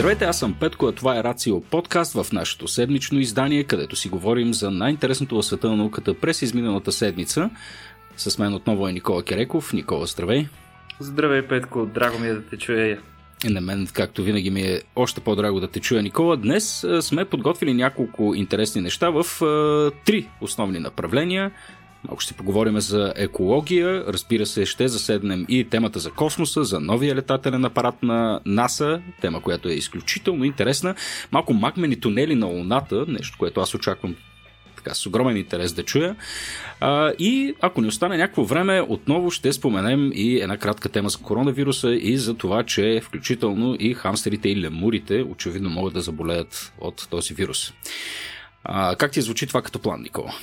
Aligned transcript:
Здравейте, 0.00 0.24
аз 0.24 0.38
съм 0.38 0.54
Петко, 0.60 0.86
а 0.86 0.92
това 0.92 1.18
е 1.18 1.24
Рацио 1.24 1.60
подкаст 1.60 2.12
в 2.12 2.32
нашето 2.32 2.68
седмично 2.68 3.18
издание, 3.18 3.64
където 3.64 3.96
си 3.96 4.08
говорим 4.08 4.54
за 4.54 4.70
най-интересното 4.70 5.36
в 5.36 5.42
света 5.42 5.68
на 5.68 5.76
науката 5.76 6.14
през 6.14 6.42
изминалата 6.42 6.92
седмица. 6.92 7.50
С 8.16 8.38
мен 8.38 8.54
отново 8.54 8.88
е 8.88 8.92
Никола 8.92 9.22
Кереков. 9.22 9.72
Никола, 9.72 10.06
здравей! 10.06 10.46
Здравей, 11.00 11.42
Петко, 11.42 11.86
драго 11.86 12.18
ми 12.18 12.28
е 12.28 12.32
да 12.32 12.42
те 12.42 12.56
чуя. 12.56 12.98
И 13.44 13.52
на 13.52 13.60
мен, 13.60 13.88
както 13.92 14.22
винаги, 14.22 14.50
ми 14.50 14.62
е 14.62 14.82
още 14.96 15.20
по-драго 15.20 15.60
да 15.60 15.68
те 15.68 15.80
чуя, 15.80 16.02
Никола. 16.02 16.36
Днес 16.36 16.86
сме 17.00 17.24
подготвили 17.24 17.74
няколко 17.74 18.34
интересни 18.34 18.80
неща 18.80 19.10
в 19.10 19.24
три 20.04 20.28
основни 20.40 20.78
направления. 20.78 21.50
Малко 22.08 22.20
ще 22.20 22.34
поговорим 22.34 22.80
за 22.80 23.12
екология, 23.16 24.04
разбира 24.08 24.46
се, 24.46 24.66
ще 24.66 24.88
заседнем 24.88 25.46
и 25.48 25.64
темата 25.64 25.98
за 25.98 26.10
космоса, 26.10 26.64
за 26.64 26.80
новия 26.80 27.14
летателен 27.14 27.64
апарат 27.64 28.02
на 28.02 28.40
НАСА, 28.46 29.02
тема, 29.20 29.42
която 29.42 29.68
е 29.68 29.72
изключително 29.72 30.44
интересна. 30.44 30.94
Малко 31.32 31.54
магмени 31.54 32.00
тунели 32.00 32.34
на 32.34 32.46
Луната, 32.46 33.04
нещо, 33.08 33.38
което 33.38 33.60
аз 33.60 33.74
очаквам 33.74 34.16
така, 34.76 34.94
с 34.94 35.06
огромен 35.06 35.36
интерес 35.36 35.72
да 35.72 35.82
чуя. 35.82 36.16
А, 36.80 37.12
и 37.18 37.54
ако 37.60 37.80
ни 37.80 37.88
остане 37.88 38.16
някакво 38.16 38.44
време, 38.44 38.80
отново 38.88 39.30
ще 39.30 39.52
споменем 39.52 40.10
и 40.14 40.40
една 40.40 40.56
кратка 40.56 40.88
тема 40.88 41.08
за 41.08 41.18
коронавируса 41.18 41.94
и 41.94 42.16
за 42.16 42.34
това, 42.34 42.62
че 42.62 43.00
включително 43.04 43.76
и 43.80 43.94
хамстерите 43.94 44.48
и 44.48 44.60
лемурите 44.60 45.22
очевидно 45.22 45.70
могат 45.70 45.94
да 45.94 46.00
заболеят 46.00 46.72
от 46.80 47.06
този 47.10 47.34
вирус. 47.34 47.72
А, 48.64 48.96
как 48.96 49.10
ти 49.10 49.20
звучи 49.20 49.46
това 49.46 49.62
като 49.62 49.78
план, 49.78 50.02
Никола? 50.02 50.34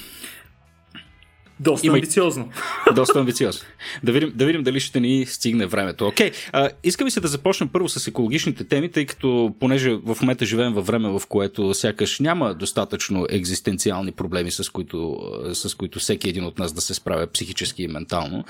Доста 1.60 1.88
Има... 1.88 1.98
амбициозно. 1.98 2.50
Доста 2.96 3.20
амбициозно. 3.20 3.62
Да 4.04 4.12
видим, 4.12 4.32
да 4.36 4.46
видим 4.46 4.64
дали 4.64 4.80
ще 4.80 5.00
ни 5.00 5.26
стигне 5.26 5.66
времето. 5.66 6.08
Окей, 6.08 6.32
okay. 6.32 6.72
искам 6.84 7.10
се 7.10 7.20
да 7.20 7.28
започнем 7.28 7.70
първо 7.70 7.90
с 7.90 8.08
екологичните 8.08 8.64
теми, 8.64 8.92
тъй 8.92 9.06
като 9.06 9.56
понеже 9.60 9.94
в 9.94 10.18
момента 10.22 10.46
живеем 10.46 10.74
във 10.74 10.88
време, 10.88 11.10
в 11.10 11.22
което 11.30 11.74
сякаш 11.74 12.20
няма 12.20 12.54
достатъчно 12.54 13.26
екзистенциални 13.30 14.12
проблеми, 14.12 14.52
с 14.52 14.70
които, 14.70 15.20
с 15.54 15.76
които 15.76 16.00
всеки 16.00 16.30
един 16.30 16.44
от 16.46 16.60
нас 16.60 16.74
да 16.74 16.82
се 16.82 16.94
справя 16.94 17.28
психически 17.28 17.84
и 17.84 17.88
ментално. 17.88 18.44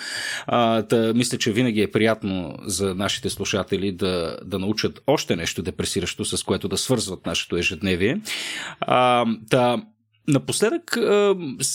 А, 0.47 0.83
мисля, 1.14 1.38
че 1.38 1.52
винаги 1.52 1.81
е 1.81 1.92
приятно 1.92 2.55
за 2.66 2.95
нашите 2.95 3.30
слушатели 3.30 3.92
да, 3.92 4.38
да 4.45 4.59
научат 4.59 5.02
още 5.08 5.36
нещо 5.36 5.61
депресиращо, 5.61 6.25
с 6.25 6.44
което 6.44 6.67
да 6.67 6.77
свързват 6.77 7.25
нашето 7.25 7.58
ежедневие. 7.58 8.21
А, 8.81 9.25
та, 9.49 9.77
Напоследък, 10.30 10.97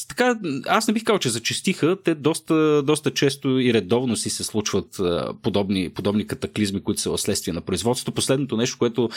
така, 0.08 0.38
аз 0.66 0.88
не 0.88 0.94
бих 0.94 1.04
казал, 1.04 1.18
че 1.18 1.28
зачистиха. 1.28 1.96
Те 2.04 2.14
доста, 2.14 2.82
доста 2.82 3.10
често 3.10 3.58
и 3.58 3.74
редовно 3.74 4.16
си 4.16 4.30
се 4.30 4.44
случват 4.44 5.00
подобни, 5.42 5.88
подобни 5.88 6.26
катаклизми, 6.26 6.82
които 6.82 7.00
са 7.00 7.18
следствие 7.18 7.54
на 7.54 7.60
производството. 7.60 8.14
Последното 8.14 8.56
нещо, 8.56 8.78
което 8.78 9.10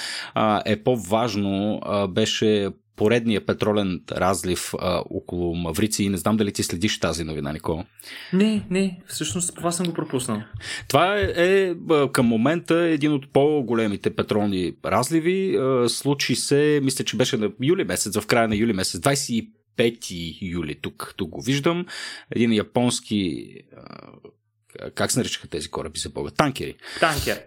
е 0.66 0.76
по-важно, 0.76 1.82
беше 2.10 2.70
поредния 2.96 3.46
петролен 3.46 4.02
разлив 4.12 4.74
а, 4.80 5.04
около 5.10 5.56
Маврици 5.56 6.04
и 6.04 6.10
не 6.10 6.18
знам 6.18 6.38
дали 6.38 6.54
ти 6.54 6.64
следиш 6.64 7.00
тази 7.00 7.24
новина, 7.24 7.54
Никола. 7.54 7.86
Не, 8.34 8.66
не, 8.70 9.02
всъщност 9.08 9.56
това 9.56 9.72
съм 9.72 9.86
го 9.86 9.94
пропуснал. 9.94 10.42
Това 10.88 11.18
е, 11.18 11.34
е 11.38 11.74
към 12.14 12.26
момента 12.26 12.76
един 12.76 13.14
от 13.14 13.34
по-големите 13.34 14.16
петролни 14.16 14.74
разливи. 14.86 15.56
А, 15.56 15.90
случи 15.90 16.36
се, 16.36 16.80
мисля, 16.84 17.06
че 17.06 17.18
беше 17.18 17.38
на 17.38 17.52
юли 17.62 17.84
месец, 17.84 18.20
в 18.20 18.28
края 18.28 18.48
на 18.48 18.56
юли 18.56 18.74
месец, 18.74 19.02
25 19.02 20.38
юли, 20.42 20.76
тук, 20.82 21.14
тук 21.18 21.30
го 21.30 21.42
виждам. 21.42 21.86
Един 22.32 22.54
японски 22.54 23.48
как 24.96 25.12
се 25.12 25.20
наричаха 25.20 25.48
тези 25.48 25.68
кораби 25.72 26.00
за 26.00 26.10
Бога? 26.10 26.32
Танкери. 26.32 26.76
Танкер. 27.00 27.42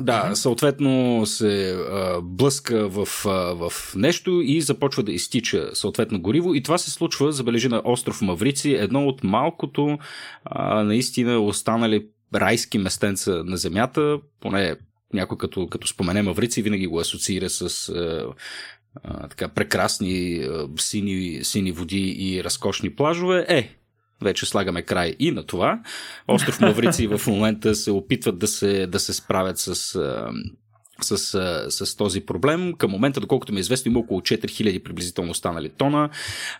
Да, 0.00 0.34
съответно 0.34 1.22
се 1.26 1.70
а, 1.72 2.20
блъска 2.22 2.88
в, 2.88 3.26
а, 3.26 3.30
в 3.30 3.72
нещо 3.96 4.40
и 4.44 4.60
започва 4.60 5.02
да 5.02 5.12
изтича 5.12 5.70
съответно 5.74 6.20
гориво. 6.20 6.54
И 6.54 6.62
това 6.62 6.78
се 6.78 6.90
случва, 6.90 7.32
забележи 7.32 7.68
на 7.68 7.82
остров 7.84 8.22
Маврици, 8.22 8.70
едно 8.70 9.06
от 9.06 9.24
малкото 9.24 9.98
а, 10.44 10.82
наистина 10.82 11.40
останали 11.40 12.06
райски 12.34 12.78
местенца 12.78 13.42
на 13.44 13.56
Земята, 13.56 14.18
поне 14.40 14.76
някой 15.12 15.38
като, 15.38 15.66
като 15.66 15.88
спомене 15.88 16.22
Маврици, 16.22 16.62
винаги 16.62 16.86
го 16.86 16.98
асоциира 16.98 17.50
с 17.50 17.88
а, 17.88 18.26
а, 19.02 19.28
така 19.28 19.48
прекрасни 19.48 20.36
а, 20.36 20.68
сини, 20.78 21.44
сини 21.44 21.72
води 21.72 22.16
и 22.18 22.44
разкошни 22.44 22.94
плажове. 22.94 23.46
Е, 23.48 23.70
вече 24.22 24.46
слагаме 24.46 24.82
край 24.82 25.16
и 25.18 25.30
на 25.30 25.42
това. 25.42 25.80
Остров 26.28 26.60
Маврици 26.60 27.06
в 27.06 27.20
момента 27.26 27.74
се 27.74 27.90
опитват 27.90 28.38
да 28.38 28.46
се, 28.46 28.86
да 28.86 29.00
се 29.00 29.12
справят 29.12 29.58
с 29.58 29.98
с, 31.00 31.16
с 31.70 31.96
този 31.96 32.20
проблем. 32.20 32.72
Към 32.72 32.90
момента, 32.90 33.20
доколкото 33.20 33.52
ми 33.52 33.58
е 33.58 33.60
известно, 33.60 33.90
има 33.90 34.00
около 34.00 34.20
4000 34.20 34.82
приблизително 34.82 35.30
останали 35.30 35.68
тона, 35.68 36.10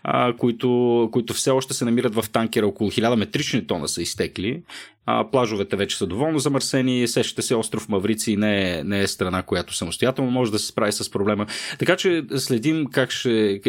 а, 0.03 0.33
които, 0.37 1.09
които 1.11 1.33
все 1.33 1.51
още 1.51 1.73
се 1.73 1.85
намират 1.85 2.15
в 2.15 2.29
танкера. 2.31 2.67
Около 2.67 2.91
1000 2.91 3.15
метрични 3.15 3.67
тона 3.67 3.87
са 3.87 4.01
изтекли 4.01 4.61
а, 5.05 5.31
плажовете 5.31 5.75
вече 5.75 5.97
са 5.97 6.07
доволно 6.07 6.39
замърсени. 6.39 7.07
Сещате 7.07 7.41
се, 7.41 7.55
остров 7.55 7.89
Маврици 7.89 8.37
не 8.37 8.71
е, 8.71 8.83
не 8.83 9.01
е 9.01 9.07
страна, 9.07 9.43
която 9.43 9.75
самостоятелно 9.75 10.31
може 10.31 10.51
да 10.51 10.59
се 10.59 10.67
справи 10.67 10.91
с 10.91 11.11
проблема. 11.11 11.45
Така 11.79 11.95
че 11.95 12.23
следим 12.37 12.85
как, 12.85 13.11
ще, 13.11 13.61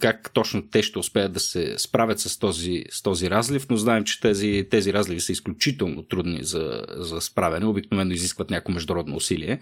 как 0.00 0.30
точно 0.32 0.62
те 0.62 0.82
ще 0.82 0.98
успеят 0.98 1.32
да 1.32 1.40
се 1.40 1.74
справят 1.78 2.20
с 2.20 2.38
този, 2.38 2.84
с 2.90 3.02
този 3.02 3.30
разлив, 3.30 3.66
но 3.70 3.76
знаем, 3.76 4.04
че 4.04 4.20
тези, 4.20 4.66
тези 4.70 4.92
разливи 4.92 5.20
са 5.20 5.32
изключително 5.32 6.02
трудни 6.02 6.38
за, 6.42 6.84
за 6.88 7.20
справяне. 7.20 7.66
Обикновено 7.66 8.12
изискват 8.12 8.50
някакво 8.50 8.72
международно 8.72 9.16
усилие. 9.16 9.58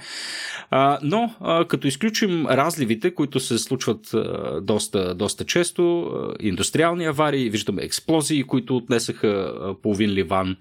А, 0.70 0.98
но, 1.02 1.34
а, 1.40 1.64
като 1.64 1.86
изключим 1.86 2.46
разливите, 2.46 3.14
които 3.14 3.40
се 3.40 3.58
случват 3.58 4.14
а, 4.14 4.60
доста, 4.60 5.14
доста 5.14 5.44
често, 5.44 6.02
а, 6.02 6.34
индустриални 6.40 7.04
аварии, 7.04 7.50
виждаме 7.50 7.82
експлозии, 7.82 8.42
които 8.42 8.76
отнесаха 8.76 9.54
половин 9.82 10.10
Ливан 10.10 10.56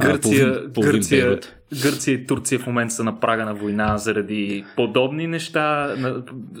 Гърция, 0.00 0.20
половин, 0.20 0.72
половин 0.72 0.92
Гърция, 0.92 1.40
Гърция 1.82 2.14
и 2.14 2.26
Турция 2.26 2.58
в 2.58 2.66
момента 2.66 2.94
са 2.94 3.04
на 3.04 3.20
прага 3.20 3.44
на 3.44 3.54
война 3.54 3.98
заради 3.98 4.64
подобни 4.76 5.26
неща, 5.26 5.94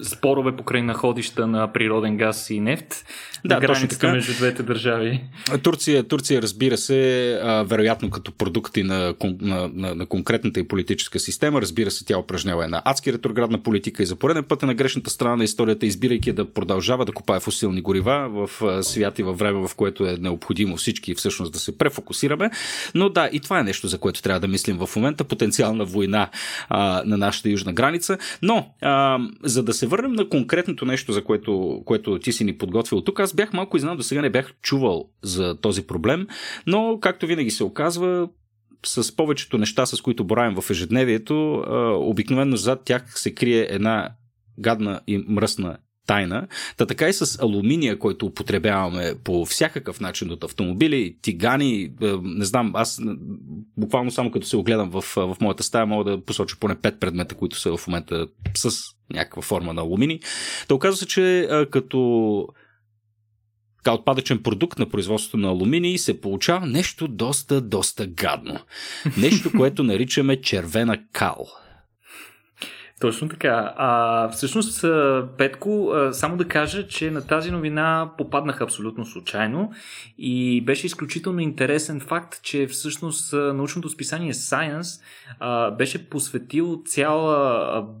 спорове 0.02 0.56
покрай 0.56 0.82
находища 0.82 1.46
на 1.46 1.72
природен 1.72 2.16
газ 2.16 2.50
и 2.50 2.60
нефт. 2.60 3.04
Да, 3.44 3.60
така. 3.60 4.12
между 4.12 4.32
двете 4.34 4.62
държави. 4.62 5.24
Турция, 5.62 6.04
Турция 6.04 6.42
разбира 6.42 6.76
се, 6.76 7.30
а, 7.42 7.62
вероятно 7.62 8.10
като 8.10 8.32
продукти 8.32 8.82
на, 8.82 9.14
на, 9.40 9.70
на, 9.74 9.94
на 9.94 10.06
конкретната 10.06 10.60
и 10.60 10.68
политическа 10.68 11.18
система, 11.18 11.62
разбира 11.62 11.90
се, 11.90 12.04
тя 12.04 12.18
упражнява 12.18 12.64
една 12.64 12.82
адски 12.84 13.12
ретроградна 13.12 13.62
политика 13.62 14.02
и 14.02 14.06
за 14.06 14.16
пореден 14.16 14.44
път 14.44 14.62
е 14.62 14.66
на 14.66 14.74
грешната 14.74 15.10
страна 15.10 15.36
на 15.36 15.44
историята, 15.44 15.86
избирайки 15.86 16.32
да 16.32 16.52
продължава 16.52 17.04
да 17.04 17.12
купае 17.12 17.40
фусилни 17.40 17.82
горива 17.82 18.28
в 18.28 18.82
свят 18.82 19.18
и 19.18 19.22
във 19.22 19.38
време, 19.38 19.68
в 19.68 19.74
което 19.76 20.06
е 20.06 20.16
необходимо 20.20 20.76
всички 20.76 21.14
всъщност 21.14 21.52
да 21.52 21.58
се 21.58 21.78
префокусираме. 21.78 22.50
Но 22.94 23.08
да, 23.08 23.28
и 23.32 23.40
това 23.40 23.60
е 23.60 23.62
нещо, 23.62 23.86
за 23.86 23.98
което 23.98 24.22
трябва 24.22 24.40
да 24.40 24.48
мислим 24.48 24.78
в 24.78 24.93
момента 24.96 25.24
потенциална 25.24 25.84
война 25.84 26.30
а, 26.68 27.02
на 27.06 27.16
нашата 27.16 27.50
южна 27.50 27.72
граница. 27.72 28.18
Но, 28.42 28.74
а, 28.82 29.18
за 29.42 29.62
да 29.62 29.74
се 29.74 29.86
върнем 29.86 30.12
на 30.12 30.28
конкретното 30.28 30.84
нещо, 30.84 31.12
за 31.12 31.24
което, 31.24 31.82
което 31.84 32.18
ти 32.18 32.32
си 32.32 32.44
ни 32.44 32.58
подготвил 32.58 33.00
тук, 33.00 33.20
аз 33.20 33.34
бях 33.34 33.52
малко 33.52 33.76
изненадан, 33.76 33.96
до 33.96 34.02
сега 34.02 34.22
не 34.22 34.30
бях 34.30 34.52
чувал 34.62 35.08
за 35.22 35.54
този 35.60 35.86
проблем, 35.86 36.26
но, 36.66 36.98
както 37.00 37.26
винаги 37.26 37.50
се 37.50 37.64
оказва, 37.64 38.28
с 38.86 39.16
повечето 39.16 39.58
неща, 39.58 39.86
с 39.86 40.00
които 40.00 40.24
боравим 40.24 40.60
в 40.60 40.70
ежедневието, 40.70 41.64
обикновено 42.00 42.56
зад 42.56 42.84
тях 42.84 43.18
се 43.18 43.34
крие 43.34 43.66
една 43.70 44.10
гадна 44.58 45.00
и 45.06 45.24
мръсна 45.28 45.76
тайна. 46.06 46.46
Та 46.76 46.86
така 46.86 47.08
и 47.08 47.12
с 47.12 47.42
алуминия, 47.42 47.98
който 47.98 48.26
употребяваме 48.26 49.14
по 49.24 49.44
всякакъв 49.44 50.00
начин 50.00 50.30
от 50.30 50.44
автомобили, 50.44 51.16
тигани, 51.22 51.82
е, 51.82 52.12
не 52.22 52.44
знам, 52.44 52.72
аз 52.74 53.00
буквално 53.76 54.10
само 54.10 54.30
като 54.30 54.46
се 54.46 54.56
огледам 54.56 54.90
в, 54.90 55.02
в 55.16 55.36
моята 55.40 55.62
стая, 55.62 55.86
мога 55.86 56.10
да 56.10 56.24
посоча 56.24 56.56
поне 56.60 56.74
пет 56.74 57.00
предмета, 57.00 57.34
които 57.34 57.58
са 57.58 57.76
в 57.76 57.86
момента 57.86 58.26
с 58.54 58.80
някаква 59.12 59.42
форма 59.42 59.74
на 59.74 59.80
алумини. 59.80 60.20
Та 60.68 60.74
оказва 60.74 60.96
се, 60.96 61.06
че 61.06 61.48
като 61.70 62.48
така 63.84 63.94
отпадъчен 63.94 64.42
продукт 64.42 64.78
на 64.78 64.88
производството 64.88 65.36
на 65.36 65.48
алуминий 65.48 65.98
се 65.98 66.20
получава 66.20 66.66
нещо 66.66 67.08
доста, 67.08 67.60
доста 67.60 68.06
гадно. 68.06 68.58
Нещо, 69.16 69.52
което 69.56 69.82
наричаме 69.82 70.40
червена 70.40 70.98
кал. 71.12 71.46
Точно 73.00 73.28
така. 73.28 73.74
А, 73.76 74.28
всъщност, 74.28 74.84
Петко, 75.38 75.92
само 76.12 76.36
да 76.36 76.48
кажа, 76.48 76.86
че 76.86 77.10
на 77.10 77.26
тази 77.26 77.50
новина 77.50 78.10
попаднах 78.18 78.60
абсолютно 78.60 79.04
случайно 79.04 79.72
и 80.18 80.60
беше 80.64 80.86
изключително 80.86 81.40
интересен 81.40 82.00
факт, 82.00 82.42
че 82.42 82.66
всъщност 82.66 83.32
научното 83.32 83.88
списание 83.88 84.32
Science 84.32 85.02
а, 85.40 85.70
беше 85.70 86.10
посветил 86.10 86.82
цял 86.86 87.26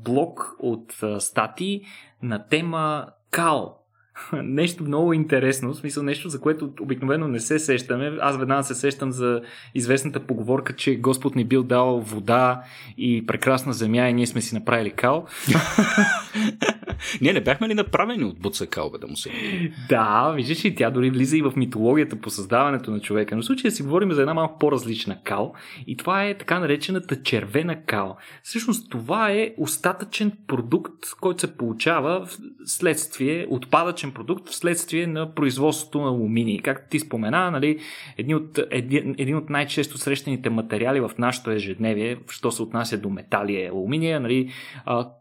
блок 0.04 0.56
от 0.58 0.94
статии 1.18 1.82
на 2.22 2.48
тема 2.48 3.06
кал 3.30 3.83
нещо 4.32 4.84
много 4.84 5.12
интересно, 5.12 5.72
в 5.72 5.76
смисъл 5.76 6.02
нещо, 6.02 6.28
за 6.28 6.40
което 6.40 6.72
обикновено 6.80 7.28
не 7.28 7.40
се 7.40 7.58
сещаме. 7.58 8.18
Аз 8.20 8.36
веднага 8.36 8.62
се 8.64 8.74
сещам 8.74 9.12
за 9.12 9.40
известната 9.74 10.20
поговорка, 10.20 10.72
че 10.72 10.96
Господ 10.96 11.34
ни 11.34 11.44
бил 11.44 11.62
дал 11.62 12.00
вода 12.00 12.62
и 12.98 13.26
прекрасна 13.26 13.72
земя 13.72 14.08
и 14.08 14.14
ние 14.14 14.26
сме 14.26 14.40
си 14.40 14.54
направили 14.54 14.90
кал. 14.90 15.26
ние 17.20 17.32
не 17.32 17.40
бяхме 17.40 17.68
ли 17.68 17.74
направени 17.74 18.24
от 18.24 18.40
буца 18.40 18.66
кал, 18.66 18.90
бе, 18.90 18.98
да 18.98 19.06
му 19.06 19.16
се... 19.16 19.30
Да, 19.88 20.32
виждаш 20.36 20.64
и 20.64 20.74
тя 20.74 20.90
дори 20.90 21.10
влиза 21.10 21.36
и 21.36 21.42
в 21.42 21.52
митологията 21.56 22.16
по 22.16 22.30
създаването 22.30 22.90
на 22.90 23.00
човека. 23.00 23.36
Но 23.36 23.42
в 23.42 23.44
случая 23.44 23.70
си 23.70 23.82
говорим 23.82 24.12
за 24.12 24.20
една 24.20 24.34
малко 24.34 24.58
по-различна 24.58 25.22
кал 25.24 25.54
и 25.86 25.96
това 25.96 26.24
е 26.24 26.38
така 26.38 26.58
наречената 26.58 27.22
червена 27.22 27.82
кал. 27.82 28.16
Всъщност 28.42 28.90
това 28.90 29.30
е 29.30 29.54
остатъчен 29.58 30.32
продукт, 30.46 30.94
който 31.20 31.40
се 31.40 31.56
получава 31.56 32.28
следствие, 32.64 33.46
отпадъчен 33.50 34.12
продукт 34.12 34.48
вследствие 34.48 35.06
на 35.06 35.34
производството 35.34 36.00
на 36.00 36.08
алуминий. 36.08 36.58
Както 36.58 36.88
ти 36.90 37.00
спомена, 37.00 37.50
нали, 37.50 37.78
един, 38.18 38.36
от, 38.36 38.58
един, 38.70 39.14
един 39.18 39.36
от 39.36 39.50
най-често 39.50 39.98
срещаните 39.98 40.50
материали 40.50 41.00
в 41.00 41.10
нашото 41.18 41.50
ежедневие, 41.50 42.16
що 42.30 42.50
се 42.50 42.62
отнася 42.62 42.98
до 42.98 43.10
метали 43.10 43.62
е 43.62 43.68
алуминия, 43.68 44.20
нали, 44.20 44.50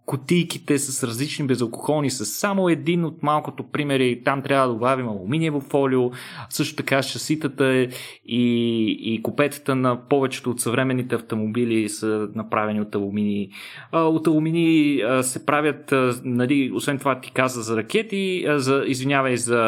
кутийките 0.06 0.80
с 0.80 1.04
различни 1.04 1.48
безалкохолни 1.64 2.10
са 2.10 2.26
само 2.26 2.70
един 2.70 3.06
от 3.06 3.24
малкото 3.24 3.64
примери. 3.64 4.22
Там 4.24 4.42
трябва 4.42 4.68
да 4.68 4.74
добавим 4.74 5.08
алуминиево 5.08 5.60
фолио, 5.60 6.12
също 6.50 6.76
така 6.76 7.02
шаситата 7.02 7.88
и, 8.26 8.86
и 9.02 9.22
купетата 9.24 9.76
на 9.76 10.08
повечето 10.10 10.50
от 10.50 10.60
съвременните 10.60 11.16
автомобили 11.16 11.90
са 11.90 12.28
направени 12.36 12.82
от 12.82 12.96
алуминий. 12.96 13.50
От 13.92 14.28
алуминий 14.28 15.02
се 15.22 15.46
правят, 15.46 15.94
нали, 16.24 16.72
освен 16.74 17.00
това 17.00 17.20
ти 17.20 17.32
каза 17.32 17.62
за 17.62 17.78
ракети, 17.78 18.46
за, 18.48 18.84
извинявай, 18.88 19.38
за 19.38 19.60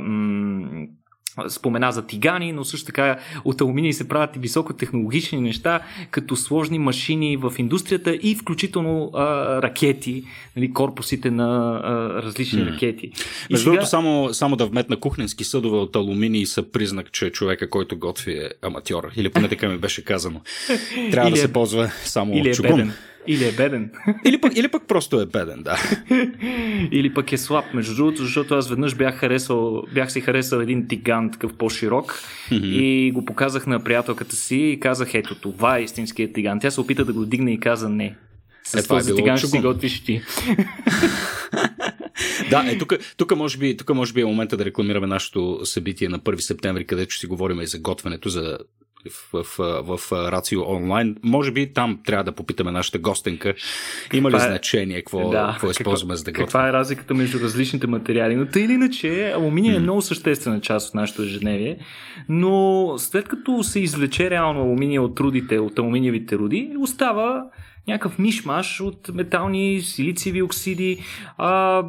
м- 0.00 0.86
спомена 1.48 1.92
за 1.92 2.06
тигани, 2.06 2.52
но 2.52 2.64
също 2.64 2.86
така 2.86 3.18
от 3.44 3.60
алуминий 3.60 3.92
се 3.92 4.08
правят 4.08 4.36
и 4.36 4.38
високотехнологични 4.38 5.40
неща, 5.40 5.80
като 6.10 6.36
сложни 6.36 6.78
машини 6.78 7.36
в 7.36 7.52
индустрията 7.58 8.14
и 8.22 8.34
включително 8.34 9.10
а, 9.14 9.62
ракети, 9.62 10.24
нали, 10.56 10.72
корпусите 10.72 11.30
на 11.30 11.80
а, 11.84 12.22
различни 12.22 12.60
mm. 12.60 12.74
ракети. 12.74 13.12
Между 13.50 13.64
другото, 13.64 13.86
сега... 13.86 13.90
само, 13.90 14.34
само 14.34 14.56
да 14.56 14.66
вметна 14.66 14.96
кухненски 14.96 15.44
съдове 15.44 15.76
от 15.76 15.96
алуминий 15.96 16.46
са 16.46 16.62
признак, 16.62 17.12
че 17.12 17.30
човека, 17.30 17.70
който 17.70 17.98
готви 17.98 18.32
е 18.32 18.50
аматьор. 18.62 19.10
Или 19.16 19.28
поне 19.28 19.48
така 19.48 19.68
ми 19.68 19.78
беше 19.78 20.04
казано. 20.04 20.40
Трябва 21.10 21.28
Или 21.28 21.34
да 21.34 21.40
е... 21.40 21.42
се 21.42 21.52
ползва 21.52 21.90
само 22.04 22.34
Или 22.34 22.48
е 22.48 22.52
чугун. 22.52 22.70
Беден. 22.70 22.92
Или 23.26 23.48
е 23.48 23.52
беден. 23.52 23.90
Или 24.24 24.40
пък, 24.40 24.56
или 24.56 24.68
пък 24.68 24.82
просто 24.88 25.20
е 25.20 25.26
беден, 25.26 25.62
да. 25.62 25.78
или 26.92 27.14
пък 27.14 27.32
е 27.32 27.38
слаб, 27.38 27.64
между 27.74 27.94
другото, 27.94 28.22
защото 28.22 28.54
аз 28.54 28.68
веднъж 28.68 28.94
бях, 28.94 29.16
харесал, 29.16 29.82
бях 29.94 30.12
си 30.12 30.20
харесал 30.20 30.58
един 30.58 30.88
тиган, 30.88 31.30
такъв 31.30 31.54
по-широк 31.54 32.22
mm-hmm. 32.50 32.64
и 32.64 33.10
го 33.10 33.24
показах 33.24 33.66
на 33.66 33.84
приятелката 33.84 34.36
си 34.36 34.56
и 34.56 34.80
казах, 34.80 35.14
ето 35.14 35.34
това 35.34 35.78
е 35.78 35.82
истинският 35.82 36.34
тиган. 36.34 36.60
Тя 36.60 36.70
се 36.70 36.80
опита 36.80 37.04
да 37.04 37.12
го 37.12 37.26
дигне 37.26 37.52
и 37.52 37.60
каза 37.60 37.88
не. 37.88 38.16
С 38.64 38.74
е, 38.74 38.88
този 38.88 39.12
е 39.12 39.14
тиган 39.14 39.36
ще 39.36 39.46
си 39.46 39.58
готвиш 39.58 40.04
ти. 40.04 40.22
да, 42.50 42.64
е, 42.66 42.78
тук, 42.78 42.94
тук, 43.16 43.36
може 43.36 43.58
би, 43.58 43.76
тук 43.76 43.94
може 43.94 44.12
би 44.12 44.20
е 44.20 44.24
момента 44.24 44.56
да 44.56 44.64
рекламираме 44.64 45.06
нашето 45.06 45.60
събитие 45.64 46.08
на 46.08 46.20
1 46.20 46.36
септември, 46.36 46.86
където 46.86 47.10
ще 47.10 47.20
си 47.20 47.26
говорим 47.26 47.60
и 47.60 47.66
за 47.66 47.78
готвенето, 47.78 48.28
за 48.28 48.58
в, 49.10 49.44
в, 49.58 49.98
в, 49.98 50.12
Рацио 50.12 50.62
онлайн. 50.72 51.16
Може 51.22 51.52
би 51.52 51.72
там 51.72 51.98
трябва 52.06 52.24
да 52.24 52.32
попитаме 52.32 52.70
нашата 52.70 52.98
гостенка. 52.98 53.54
Има 54.12 54.30
ли 54.30 54.36
е... 54.36 54.38
значение 54.38 54.96
какво, 54.96 55.30
да, 55.30 55.50
какво 55.52 55.70
използваме 55.70 56.16
за 56.16 56.24
да 56.24 56.30
готвим? 56.30 56.46
Каква 56.46 56.68
е 56.68 56.72
разликата 56.72 57.14
между 57.14 57.40
различните 57.40 57.86
материали? 57.86 58.36
Но 58.36 58.46
тъй 58.46 58.62
или 58.62 58.72
иначе, 58.72 59.32
алуминия 59.36 59.74
mm. 59.74 59.76
е 59.76 59.80
много 59.80 60.02
съществена 60.02 60.60
част 60.60 60.88
от 60.88 60.94
нашето 60.94 61.22
ежедневие, 61.22 61.78
но 62.28 62.94
след 62.98 63.28
като 63.28 63.62
се 63.62 63.80
извлече 63.80 64.30
реално 64.30 64.60
алуминия 64.60 65.02
от 65.02 65.14
трудите, 65.14 65.58
от 65.58 65.78
алуминиевите 65.78 66.36
руди, 66.36 66.70
остава 66.78 67.44
някакъв 67.88 68.18
мишмаш 68.18 68.80
от 68.80 69.10
метални 69.14 69.80
силициеви 69.80 70.42
оксиди, 70.42 70.98
а, 71.38 71.82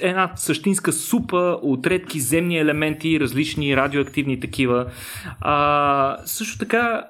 една 0.00 0.32
същинска 0.36 0.92
супа 0.92 1.58
от 1.62 1.86
редки 1.86 2.20
земни 2.20 2.58
елементи, 2.58 3.20
различни 3.20 3.76
радиоактивни 3.76 4.40
такива. 4.40 4.86
А, 5.40 6.16
също 6.24 6.58
така, 6.58 7.04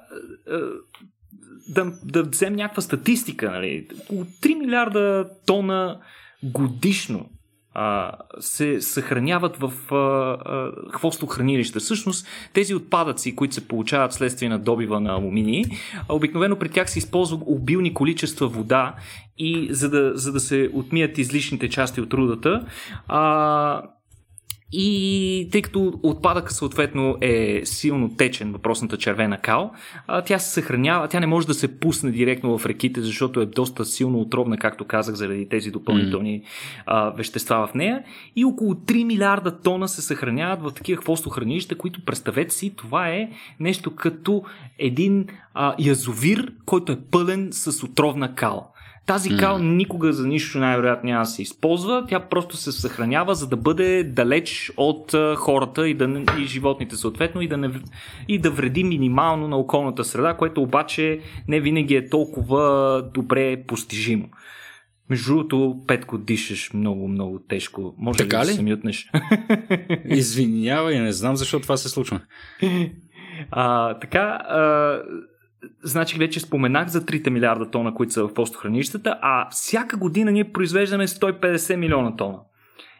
да, 1.67 1.93
да 2.03 2.23
вземем 2.23 2.55
някаква 2.55 2.81
статистика, 2.81 3.51
нали? 3.51 3.87
около 4.01 4.23
3 4.23 4.59
милиарда 4.59 5.29
тона 5.45 5.99
годишно 6.43 7.29
а, 7.77 8.11
се 8.39 8.81
съхраняват 8.81 9.57
в 9.57 9.73
а, 9.91 9.95
а, 9.95 10.71
хвостохранилища. 10.91 11.79
Всъщност 11.79 12.27
тези 12.53 12.75
отпадъци, 12.75 13.35
които 13.35 13.53
се 13.53 13.67
получават 13.67 14.13
следствие 14.13 14.49
на 14.49 14.59
добива 14.59 14.99
на 14.99 15.13
алуминий, 15.13 15.63
обикновено 16.09 16.59
при 16.59 16.69
тях 16.69 16.89
се 16.89 16.99
използва 16.99 17.39
обилни 17.45 17.93
количества 17.93 18.47
вода 18.47 18.95
и 19.37 19.67
за 19.71 19.89
да, 19.89 20.11
за 20.15 20.31
да 20.31 20.39
се 20.39 20.69
отмият 20.73 21.17
излишните 21.17 21.69
части 21.69 22.01
от 22.01 22.13
рудата. 22.13 22.65
А, 23.07 23.81
и 24.71 25.49
тъй 25.51 25.61
като 25.61 25.99
отпадъка 26.03 26.53
съответно 26.53 27.17
е 27.21 27.61
силно 27.63 28.15
течен, 28.15 28.51
въпросната 28.51 28.97
червена 28.97 29.37
кал, 29.37 29.71
тя 30.25 30.39
се 30.39 30.49
съхранява, 30.49 31.07
тя 31.07 31.19
не 31.19 31.27
може 31.27 31.47
да 31.47 31.53
се 31.53 31.79
пусне 31.79 32.11
директно 32.11 32.57
в 32.57 32.65
реките, 32.65 33.01
защото 33.01 33.41
е 33.41 33.45
доста 33.45 33.85
силно 33.85 34.19
отровна, 34.19 34.57
както 34.57 34.85
казах, 34.85 35.15
заради 35.15 35.49
тези 35.49 35.71
допълнителни 35.71 36.41
mm. 36.87 37.15
вещества 37.15 37.67
в 37.67 37.73
нея. 37.73 38.03
И 38.35 38.45
около 38.45 38.73
3 38.73 39.03
милиарда 39.03 39.59
тона 39.61 39.87
се 39.87 40.01
съхраняват 40.01 40.61
в 40.61 40.71
такива 40.71 41.01
хвостохранилища, 41.01 41.77
които 41.77 42.05
представете 42.05 42.53
си, 42.53 42.73
това 42.75 43.09
е 43.09 43.29
нещо 43.59 43.95
като 43.95 44.43
един 44.79 45.27
а, 45.53 45.75
язовир, 45.79 46.53
който 46.65 46.91
е 46.91 47.01
пълен 47.11 47.49
с 47.51 47.83
отровна 47.83 48.35
кал. 48.35 48.71
Тази 49.05 49.37
кал 49.37 49.59
никога 49.59 50.13
за 50.13 50.27
нищо 50.27 50.57
най-вероятно 50.57 51.09
няма 51.09 51.21
да 51.21 51.25
се 51.25 51.41
използва. 51.41 52.05
Тя 52.09 52.19
просто 52.19 52.57
се 52.57 52.71
съхранява, 52.71 53.35
за 53.35 53.47
да 53.47 53.57
бъде 53.57 54.03
далеч 54.03 54.71
от 54.77 55.15
хората 55.35 55.89
и, 55.89 55.93
да, 55.93 56.23
и 56.39 56.45
животните 56.45 56.95
съответно 56.95 57.41
и 57.41 57.47
да, 57.47 57.57
не, 57.57 57.71
и 58.27 58.39
да 58.39 58.51
вреди 58.51 58.83
минимално 58.83 59.47
на 59.47 59.57
околната 59.57 60.03
среда, 60.03 60.33
което 60.33 60.61
обаче 60.61 61.19
не 61.47 61.59
винаги 61.59 61.95
е 61.95 62.09
толкова 62.09 63.03
добре 63.13 63.63
постижимо. 63.67 64.29
Между 65.09 65.33
другото, 65.33 65.81
Петко, 65.87 66.17
дишаш 66.17 66.73
много, 66.73 67.07
много 67.07 67.39
тежко. 67.39 67.95
Може 67.97 68.17
така 68.17 68.41
ли 68.41 68.47
да 68.47 68.53
се 68.53 68.63
мютнеш? 68.63 69.11
Извинявай, 70.05 70.99
не 70.99 71.11
знам 71.11 71.35
защо 71.35 71.59
това 71.59 71.77
се 71.77 71.89
случва. 71.89 72.21
А, 73.51 73.93
така, 73.99 74.19
а, 74.49 75.01
Значи 75.83 76.17
вече 76.17 76.39
споменах 76.39 76.87
за 76.87 77.01
3 77.01 77.29
милиарда 77.29 77.71
тона, 77.71 77.93
които 77.93 78.13
са 78.13 78.27
в 78.27 78.33
постохранищата, 78.33 79.17
а 79.21 79.49
всяка 79.51 79.97
година 79.97 80.31
ние 80.31 80.51
произвеждаме 80.51 81.07
150 81.07 81.75
милиона 81.75 82.15
тона. 82.15 82.37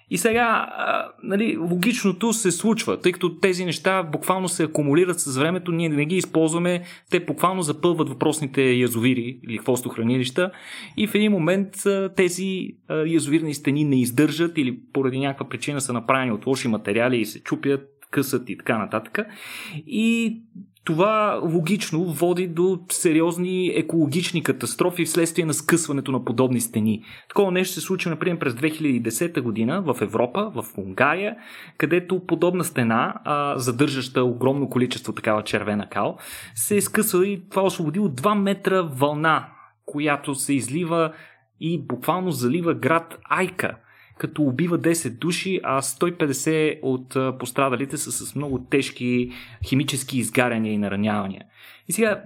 И 0.09 0.17
сега, 0.17 0.67
а, 0.69 1.07
нали, 1.23 1.57
логичното 1.57 2.33
се 2.33 2.51
случва, 2.51 2.99
тъй 2.99 3.11
като 3.11 3.39
тези 3.39 3.65
неща 3.65 4.03
буквално 4.03 4.49
се 4.49 4.63
акумулират 4.63 5.19
с 5.19 5.37
времето, 5.37 5.71
ние 5.71 5.89
не 5.89 6.05
ги 6.05 6.15
използваме, 6.15 6.83
те 7.11 7.19
буквално 7.19 7.61
запълват 7.61 8.09
въпросните 8.09 8.63
язовири 8.63 9.39
или 9.49 9.57
хвостохранилища 9.57 10.51
и 10.97 11.07
в 11.07 11.15
един 11.15 11.31
момент 11.31 11.85
а, 11.85 12.09
тези 12.15 12.69
а, 12.87 12.95
язовирни 12.95 13.53
стени 13.53 13.83
не 13.83 14.01
издържат 14.01 14.57
или 14.57 14.79
поради 14.93 15.19
някаква 15.19 15.49
причина 15.49 15.81
са 15.81 15.93
направени 15.93 16.31
от 16.31 16.45
лоши 16.45 16.67
материали 16.67 17.17
и 17.17 17.25
се 17.25 17.43
чупят, 17.43 17.89
късат 18.11 18.49
и 18.49 18.57
така 18.57 18.77
нататък. 18.77 19.19
И 19.87 20.37
това 20.85 21.39
логично 21.43 22.05
води 22.05 22.47
до 22.47 22.79
сериозни 22.91 23.67
екологични 23.67 24.43
катастрофи 24.43 25.05
вследствие 25.05 25.45
на 25.45 25.53
скъсването 25.53 26.11
на 26.11 26.25
подобни 26.25 26.61
стени. 26.61 27.03
Такова 27.29 27.51
нещо 27.51 27.73
се 27.73 27.81
случи, 27.81 28.09
например, 28.09 28.39
през 28.39 28.53
2010 28.53 29.41
година 29.41 29.81
в 29.81 30.01
Европа, 30.01 30.51
в 30.55 30.65
Унгария, 30.77 31.35
където 31.77 32.25
подобна 32.25 32.63
стена, 32.63 33.13
задържаща 33.55 34.23
огромно 34.23 34.69
количество 34.69 35.13
такава 35.13 35.43
червена 35.43 35.89
кал, 35.89 36.17
се 36.55 36.77
е 36.77 36.81
скъсва 36.81 37.27
и 37.27 37.49
това 37.49 37.63
освободило 37.63 38.07
2 38.07 38.39
метра 38.39 38.81
вълна, 38.81 39.47
която 39.85 40.35
се 40.35 40.53
излива 40.53 41.13
и 41.59 41.81
буквално 41.81 42.31
залива 42.31 42.73
град 42.73 43.17
Айка 43.29 43.75
като 44.17 44.41
убива 44.41 44.79
10 44.79 45.09
души, 45.09 45.59
а 45.63 45.81
150 45.81 46.79
от 46.81 47.39
пострадалите 47.39 47.97
са 47.97 48.11
с 48.11 48.35
много 48.35 48.65
тежки 48.69 49.31
химически 49.65 50.17
изгаряния 50.17 50.73
и 50.73 50.77
наранявания. 50.77 51.45
И 51.87 51.93
сега, 51.93 52.23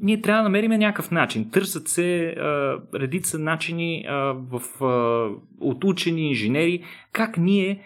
ние 0.00 0.20
трябва 0.20 0.42
да 0.42 0.48
намерим 0.48 0.70
някакъв 0.70 1.10
начин. 1.10 1.50
Търсят 1.50 1.88
се 1.88 2.26
а, 2.26 2.78
редица 2.94 3.38
начини 3.38 4.04
а, 4.08 4.14
в, 4.50 4.84
а, 4.84 5.28
от 5.60 5.84
учени, 5.84 6.28
инженери, 6.28 6.82
как 7.12 7.36
ние 7.36 7.80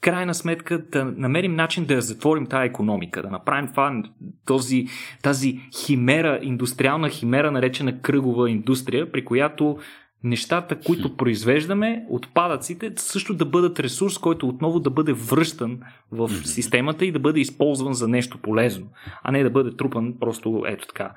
крайна 0.00 0.34
сметка 0.34 0.78
да 0.78 1.04
намерим 1.04 1.54
начин 1.54 1.84
да 1.84 1.94
я 1.94 2.00
затворим 2.00 2.46
тази 2.46 2.66
економика, 2.66 3.22
да 3.22 3.30
направим 3.30 3.68
това, 3.68 4.02
този, 4.46 4.86
тази 5.22 5.60
химера, 5.84 6.38
индустриална 6.42 7.08
химера, 7.08 7.50
наречена 7.50 8.00
кръгова 8.00 8.50
индустрия, 8.50 9.12
при 9.12 9.24
която 9.24 9.78
нещата, 10.24 10.80
които 10.80 11.16
произвеждаме, 11.16 12.06
отпадъците, 12.10 12.92
също 12.96 13.34
да 13.34 13.44
бъдат 13.44 13.80
ресурс, 13.80 14.18
който 14.18 14.48
отново 14.48 14.80
да 14.80 14.90
бъде 14.90 15.12
връщан 15.12 15.80
в 16.12 16.30
системата 16.44 17.04
и 17.04 17.12
да 17.12 17.18
бъде 17.18 17.40
използван 17.40 17.94
за 17.94 18.08
нещо 18.08 18.38
полезно, 18.38 18.86
а 19.22 19.32
не 19.32 19.42
да 19.42 19.50
бъде 19.50 19.76
трупан 19.76 20.14
просто 20.20 20.64
ето 20.66 20.86
така. 20.86 21.12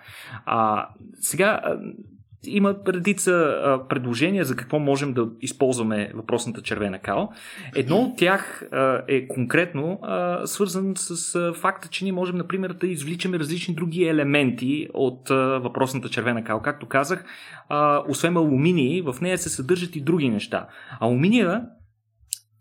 А, 0.45 0.87
сега, 1.21 1.61
има 2.43 2.75
редица 2.87 3.31
а, 3.31 3.87
предложения 3.87 4.45
за 4.45 4.55
какво 4.55 4.79
можем 4.79 5.13
да 5.13 5.27
използваме 5.41 6.11
въпросната 6.15 6.61
червена 6.61 6.99
кал. 6.99 7.29
Едно 7.75 7.97
от 7.97 8.17
тях 8.17 8.63
а, 8.71 9.01
е 9.07 9.27
конкретно 9.27 9.99
а, 10.01 10.47
свързан 10.47 10.93
с 10.95 11.35
а, 11.35 11.53
факта, 11.53 11.87
че 11.87 12.03
ние 12.03 12.13
можем, 12.13 12.37
например, 12.37 12.73
да 12.73 12.87
извличаме 12.87 13.39
различни 13.39 13.75
други 13.75 14.03
елементи 14.03 14.87
от 14.93 15.29
а, 15.29 15.35
въпросната 15.35 16.09
червена 16.09 16.43
кал. 16.43 16.61
Както 16.61 16.85
казах, 16.85 17.25
а, 17.69 18.03
освен 18.07 18.37
алуминий, 18.37 19.01
в 19.01 19.15
нея 19.21 19.37
се 19.37 19.49
съдържат 19.49 19.95
и 19.95 20.01
други 20.01 20.29
неща. 20.29 20.67
Алуминия, 20.99 21.63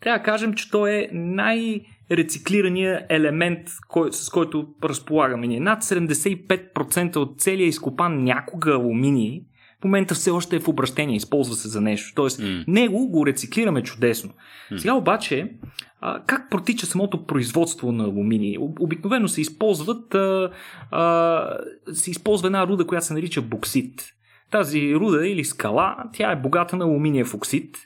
трябва 0.00 0.18
да 0.18 0.24
кажем, 0.24 0.54
че 0.54 0.70
той 0.70 0.90
е 0.90 1.08
най- 1.12 1.80
рециклирания 2.10 3.06
елемент, 3.08 3.68
кой, 3.88 4.12
с 4.12 4.30
който 4.30 4.68
разполагаме 4.84 5.46
ние. 5.46 5.60
Над 5.60 5.82
75% 5.82 7.16
от 7.16 7.40
целия 7.40 7.66
изкопан 7.66 8.24
някога 8.24 8.72
алуминий 8.72 9.42
момента 9.86 10.14
все 10.14 10.30
още 10.30 10.56
е 10.56 10.60
в 10.60 10.68
обращение, 10.68 11.16
използва 11.16 11.54
се 11.54 11.68
за 11.68 11.80
нещо. 11.80 12.12
Тоест, 12.14 12.40
mm. 12.40 12.64
него 12.68 13.08
го 13.08 13.26
рециклираме 13.26 13.82
чудесно. 13.82 14.30
Mm. 14.72 14.76
Сега 14.76 14.94
обаче, 14.94 15.52
а, 16.00 16.22
как 16.26 16.50
протича 16.50 16.86
самото 16.86 17.26
производство 17.26 17.92
на 17.92 18.04
алуминий? 18.04 18.56
Обикновено 18.58 19.28
се 19.28 19.40
използват 19.40 20.14
а, 20.14 20.50
а, 20.90 21.58
се 21.92 22.10
използва 22.10 22.48
една 22.48 22.66
руда, 22.66 22.86
която 22.86 23.06
се 23.06 23.14
нарича 23.14 23.42
боксит. 23.42 24.12
Тази 24.50 24.94
руда 24.94 25.28
или 25.28 25.44
скала, 25.44 25.96
тя 26.12 26.30
е 26.30 26.40
богата 26.40 26.76
на 26.76 26.84
алуминиев 26.84 27.34
оксид, 27.34 27.76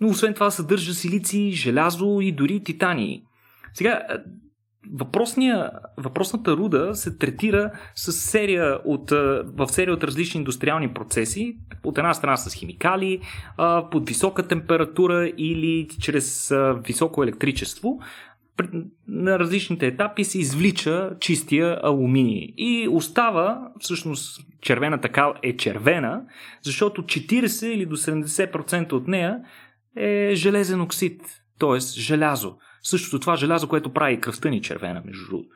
но 0.00 0.08
освен 0.08 0.34
това 0.34 0.50
съдържа 0.50 0.94
силици, 0.94 1.50
желязо 1.50 2.18
и 2.20 2.32
дори 2.32 2.64
титани. 2.64 3.22
Сега, 3.74 4.02
въпросната 5.96 6.56
руда 6.56 6.94
се 6.94 7.18
третира 7.18 7.70
с 7.94 8.12
серия 8.12 8.78
от, 8.84 9.10
в 9.44 9.68
серия 9.68 9.94
от 9.94 10.04
различни 10.04 10.38
индустриални 10.38 10.94
процеси, 10.94 11.56
от 11.84 11.98
една 11.98 12.14
страна 12.14 12.36
с 12.36 12.54
химикали, 12.54 13.20
под 13.90 14.08
висока 14.08 14.48
температура 14.48 15.32
или 15.38 15.88
чрез 16.00 16.54
високо 16.86 17.22
електричество. 17.22 17.98
На 19.08 19.38
различните 19.38 19.86
етапи 19.86 20.24
се 20.24 20.38
извлича 20.38 21.10
чистия 21.20 21.80
алуминий. 21.82 22.54
И 22.56 22.88
остава, 22.90 23.68
всъщност, 23.80 24.40
червената 24.60 25.08
кал 25.08 25.34
е 25.42 25.56
червена, 25.56 26.22
защото 26.62 27.02
40 27.02 27.66
или 27.66 27.86
до 27.86 27.96
70% 27.96 28.92
от 28.92 29.08
нея 29.08 29.38
е 29.96 30.30
железен 30.34 30.80
оксид, 30.80 31.22
т.е. 31.58 31.78
желязо. 31.78 32.56
Същото 32.82 33.20
това 33.20 33.36
желязо, 33.36 33.68
което 33.68 33.92
прави 33.92 34.20
кръвта 34.20 34.48
ни 34.48 34.62
червена, 34.62 35.02
между 35.06 35.26
другото. 35.26 35.48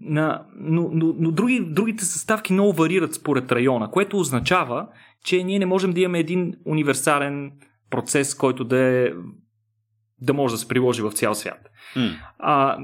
Но, 0.00 0.40
но, 0.56 0.90
но 1.18 1.30
други, 1.30 1.60
другите 1.60 2.04
съставки 2.04 2.52
много 2.52 2.72
варират 2.72 3.14
според 3.14 3.52
района, 3.52 3.90
което 3.90 4.18
означава, 4.18 4.86
че 5.24 5.44
ние 5.44 5.58
не 5.58 5.66
можем 5.66 5.92
да 5.92 6.00
имаме 6.00 6.18
един 6.18 6.54
универсален 6.66 7.52
процес, 7.90 8.34
който 8.34 8.64
да 8.64 8.78
е 8.78 9.12
да 10.20 10.34
може 10.34 10.54
да 10.54 10.58
се 10.58 10.68
приложи 10.68 11.02
в 11.02 11.12
цял 11.12 11.34
свят. 11.34 11.70
Mm. 11.96 12.16
А, 12.38 12.78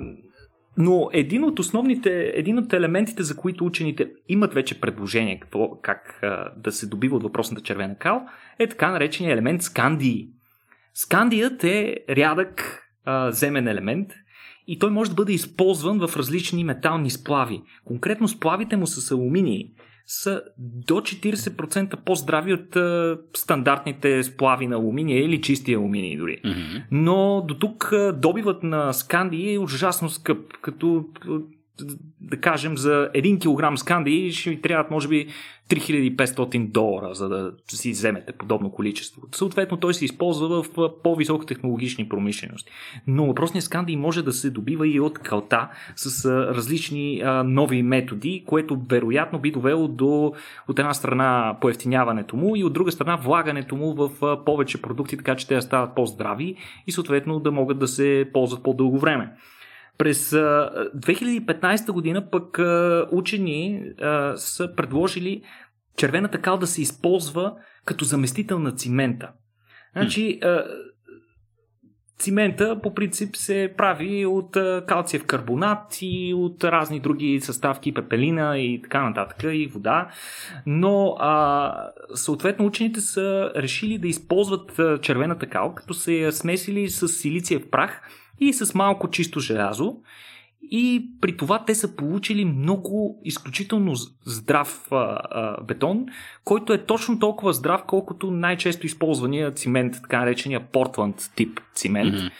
но 0.76 1.10
един 1.12 1.44
от 1.44 1.58
основните, 1.58 2.32
един 2.34 2.58
от 2.58 2.72
елементите, 2.72 3.22
за 3.22 3.36
които 3.36 3.64
учените 3.64 4.10
имат 4.28 4.54
вече 4.54 4.80
предложение 4.80 5.40
какво, 5.40 5.80
как 5.82 6.18
а, 6.22 6.52
да 6.56 6.72
се 6.72 6.86
добива 6.86 7.16
от 7.16 7.22
въпросната 7.22 7.62
червена 7.62 7.96
кал, 7.98 8.26
е 8.58 8.66
така 8.66 8.90
наречения 8.90 9.32
елемент 9.32 9.62
скандии. 9.62 10.28
Скандият 10.94 11.64
е 11.64 11.96
рядък 12.10 12.82
а, 13.08 13.32
земен 13.32 13.68
елемент 13.68 14.08
и 14.66 14.78
той 14.78 14.90
може 14.90 15.10
да 15.10 15.14
бъде 15.14 15.32
използван 15.32 16.06
в 16.06 16.16
различни 16.16 16.64
метални 16.64 17.10
сплави. 17.10 17.62
Конкретно 17.84 18.28
сплавите 18.28 18.76
му 18.76 18.86
с 18.86 19.10
алуминий 19.10 19.70
са 20.06 20.42
до 20.58 20.94
40% 20.94 21.96
по-здрави 21.96 22.52
от 22.52 22.76
а, 22.76 23.18
стандартните 23.36 24.22
сплави 24.22 24.66
на 24.66 24.76
алуминия 24.76 25.24
или 25.24 25.40
чисти 25.40 25.74
алуминий 25.74 26.16
дори. 26.16 26.40
Mm-hmm. 26.44 26.82
Но 26.90 27.44
до 27.48 27.54
тук 27.54 27.92
добивът 28.14 28.62
на 28.62 28.92
сканди 28.92 29.52
е 29.52 29.58
ужасно 29.58 30.08
скъп, 30.08 30.52
като 30.62 31.04
да 32.20 32.36
кажем, 32.40 32.76
за 32.76 33.10
1 33.14 33.72
кг 33.72 33.78
сканди 33.78 34.32
ще 34.32 34.50
ви 34.50 34.60
трябват, 34.60 34.90
може 34.90 35.08
би, 35.08 35.28
3500 35.68 36.70
долара, 36.70 37.14
за 37.14 37.28
да 37.28 37.52
си 37.68 37.90
вземете 37.90 38.32
подобно 38.32 38.70
количество. 38.70 39.22
Съответно, 39.32 39.76
той 39.76 39.94
се 39.94 40.04
използва 40.04 40.62
в 40.62 40.92
по-високотехнологични 41.02 42.08
промишлености. 42.08 42.70
Но 43.06 43.26
въпросният 43.26 43.64
сканди 43.64 43.96
може 43.96 44.22
да 44.22 44.32
се 44.32 44.50
добива 44.50 44.88
и 44.88 45.00
от 45.00 45.18
калта 45.18 45.68
с 45.96 46.24
различни 46.54 47.20
а, 47.24 47.42
нови 47.42 47.82
методи, 47.82 48.44
което 48.46 48.80
вероятно 48.90 49.38
би 49.38 49.50
довело 49.50 49.88
до 49.88 50.32
от 50.68 50.78
една 50.78 50.94
страна 50.94 51.56
поевтиняването 51.60 52.36
му 52.36 52.56
и 52.56 52.64
от 52.64 52.72
друга 52.72 52.92
страна 52.92 53.16
влагането 53.16 53.76
му 53.76 53.94
в 53.94 54.10
повече 54.44 54.82
продукти, 54.82 55.16
така 55.16 55.36
че 55.36 55.46
те 55.46 55.60
стават 55.60 55.94
по-здрави 55.94 56.56
и 56.86 56.92
съответно 56.92 57.40
да 57.40 57.52
могат 57.52 57.78
да 57.78 57.88
се 57.88 58.30
ползват 58.32 58.62
по-дълго 58.62 58.98
време. 58.98 59.30
През 59.98 60.30
2015 60.30 61.92
година 61.92 62.30
пък 62.30 62.58
учени 63.12 63.82
са 64.36 64.74
предложили 64.76 65.42
червената 65.96 66.40
кал 66.40 66.58
да 66.58 66.66
се 66.66 66.82
използва 66.82 67.54
като 67.84 68.04
заместител 68.04 68.58
на 68.58 68.72
цимента. 68.72 69.30
Значи, 69.92 70.40
цимента 72.18 72.80
по 72.82 72.94
принцип 72.94 73.36
се 73.36 73.74
прави 73.76 74.26
от 74.26 74.56
калциев 74.86 75.24
карбонат 75.24 75.98
и 76.00 76.34
от 76.36 76.64
разни 76.64 77.00
други 77.00 77.40
съставки, 77.40 77.94
пепелина 77.94 78.58
и 78.58 78.82
така 78.82 79.08
нататък, 79.08 79.42
и 79.52 79.66
вода. 79.66 80.08
Но 80.66 81.16
а, 81.18 81.90
съответно 82.14 82.66
учените 82.66 83.00
са 83.00 83.52
решили 83.56 83.98
да 83.98 84.08
използват 84.08 84.80
червената 85.02 85.46
кал, 85.46 85.74
като 85.74 85.94
се 85.94 86.12
я 86.12 86.32
смесили 86.32 86.88
с 86.88 87.08
силициев 87.08 87.70
прах 87.70 88.02
и 88.40 88.52
с 88.52 88.74
малко 88.74 89.10
чисто 89.10 89.40
желязо. 89.40 89.96
И 90.70 91.10
при 91.20 91.36
това 91.36 91.64
те 91.64 91.74
са 91.74 91.96
получили 91.96 92.44
много 92.44 93.20
изключително 93.24 93.94
здрав 94.24 94.88
а, 94.90 94.96
а, 94.96 95.62
бетон, 95.62 96.06
който 96.44 96.72
е 96.72 96.84
точно 96.84 97.18
толкова 97.18 97.52
здрав, 97.52 97.82
колкото 97.86 98.30
най-често 98.30 98.86
използвания 98.86 99.54
цимент, 99.54 99.94
така 100.02 100.18
наречения 100.18 100.60
Портланд 100.60 101.30
тип 101.36 101.60
цимент. 101.74 102.14
Mm-hmm. 102.14 102.30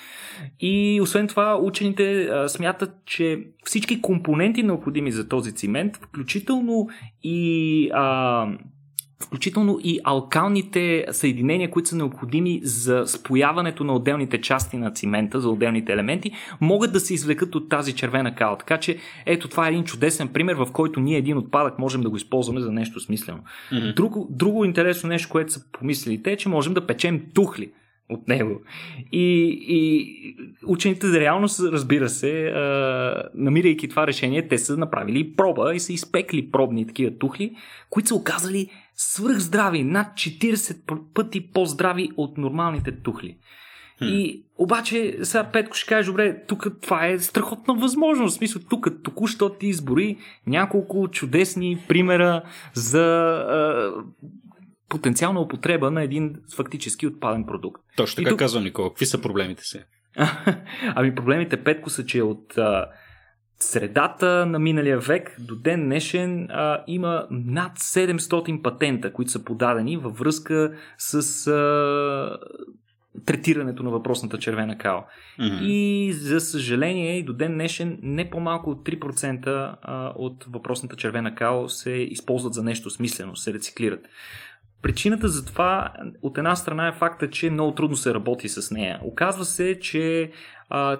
И 0.61 1.01
освен 1.03 1.29
това, 1.29 1.59
учените 1.63 2.23
а, 2.25 2.49
смятат, 2.49 2.91
че 3.07 3.45
всички 3.65 4.03
компоненти 4.03 4.63
необходими 4.63 5.13
за 5.13 5.29
този 5.29 5.55
цимент, 5.55 5.97
включително 5.97 6.89
и 7.23 7.91
а, 7.95 8.47
включително 9.23 9.79
и 9.83 10.01
алкалните 10.05 11.07
съединения, 11.11 11.71
които 11.71 11.89
са 11.89 11.97
необходими 11.97 12.61
за 12.63 13.05
спояването 13.07 13.85
на 13.85 13.95
отделните 13.95 14.41
части 14.41 14.77
на 14.77 14.91
цимента, 14.91 15.41
за 15.41 15.51
отделните 15.51 15.93
елементи, 15.93 16.33
могат 16.61 16.93
да 16.93 17.01
се 17.01 17.15
извлекат 17.15 17.55
от 17.55 17.69
тази 17.69 17.93
червена 17.93 18.35
кала. 18.35 18.59
Така 18.59 18.79
че, 18.79 18.99
ето 19.27 19.49
това 19.49 19.67
е 19.67 19.71
един 19.71 19.85
чудесен 19.85 20.29
пример, 20.29 20.55
в 20.55 20.67
който 20.73 21.01
ние 21.01 21.19
един 21.19 21.39
отпадък 21.39 21.79
можем 21.79 22.01
да 22.01 22.11
го 22.11 22.17
използваме 22.17 22.61
за 22.61 22.73
нещо 22.73 23.01
смислено. 23.01 23.41
Mm-hmm. 23.73 23.95
Друго, 23.95 24.29
друго 24.31 24.65
интересно 24.65 25.09
нещо, 25.09 25.29
което 25.29 25.53
са 25.53 25.61
помислили 25.73 26.23
те, 26.23 26.33
е, 26.33 26.37
че 26.37 26.49
можем 26.49 26.75
да 26.75 26.87
печем 26.87 27.23
тухли 27.35 27.73
от 28.09 28.29
него. 28.29 28.61
И, 29.13 29.59
и 29.69 30.37
учените 30.67 31.21
реално, 31.21 31.49
разбира 31.61 32.09
се, 32.09 32.47
а, 32.47 33.23
намирайки 33.35 33.89
това 33.89 34.07
решение, 34.07 34.49
те 34.49 34.59
са 34.59 34.77
направили 34.77 35.37
проба 35.37 35.75
и 35.75 35.81
са 35.81 35.93
изпекли 35.93 36.51
пробни 36.51 36.87
такива 36.87 37.19
тухли, 37.19 37.57
които 37.91 38.09
са 38.09 38.15
оказали 38.15 38.71
свръхздрави, 38.95 39.83
над 39.83 40.07
40 40.07 40.99
пъти 41.15 41.41
по-здрави 41.53 42.11
от 42.17 42.39
нормалните 42.39 42.93
тухли. 42.93 43.37
Хм. 43.99 44.05
И 44.05 44.43
обаче, 44.59 45.19
сега 45.23 45.45
Петко 45.45 45.77
ще 45.77 45.89
каже, 45.89 46.11
добре, 46.11 46.43
тук 46.47 46.67
това 46.83 47.07
е 47.07 47.19
страхотна 47.19 47.75
възможност. 47.75 48.35
В 48.35 48.39
смисъл, 48.39 48.63
тук 48.71 48.89
току-що 49.03 49.49
ти 49.49 49.67
избори 49.67 50.17
няколко 50.47 51.09
чудесни 51.09 51.79
примера 51.89 52.43
за 52.75 53.05
а, 53.49 53.93
потенциална 54.89 55.41
употреба 55.41 55.91
на 55.91 56.03
един 56.03 56.37
фактически 56.57 57.07
отпаден 57.07 57.47
продукт. 57.47 57.83
Точно 57.97 58.17
така 58.17 58.31
тук... 58.31 58.39
казвам, 58.39 58.65
Никола. 58.65 58.89
Какви 58.89 59.07
са 59.07 59.21
проблемите 59.21 59.65
си? 59.65 59.81
ами 60.95 61.15
проблемите, 61.15 61.65
Петко, 61.65 61.91
са, 61.91 62.07
че 62.07 62.23
от 62.23 62.59
а, 62.59 62.87
средата 63.59 64.47
на 64.47 64.59
миналия 64.59 64.99
век 64.99 65.37
до 65.39 65.57
ден 65.57 65.85
днешен 65.85 66.49
а, 66.51 66.85
има 66.87 67.27
над 67.31 67.79
700 67.79 68.63
патента, 68.63 69.13
които 69.13 69.31
са 69.31 69.45
подадени 69.45 69.97
във 69.97 70.19
връзка 70.19 70.73
с 70.99 71.47
а, 71.47 72.39
третирането 73.27 73.83
на 73.83 73.91
въпросната 73.91 74.39
червена. 74.39 74.77
Mm-hmm. 74.77 75.61
И 75.63 76.13
за 76.13 76.41
съжаление 76.41 77.19
и 77.19 77.23
до 77.23 77.33
ден 77.33 77.53
днешен 77.53 77.99
не 78.03 78.31
по-малко 78.31 78.71
от 78.71 78.87
3% 78.87 79.77
а, 79.83 80.13
от 80.17 80.45
въпросната 80.49 80.97
червена 80.97 81.35
кал 81.35 81.69
се 81.69 81.91
използват 81.91 82.55
за 82.55 82.63
нещо 82.63 82.91
смислено, 82.91 83.37
се 83.37 83.55
рециклират. 83.55 84.01
Причината 84.83 85.29
за 85.29 85.45
това 85.45 85.93
от 86.23 86.39
една 86.39 86.57
страна 86.57 86.89
е 86.89 86.93
факта, 86.93 87.31
че 87.31 87.51
много 87.51 87.75
трудно 87.75 87.97
се 87.97 88.15
работи 88.15 88.49
с 88.49 88.71
нея. 88.71 89.01
Оказва 89.03 89.45
се, 89.45 89.79
че 89.81 90.31
а, 90.71 90.99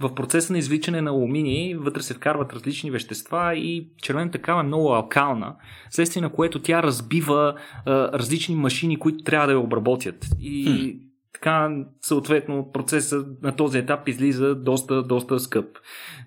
в 0.00 0.14
процеса 0.14 0.52
на 0.52 0.58
извличане 0.58 1.00
на 1.00 1.10
алуминий 1.10 1.74
вътре 1.74 2.02
се 2.02 2.14
вкарват 2.14 2.52
различни 2.52 2.90
вещества 2.90 3.54
и 3.54 3.88
червената 4.02 4.38
кава 4.38 4.60
е 4.60 4.66
много 4.66 4.94
алкална, 4.94 5.54
следствие 5.90 6.22
на 6.22 6.32
което 6.32 6.62
тя 6.62 6.82
разбива 6.82 7.54
а, 7.86 8.18
различни 8.18 8.56
машини, 8.56 8.98
които 8.98 9.24
трябва 9.24 9.46
да 9.46 9.52
я 9.52 9.58
обработят. 9.60 10.26
И 10.40 10.96
така 11.42 11.70
съответно 12.02 12.70
процесът 12.72 13.42
на 13.42 13.56
този 13.56 13.78
етап 13.78 14.08
излиза 14.08 14.54
доста, 14.54 15.02
доста 15.02 15.40
скъп. 15.40 15.66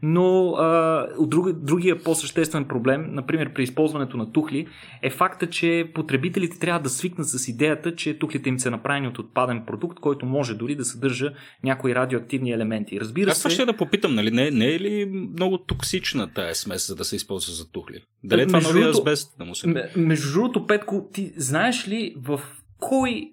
Но 0.01 0.51
а, 0.51 1.07
друг, 1.19 1.51
другия 1.51 2.03
по-съществен 2.03 2.65
проблем, 2.65 3.05
например 3.11 3.53
при 3.53 3.63
използването 3.63 4.17
на 4.17 4.31
тухли, 4.31 4.67
е 5.01 5.09
факта, 5.09 5.49
че 5.49 5.91
потребителите 5.93 6.59
трябва 6.59 6.79
да 6.79 6.89
свикнат 6.89 7.29
с 7.29 7.47
идеята, 7.47 7.95
че 7.95 8.19
тухлите 8.19 8.49
им 8.49 8.59
са 8.59 8.71
направени 8.71 9.07
от 9.07 9.19
отпаден 9.19 9.63
продукт, 9.67 9.99
който 9.99 10.25
може 10.25 10.53
дори 10.53 10.75
да 10.75 10.85
съдържа 10.85 11.33
някои 11.63 11.95
радиоактивни 11.95 12.51
елементи. 12.51 12.99
Разбира 12.99 13.31
Аз 13.31 13.37
се. 13.37 13.47
Аз 13.47 13.53
ще 13.53 13.65
да 13.65 13.77
попитам, 13.77 14.15
нали, 14.15 14.31
не, 14.31 14.51
не 14.51 14.67
е 14.67 14.79
ли 14.79 15.05
много 15.33 15.57
токсична 15.57 16.33
тая 16.33 16.55
смес, 16.55 16.87
за 16.87 16.95
да 16.95 17.03
се 17.05 17.15
използва 17.15 17.53
за 17.53 17.71
тухли? 17.71 18.03
Дали 18.23 18.41
е 18.41 18.47
това 18.47 18.61
новия 18.61 18.89
азбест 18.89 19.35
да 19.39 19.45
му 19.45 19.55
се... 19.55 19.89
Между 19.95 20.33
другото, 20.33 20.67
Петко, 20.67 21.09
ти 21.13 21.33
знаеш 21.37 21.87
ли 21.87 22.15
в 22.17 22.41
кой 22.79 23.31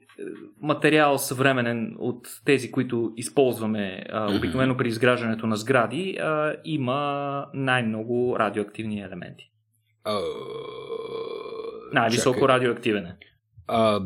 материал 0.60 1.18
съвременен 1.18 1.96
от 1.98 2.28
тези, 2.44 2.70
които 2.70 3.12
използваме 3.16 4.04
а, 4.10 4.36
обикновено 4.36 4.76
при 4.76 4.88
изграждането 4.88 5.46
на 5.46 5.56
сгради, 5.56 6.16
а, 6.20 6.54
има 6.64 7.46
най-много 7.54 8.36
радиоактивни 8.38 9.00
елементи. 9.00 9.50
А... 10.04 10.18
Най-високо 11.92 12.48
радиоактивен 12.48 13.06
е. 13.06 13.16
А, 13.68 14.00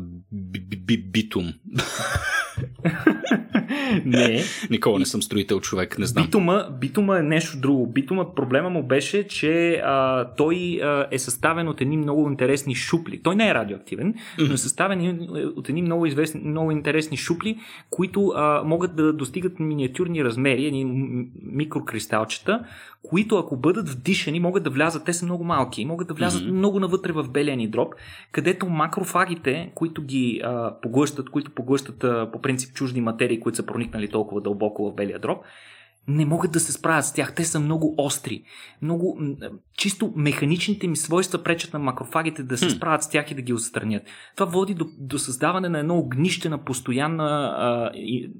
битум. 1.11 1.53
не. 4.05 4.41
Никога 4.69 4.99
не 4.99 5.05
съм 5.05 5.21
строител 5.21 5.59
човек, 5.59 5.99
не 5.99 6.05
знам. 6.05 6.25
Битума, 6.25 6.67
битума 6.79 7.19
е 7.19 7.21
нещо 7.21 7.57
друго. 7.57 7.87
Битума 7.87 8.35
проблема 8.35 8.69
му 8.69 8.83
беше, 8.83 9.27
че 9.27 9.81
а, 9.85 10.25
той 10.37 10.79
а, 10.83 11.07
е 11.11 11.19
съставен 11.19 11.67
от 11.67 11.81
едни 11.81 11.97
много 11.97 12.29
интересни 12.29 12.75
шупли. 12.75 13.21
Той 13.23 13.35
не 13.35 13.49
е 13.49 13.53
радиоактивен, 13.53 14.15
но 14.39 14.53
е 14.53 14.57
съставен 14.57 15.29
от 15.55 15.69
едни 15.69 15.81
много, 15.81 16.05
известни, 16.05 16.41
много 16.43 16.71
интересни 16.71 17.17
шупли, 17.17 17.59
които 17.89 18.33
а, 18.35 18.63
могат 18.63 18.95
да 18.95 19.13
достигат 19.13 19.59
миниатюрни 19.59 20.23
размери, 20.23 20.65
едни 20.65 20.85
микрокристалчета, 21.43 22.65
които 23.09 23.37
ако 23.37 23.57
бъдат 23.57 23.89
вдишани, 23.89 24.39
могат 24.39 24.63
да 24.63 24.69
влязат, 24.69 25.05
те 25.05 25.13
са 25.13 25.25
много 25.25 25.43
малки, 25.43 25.85
могат 25.85 26.07
да 26.07 26.13
влязат 26.13 26.41
mm-hmm. 26.41 26.51
много 26.51 26.79
навътре 26.79 27.11
в 27.11 27.29
белия 27.29 27.57
ни 27.57 27.67
дроб, 27.67 27.93
където 28.31 28.65
макрофагите, 28.65 29.71
които 29.75 30.01
ги 30.01 30.41
а, 30.43 30.73
поглъщат, 30.81 31.29
които 31.29 31.51
поглъщат 31.51 32.03
а, 32.03 32.31
по 32.31 32.41
принцип 32.41 32.73
чужди 32.73 33.01
материи, 33.17 33.39
които 33.39 33.55
са 33.55 33.65
проникнали 33.65 34.07
толкова 34.07 34.41
дълбоко 34.41 34.91
в 34.91 34.95
белия 34.95 35.19
дроб, 35.19 35.37
не 36.07 36.25
могат 36.25 36.51
да 36.51 36.59
се 36.59 36.71
справят 36.71 37.05
с 37.05 37.13
тях. 37.13 37.35
Те 37.35 37.45
са 37.45 37.59
много 37.59 37.95
остри. 37.97 38.43
Много 38.81 39.19
чисто 39.77 40.13
механичните 40.15 40.87
ми 40.87 40.97
свойства 40.97 41.43
пречат 41.43 41.73
на 41.73 41.79
макрофагите 41.79 42.43
да 42.43 42.57
се 42.57 42.69
справят 42.69 43.03
с 43.03 43.09
тях 43.09 43.31
и 43.31 43.35
да 43.35 43.41
ги 43.41 43.53
отстранят. 43.53 44.03
Това 44.35 44.51
води 44.51 44.73
до, 44.73 44.85
до 44.99 45.19
създаване 45.19 45.69
на 45.69 45.79
едно 45.79 45.97
огнище 45.97 46.49
на, 46.49 46.57
постоянна, 46.57 47.55
а, 47.57 47.91
и, 47.95 48.31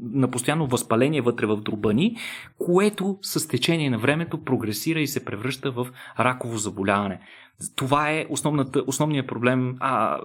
на 0.00 0.30
постоянно 0.30 0.66
възпаление 0.66 1.20
вътре 1.20 1.46
в 1.46 1.56
дроба 1.56 1.94
ни, 1.94 2.16
което 2.58 3.18
с 3.22 3.48
течение 3.48 3.90
на 3.90 3.98
времето 3.98 4.44
прогресира 4.44 5.00
и 5.00 5.06
се 5.06 5.24
превръща 5.24 5.70
в 5.70 5.88
раково 6.18 6.56
заболяване. 6.56 7.20
Това 7.76 8.10
е 8.10 8.26
основният 8.86 9.26
проблем 9.26 9.76
а, 9.80 10.18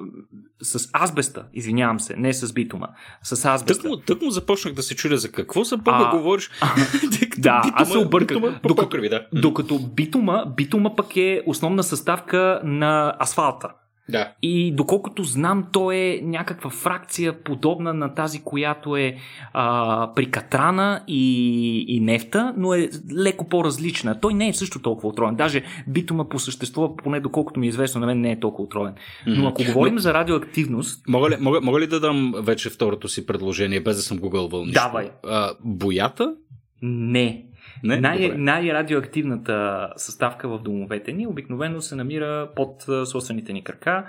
с 0.61 0.89
азбеста, 0.93 1.45
извинявам 1.53 1.99
се, 1.99 2.15
не 2.15 2.33
с 2.33 2.53
битума, 2.53 2.87
с 3.23 3.45
азбеста. 3.45 3.83
Тък 3.83 3.91
му, 3.91 3.97
тък 3.97 4.21
му 4.21 4.31
започнах 4.31 4.73
да 4.73 4.83
се 4.83 4.95
чудя 4.95 5.17
за 5.17 5.31
какво 5.31 5.63
за 5.63 5.77
Бога 5.77 6.11
говориш. 6.11 6.49
А, 6.61 6.75
да, 7.37 7.61
битума, 7.61 7.73
аз 7.73 7.91
се 7.91 7.97
обърках. 7.97 8.37
Битума, 8.37 8.59
докато, 8.63 8.97
да. 8.97 9.27
докато 9.33 9.79
битума, 9.79 10.53
битума 10.57 10.95
пък 10.95 11.17
е 11.17 11.43
основна 11.45 11.83
съставка 11.83 12.61
на 12.63 13.15
асфалта. 13.19 13.69
Да. 14.09 14.33
И 14.41 14.71
доколкото 14.71 15.23
знам, 15.23 15.67
то 15.71 15.91
е 15.91 16.19
някаква 16.23 16.69
фракция 16.69 17.43
подобна 17.43 17.93
на 17.93 18.13
тази, 18.13 18.43
която 18.43 18.97
е 18.97 19.17
а, 19.53 20.13
при 20.15 20.31
катрана 20.31 21.03
и, 21.07 21.85
и 21.87 21.99
нефта, 21.99 22.53
но 22.57 22.73
е 22.73 22.89
леко 23.17 23.49
по-различна. 23.49 24.19
Той 24.19 24.33
не 24.33 24.47
е 24.47 24.53
също 24.53 24.81
толкова 24.81 25.09
отровен. 25.09 25.35
Даже 25.35 25.63
битума 25.87 26.29
по 26.29 26.39
същество, 26.39 26.95
поне 26.95 27.19
доколкото 27.19 27.59
ми 27.59 27.65
е 27.65 27.69
известно, 27.69 28.01
на 28.01 28.07
мен 28.07 28.21
не 28.21 28.31
е 28.31 28.39
толкова 28.39 28.63
отровен. 28.63 28.93
Но 29.27 29.47
ако 29.47 29.63
говорим 29.63 29.93
Но... 29.93 29.99
за 29.99 30.13
радиоактивност. 30.13 31.07
Мога 31.07 31.29
ли, 31.29 31.35
мога, 31.39 31.61
мога 31.61 31.79
ли 31.79 31.87
да 31.87 31.99
дам 31.99 32.33
вече 32.37 32.69
второто 32.69 33.07
си 33.07 33.25
предложение, 33.25 33.79
без 33.79 33.95
да 33.95 34.01
съм 34.01 34.17
гугълвал 34.17 34.65
нищо? 34.65 34.81
Давай. 34.85 35.09
А, 35.23 35.51
боята? 35.63 36.35
Не. 36.81 37.45
Не? 37.83 37.97
Най- 37.97 38.33
най-радиоактивната 38.37 39.89
съставка 39.95 40.49
в 40.49 40.59
домовете 40.59 41.13
ни 41.13 41.27
обикновено 41.27 41.81
се 41.81 41.95
намира 41.95 42.49
под 42.55 42.85
собствените 43.05 43.53
ни 43.53 43.63
крака. 43.63 44.05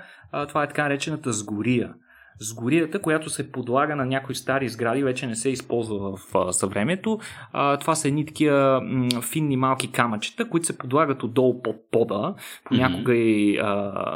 Това 0.47 0.63
е 0.63 0.67
така 0.67 0.83
наречената 0.83 1.33
сгория. 1.33 1.93
Сгорията, 2.39 3.01
която 3.01 3.29
се 3.29 3.51
подлага 3.51 3.95
на 3.95 4.05
някои 4.05 4.35
стари 4.35 4.69
сгради, 4.69 5.03
вече 5.03 5.27
не 5.27 5.35
се 5.35 5.49
използва 5.49 6.17
в 6.17 6.53
съвремето. 6.53 7.19
Това 7.53 7.95
са 7.95 8.07
едни 8.07 8.25
такива 8.25 8.81
финни 9.21 9.57
малки 9.57 9.91
камъчета, 9.91 10.49
които 10.49 10.65
се 10.65 10.77
подлагат 10.77 11.23
отдолу 11.23 11.61
под 11.61 11.75
пода, 11.91 12.35
понякога 12.63 13.11
mm-hmm. 13.11 13.15
и 13.15 13.57
а, 13.57 13.65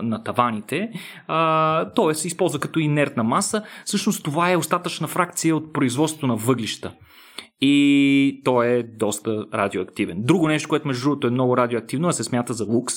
на 0.03 0.23
таваните. 0.23 0.91
Тоест 1.95 2.21
се 2.21 2.27
използва 2.27 2.59
като 2.59 2.79
инертна 2.79 3.23
маса. 3.23 3.63
Всъщност 3.85 4.23
това 4.23 4.51
е 4.51 4.57
остатъчна 4.57 5.07
фракция 5.07 5.55
от 5.55 5.73
производството 5.73 6.27
на 6.27 6.35
въглища 6.35 6.93
и 7.61 8.41
той 8.45 8.67
е 8.67 8.83
доста 8.83 9.45
радиоактивен. 9.53 10.17
Друго 10.23 10.47
нещо, 10.47 10.69
което 10.69 10.87
между 10.87 11.03
другото 11.03 11.27
е 11.27 11.31
много 11.31 11.57
радиоактивно, 11.57 12.07
а 12.07 12.13
се 12.13 12.23
смята 12.23 12.53
за 12.53 12.65
лукс, 12.65 12.95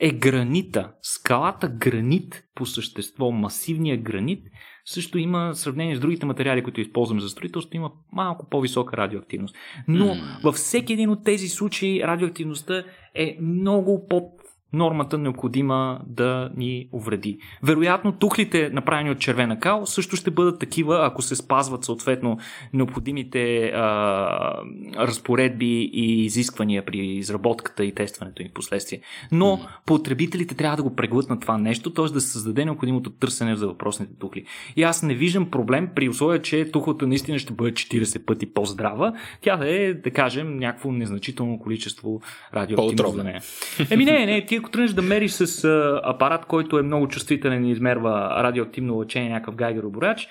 е 0.00 0.10
гранита. 0.10 0.92
Скалата 1.02 1.68
гранит 1.68 2.44
по 2.54 2.66
същество, 2.66 3.30
масивният 3.30 4.02
гранит, 4.02 4.46
също 4.84 5.18
има 5.18 5.52
в 5.54 5.58
сравнение 5.58 5.96
с 5.96 6.00
другите 6.00 6.26
материали, 6.26 6.62
които 6.62 6.80
използваме 6.80 7.20
за 7.20 7.28
строителство, 7.28 7.76
има 7.76 7.90
малко 8.12 8.48
по-висока 8.50 8.96
радиоактивност. 8.96 9.56
Но 9.88 10.06
mm. 10.06 10.42
във 10.42 10.54
всеки 10.54 10.92
един 10.92 11.10
от 11.10 11.24
тези 11.24 11.48
случаи 11.48 12.02
радиоактивността 12.02 12.84
е 13.14 13.38
много 13.40 14.06
под 14.08 14.43
нормата 14.74 15.18
необходима 15.18 16.00
да 16.06 16.50
ни 16.56 16.88
увреди. 16.92 17.38
Вероятно, 17.62 18.12
тухлите, 18.12 18.70
направени 18.72 19.10
от 19.10 19.18
червена 19.18 19.60
кал, 19.60 19.86
също 19.86 20.16
ще 20.16 20.30
бъдат 20.30 20.60
такива, 20.60 21.06
ако 21.06 21.22
се 21.22 21.36
спазват 21.36 21.84
съответно 21.84 22.38
необходимите 22.72 23.64
а, 23.64 24.62
разпоредби 24.96 25.90
и 25.92 26.24
изисквания 26.24 26.84
при 26.84 26.98
изработката 26.98 27.84
и 27.84 27.94
тестването 27.94 28.42
им 28.42 28.48
в 28.48 28.54
последствие. 28.54 29.00
Но 29.32 29.60
потребителите 29.86 30.54
трябва 30.54 30.76
да 30.76 30.82
го 30.82 30.96
преглътнат 30.96 31.40
това 31.40 31.58
нещо, 31.58 31.92
т.е. 31.92 32.04
да 32.04 32.20
се 32.20 32.32
създаде 32.32 32.64
необходимото 32.64 33.10
търсене 33.10 33.56
за 33.56 33.66
въпросните 33.66 34.12
тухли. 34.18 34.44
И 34.76 34.82
аз 34.82 35.02
не 35.02 35.14
виждам 35.14 35.50
проблем 35.50 35.88
при 35.94 36.08
условие, 36.08 36.42
че 36.42 36.70
тухлата 36.70 37.06
наистина 37.06 37.38
ще 37.38 37.52
бъде 37.52 37.72
40 37.72 38.24
пъти 38.24 38.46
по-здрава, 38.46 39.12
тя 39.40 39.56
да 39.56 39.70
е, 39.70 39.94
да 39.94 40.10
кажем, 40.10 40.56
някакво 40.56 40.92
незначително 40.92 41.58
количество 41.58 42.20
радиоактивност 42.54 43.16
за 43.16 43.24
нея. 43.24 43.42
Еми 43.90 44.04
не, 44.04 44.26
не, 44.26 44.46
ти 44.46 44.60
ако 44.64 44.70
тръгнеш 44.70 44.92
да 44.92 45.02
мериш 45.02 45.32
с 45.32 45.64
а, 45.64 46.00
апарат, 46.04 46.44
който 46.44 46.78
е 46.78 46.82
много 46.82 47.08
чувствителен 47.08 47.64
и 47.64 47.70
измерва 47.70 48.42
радиоактивно 48.42 48.94
лъчение, 48.94 49.30
някакъв 49.30 49.54
гайгер 49.54 49.82
оборяч, 49.82 50.28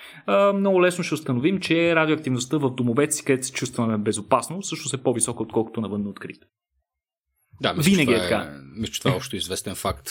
много 0.55 0.81
лесно 0.81 1.03
ще 1.03 1.13
установим, 1.13 1.59
че 1.59 1.95
радиоактивността 1.95 2.57
в 2.57 2.69
домовете 2.69 3.15
си, 3.15 3.25
където 3.25 3.45
се 3.45 3.53
чувстваме 3.53 3.97
безопасно, 3.97 4.63
също 4.63 4.97
е 4.97 5.03
по-висока, 5.03 5.43
отколкото 5.43 5.81
навън 5.81 6.07
открито. 6.07 6.47
Да, 7.61 7.73
мисля, 7.73 7.89
Винаги 7.89 8.13
е 8.13 8.17
така. 8.17 8.35
Е, 8.35 8.79
мисля, 8.79 8.93
че 8.93 8.99
това 8.99 9.13
е 9.13 9.17
още 9.17 9.37
известен 9.37 9.75
факт. 9.75 10.09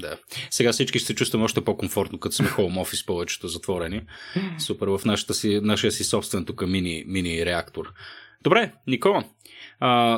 да. 0.00 0.18
Сега 0.50 0.72
всички 0.72 0.98
ще 0.98 1.06
се 1.06 1.14
чувстваме 1.14 1.44
още 1.44 1.64
по-комфортно, 1.64 2.18
като 2.18 2.34
сме 2.34 2.48
home 2.48 2.84
office 2.84 3.06
повечето 3.06 3.48
затворени. 3.48 4.02
Супер, 4.58 4.86
в 4.86 5.00
нашата 5.04 5.34
си, 5.34 5.60
нашия 5.62 5.92
си 5.92 6.04
собствен 6.04 6.44
тук 6.44 6.66
мини, 6.66 7.04
мини 7.06 7.46
реактор. 7.46 7.92
Добре, 8.42 8.72
Никола, 8.86 9.24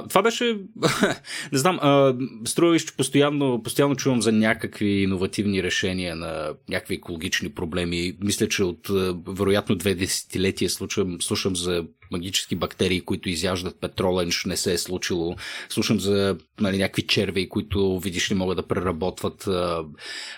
това 0.09 0.23
беше, 0.23 0.59
не 1.53 1.59
знам, 1.59 1.79
а, 1.83 2.15
струва 2.45 2.77
че 2.77 2.97
постоянно, 2.97 3.63
постоянно 3.63 3.97
чувам 3.97 4.23
за 4.23 4.33
някакви 4.33 4.89
иновативни 4.89 5.63
решения 5.63 6.17
на 6.17 6.55
някакви 6.69 6.95
екологични 6.95 7.49
проблеми. 7.49 8.17
Мисля, 8.21 8.49
че 8.49 8.65
от 8.65 8.89
вероятно 9.27 9.77
две 9.77 9.95
десетилетия 9.95 10.71
слушам, 10.71 11.17
слушам 11.21 11.57
за 11.57 11.85
магически 12.11 12.55
бактерии, 12.57 13.01
които 13.01 13.29
изяждат 13.29 13.81
петрола, 13.81 14.25
нищо 14.25 14.49
не 14.49 14.57
се 14.57 14.73
е 14.73 14.79
случило. 14.79 15.37
Слушам 15.69 16.01
за 16.01 16.37
нали, 16.61 16.79
някакви 16.79 17.03
черви, 17.03 17.49
които 17.49 17.99
видиш 17.99 18.31
ли 18.31 18.35
могат 18.35 18.57
да 18.57 18.67
преработват 18.67 19.47
а, 19.47 19.85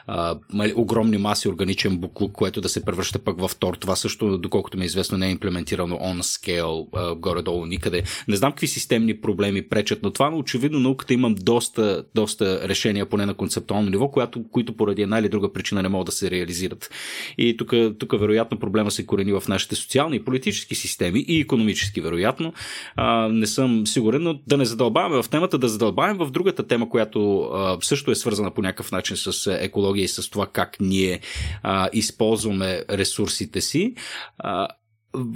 а, 0.07 0.39
нали, 0.53 0.73
огромни 0.77 1.19
маси 1.19 1.49
органичен 1.49 1.99
буклук, 1.99 2.33
което 2.33 2.61
да 2.61 2.69
се 2.69 2.85
превръща 2.85 3.19
пък 3.19 3.41
в 3.41 3.51
тор. 3.59 3.75
Това 3.75 3.97
също, 3.97 4.39
доколкото 4.39 4.79
ми 4.79 4.85
е 4.85 4.87
известно, 4.87 5.19
не 5.19 5.27
е 5.27 5.31
имплементирано 5.31 5.97
on 5.97 6.21
scale, 6.21 6.89
а, 6.95 7.15
горе-долу 7.15 7.67
никъде. 7.67 8.03
Не 8.29 8.37
знам 8.37 8.53
какви 8.53 8.67
системни 8.67 9.21
проблеми 9.21 9.69
пречат 9.69 10.03
на 10.03 10.13
това, 10.13 10.31
но 10.31 10.39
очевидно 10.39 10.81
науката 10.81 11.15
имам 11.15 11.35
доста, 11.35 12.05
доста 12.15 12.69
решения, 12.69 13.07
поне 13.07 13.27
на 13.27 13.35
концептуално 13.35 13.91
ниво, 13.91 14.11
която, 14.11 14.49
които 14.49 14.77
поради 14.77 15.03
една 15.03 15.19
или 15.19 15.29
друга 15.29 15.53
причина 15.53 15.83
не 15.83 15.89
могат 15.89 16.07
да 16.07 16.13
се 16.13 16.31
реализират. 16.31 16.91
И 17.39 17.57
тук, 17.57 17.75
тук 17.99 18.21
вероятно 18.21 18.59
проблема 18.59 18.91
се 18.91 19.07
корени 19.07 19.33
в 19.33 19.43
нашите 19.49 19.75
социални 19.75 20.17
и 20.17 20.25
политически 20.25 20.75
системи 20.75 21.25
и 21.29 21.41
економически, 21.41 21.60
вероятно. 22.01 22.53
А, 22.97 23.29
не 23.29 23.47
съм 23.47 23.87
сигурен, 23.87 24.23
но 24.23 24.35
да 24.47 24.57
не 24.57 24.65
задълбаваме 24.65 25.23
в 25.23 25.29
темата, 25.29 25.59
да 25.59 25.69
задълбаваме 25.69 26.25
в 26.25 26.31
другата 26.31 26.67
тема, 26.67 26.89
която 26.89 27.41
а, 27.41 27.79
също 27.81 28.11
е 28.11 28.15
свързана 28.15 28.51
по 28.51 28.63
някакъв 28.63 28.93
начин 28.93 29.17
с 29.17 29.59
екология 29.61 30.05
и 30.05 30.09
с 30.09 30.31
това 30.31 30.47
как 30.47 30.77
ние 30.81 31.21
а, 31.63 31.89
използваме 31.93 32.83
ресурсите 32.91 33.61
си. 33.61 33.95
А, 34.39 34.69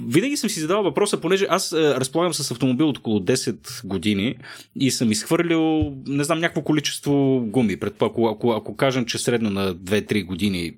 винаги 0.07 0.37
съм 0.37 0.49
си 0.49 0.59
задавал 0.59 0.83
въпроса, 0.83 1.21
понеже 1.21 1.47
аз 1.49 1.73
разполагам 1.73 2.33
с 2.33 2.51
автомобил 2.51 2.89
от 2.89 2.97
около 2.97 3.19
10 3.19 3.87
години 3.87 4.35
и 4.79 4.91
съм 4.91 5.11
изхвърлил, 5.11 5.93
не 6.07 6.23
знам, 6.23 6.39
някакво 6.39 6.61
количество 6.61 7.41
гуми. 7.45 7.79
Предпо, 7.79 8.05
ако, 8.05 8.27
ако, 8.27 8.51
ако 8.51 8.75
кажем, 8.75 9.05
че 9.05 9.17
средно 9.17 9.49
на 9.49 9.75
2-3 9.75 10.25
години 10.25 10.73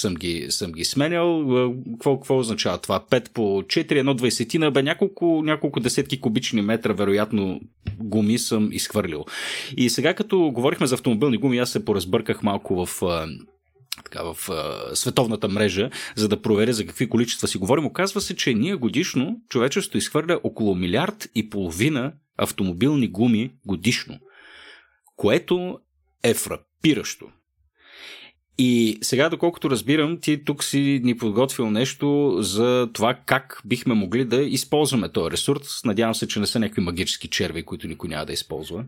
съм 0.00 0.14
ги, 0.14 0.46
съм 0.48 0.72
ги 0.72 0.84
сменял. 0.84 1.46
Какво, 1.92 2.16
какво 2.16 2.38
означава 2.38 2.78
това? 2.78 3.04
5 3.10 3.32
по 3.32 3.42
4, 3.42 3.92
едно 3.92 4.14
20 4.14 4.70
бе 4.70 4.82
няколко, 4.82 5.42
няколко 5.44 5.80
десетки 5.80 6.20
кубични 6.20 6.62
метра, 6.62 6.92
вероятно, 6.92 7.60
гуми 7.98 8.38
съм 8.38 8.68
изхвърлил. 8.72 9.24
И 9.76 9.90
сега, 9.90 10.14
като 10.14 10.38
говорихме 10.38 10.86
за 10.86 10.94
автомобилни 10.94 11.36
гуми, 11.36 11.58
аз 11.58 11.70
се 11.70 11.84
поразбърках 11.84 12.42
малко 12.42 12.86
в 12.86 13.02
така, 14.04 14.22
в 14.22 14.50
а, 14.50 14.96
световната 14.96 15.48
мрежа, 15.48 15.90
за 16.16 16.28
да 16.28 16.42
проверя 16.42 16.72
за 16.72 16.86
какви 16.86 17.08
количества 17.08 17.48
си 17.48 17.58
говорим. 17.58 17.86
Оказва 17.86 18.20
се, 18.20 18.36
че 18.36 18.54
ние 18.54 18.74
годишно 18.74 19.40
човечеството 19.48 19.98
изхвърля 19.98 20.40
около 20.42 20.74
милиард 20.74 21.28
и 21.34 21.50
половина 21.50 22.12
автомобилни 22.36 23.08
гуми 23.08 23.50
годишно, 23.66 24.18
което 25.16 25.78
е 26.22 26.34
фрапиращо. 26.34 27.28
И 28.58 28.98
сега, 29.02 29.28
доколкото 29.28 29.70
разбирам, 29.70 30.18
ти 30.20 30.44
тук 30.44 30.64
си 30.64 31.00
ни 31.04 31.16
подготвил 31.16 31.70
нещо 31.70 32.36
за 32.40 32.88
това 32.92 33.14
как 33.26 33.60
бихме 33.64 33.94
могли 33.94 34.24
да 34.24 34.42
използваме 34.42 35.08
този 35.08 35.30
ресурс. 35.30 35.84
Надявам 35.84 36.14
се, 36.14 36.28
че 36.28 36.40
не 36.40 36.46
са 36.46 36.58
някакви 36.58 36.80
магически 36.80 37.28
черви, 37.28 37.62
които 37.62 37.88
никой 37.88 38.08
няма 38.08 38.26
да 38.26 38.32
използва. 38.32 38.84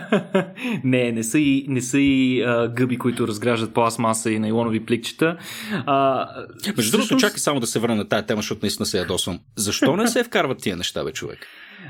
не, 0.84 1.12
не 1.12 1.22
са 1.22 1.38
и, 1.38 1.64
не 1.68 1.80
са 1.80 1.98
и 1.98 2.42
а, 2.42 2.68
гъби, 2.68 2.98
които 2.98 3.28
разграждат 3.28 3.74
пластмаса 3.74 4.30
и 4.30 4.38
найлонови 4.38 4.84
пликчета. 4.84 5.36
А, 5.72 6.26
Между 6.76 6.92
другото, 6.92 7.16
чакай 7.16 7.38
само 7.38 7.60
да 7.60 7.66
се 7.66 7.78
върна 7.78 7.96
на 7.96 8.08
тази 8.08 8.26
тема, 8.26 8.42
защото 8.42 8.60
наистина 8.62 8.86
се 8.86 8.98
ядосвам. 8.98 9.40
Защо 9.56 9.96
не 9.96 10.08
се 10.08 10.24
вкарват 10.24 10.58
тия 10.58 10.76
неща, 10.76 11.04
бе, 11.04 11.12
човек? 11.12 11.46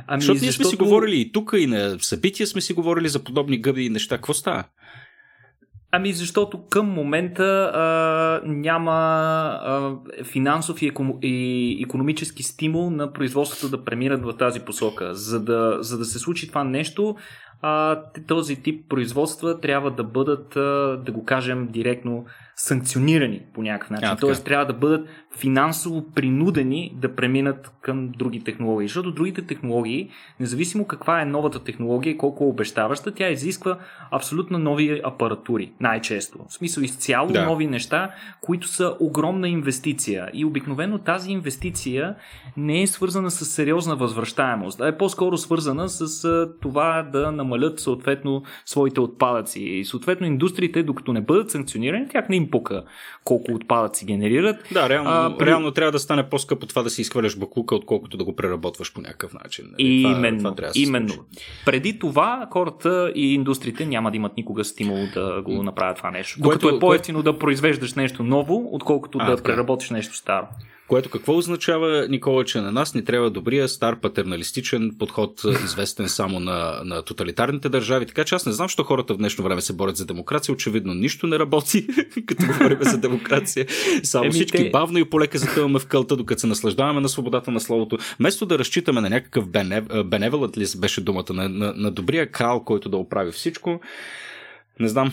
Ами, 0.06 0.22
защото 0.22 0.40
ние 0.40 0.50
защото... 0.50 0.68
сме 0.68 0.76
си 0.76 0.84
говорили 0.84 1.20
и 1.20 1.32
тук, 1.32 1.52
и 1.56 1.66
на 1.66 1.96
събития 2.00 2.46
сме 2.46 2.60
си 2.60 2.72
говорили 2.72 3.08
за 3.08 3.18
подобни 3.18 3.60
гъби 3.60 3.84
и 3.84 3.90
неща. 3.90 4.16
Какво 4.16 4.34
става? 4.34 4.64
Ами 5.92 6.12
защото 6.12 6.62
към 6.68 6.86
момента 6.86 7.72
а, 7.74 8.40
няма 8.48 8.92
а, 8.92 9.94
финансов 10.24 10.82
и, 10.82 10.86
еко, 10.86 11.18
и 11.22 11.82
економически 11.84 12.42
стимул 12.42 12.90
на 12.90 13.12
производството 13.12 13.76
да 13.76 13.84
премират 13.84 14.24
в 14.24 14.36
тази 14.36 14.60
посока. 14.60 15.14
За 15.14 15.44
да, 15.44 15.78
за 15.80 15.98
да 15.98 16.04
се 16.04 16.18
случи 16.18 16.48
това 16.48 16.64
нещо, 16.64 17.16
а, 17.62 18.02
този 18.26 18.62
тип 18.62 18.88
производства 18.88 19.60
трябва 19.60 19.90
да 19.90 20.04
бъдат, 20.04 20.56
а, 20.56 20.96
да 21.06 21.12
го 21.12 21.24
кажем 21.24 21.68
директно, 21.70 22.24
санкционирани 22.62 23.42
по 23.54 23.62
някакъв 23.62 23.90
начин. 23.90 24.16
Тоест 24.20 24.44
трябва 24.44 24.66
да 24.66 24.72
бъдат 24.72 25.08
финансово 25.38 26.10
принудени 26.14 26.92
да 26.96 27.14
преминат 27.14 27.72
към 27.80 28.08
други 28.08 28.44
технологии. 28.44 28.88
Защото 28.88 29.12
другите 29.12 29.42
технологии, 29.42 30.10
независимо 30.40 30.84
каква 30.84 31.20
е 31.20 31.24
новата 31.24 31.64
технология 31.64 32.10
и 32.10 32.18
колко 32.18 32.44
е 32.44 32.46
обещаваща, 32.46 33.14
тя 33.14 33.28
изисква 33.28 33.78
абсолютно 34.10 34.58
нови 34.58 35.00
апаратури, 35.04 35.72
най-често. 35.80 36.38
В 36.48 36.52
смисъл 36.52 36.82
изцяло 36.82 37.28
да. 37.28 37.44
нови 37.44 37.66
неща, 37.66 38.10
които 38.40 38.68
са 38.68 38.96
огромна 39.00 39.48
инвестиция. 39.48 40.30
И 40.32 40.44
обикновено 40.44 40.98
тази 40.98 41.32
инвестиция 41.32 42.14
не 42.56 42.82
е 42.82 42.86
свързана 42.86 43.30
с 43.30 43.44
сериозна 43.44 43.96
възвръщаемост, 43.96 44.80
а 44.80 44.88
е 44.88 44.96
по-скоро 44.98 45.36
свързана 45.36 45.88
с 45.88 46.28
това 46.60 47.08
да 47.12 47.32
намалят 47.32 47.80
съответно 47.80 48.42
своите 48.66 49.00
отпадъци. 49.00 49.60
И 49.60 49.84
съответно 49.84 50.26
индустриите, 50.26 50.82
докато 50.82 51.12
не 51.12 51.20
бъдат 51.20 51.50
санкционирани, 51.50 52.08
тях 52.08 52.28
не 52.28 52.36
им 52.36 52.49
пука 52.50 52.84
колко 53.24 53.52
отпадъци 53.52 54.06
генерират. 54.06 54.56
Да, 54.72 54.88
реално, 54.88 55.10
а, 55.10 55.38
при... 55.38 55.46
реално 55.46 55.70
трябва 55.70 55.92
да 55.92 55.98
стане 55.98 56.28
по-скъпо 56.28 56.66
това 56.66 56.82
да 56.82 56.90
си 56.90 57.00
изхвърляш 57.00 57.38
баклука, 57.38 57.74
отколкото 57.74 58.16
да 58.16 58.24
го 58.24 58.36
преработваш 58.36 58.92
по 58.92 59.00
някакъв 59.00 59.34
начин. 59.34 59.64
Нали? 59.72 59.98
И 59.98 60.02
това, 60.02 60.16
именно. 60.16 60.54
Това 60.54 60.68
да 60.68 60.72
именно. 60.74 61.14
Преди 61.64 61.98
това 61.98 62.48
хората 62.52 63.12
и 63.14 63.34
индустриите 63.34 63.86
няма 63.86 64.10
да 64.10 64.16
имат 64.16 64.36
никога 64.36 64.64
стимул 64.64 65.06
да 65.14 65.42
го 65.42 65.62
направят 65.62 65.96
това 65.96 66.10
нещо. 66.10 66.40
Което, 66.40 66.58
Докато 66.58 66.76
е 66.76 66.78
по-ефтино 66.78 67.22
кое... 67.22 67.32
да 67.32 67.38
произвеждаш 67.38 67.94
нещо 67.94 68.22
ново, 68.22 68.68
отколкото 68.72 69.18
а, 69.20 69.30
да 69.30 69.36
така. 69.36 69.52
преработиш 69.52 69.90
нещо 69.90 70.16
старо. 70.16 70.46
Което 70.90 71.10
какво 71.10 71.36
означава, 71.36 72.06
Никола, 72.08 72.44
че 72.44 72.60
на 72.60 72.72
нас 72.72 72.94
ни 72.94 73.04
трябва 73.04 73.30
добрия 73.30 73.68
стар 73.68 74.00
патерналистичен 74.00 74.96
подход, 74.98 75.42
известен 75.64 76.08
само 76.08 76.40
на, 76.40 76.80
на 76.84 77.02
тоталитарните 77.02 77.68
държави. 77.68 78.06
Така 78.06 78.24
че 78.24 78.34
аз 78.34 78.46
не 78.46 78.52
знам, 78.52 78.68
що 78.68 78.84
хората 78.84 79.14
в 79.14 79.16
днешно 79.16 79.44
време 79.44 79.60
се 79.60 79.72
борят 79.72 79.96
за 79.96 80.06
демокрация. 80.06 80.52
Очевидно 80.52 80.94
нищо 80.94 81.26
не 81.26 81.38
работи, 81.38 81.86
като 82.26 82.46
говорим 82.46 82.78
за 82.80 82.98
демокрация. 82.98 83.66
Само 84.02 84.24
Еми, 84.24 84.32
всички 84.32 84.56
те... 84.56 84.70
бавно 84.70 84.98
и 84.98 85.04
полека 85.04 85.38
затъваме 85.38 85.78
в 85.78 85.86
кълта, 85.86 86.16
докато 86.16 86.40
се 86.40 86.46
наслаждаваме 86.46 87.00
на 87.00 87.08
свободата 87.08 87.50
на 87.50 87.60
словото. 87.60 87.98
Вместо 88.18 88.46
да 88.46 88.58
разчитаме 88.58 89.00
на 89.00 89.10
някакъв 89.10 89.48
беневелът 90.04 90.58
ли 90.58 90.66
беше 90.76 91.00
думата, 91.00 91.32
на, 91.32 91.48
на, 91.48 91.74
на 91.76 91.90
добрия 91.90 92.30
крал, 92.30 92.64
който 92.64 92.88
да 92.88 92.96
оправи 92.96 93.32
всичко, 93.32 93.80
не 94.80 94.88
знам, 94.88 95.12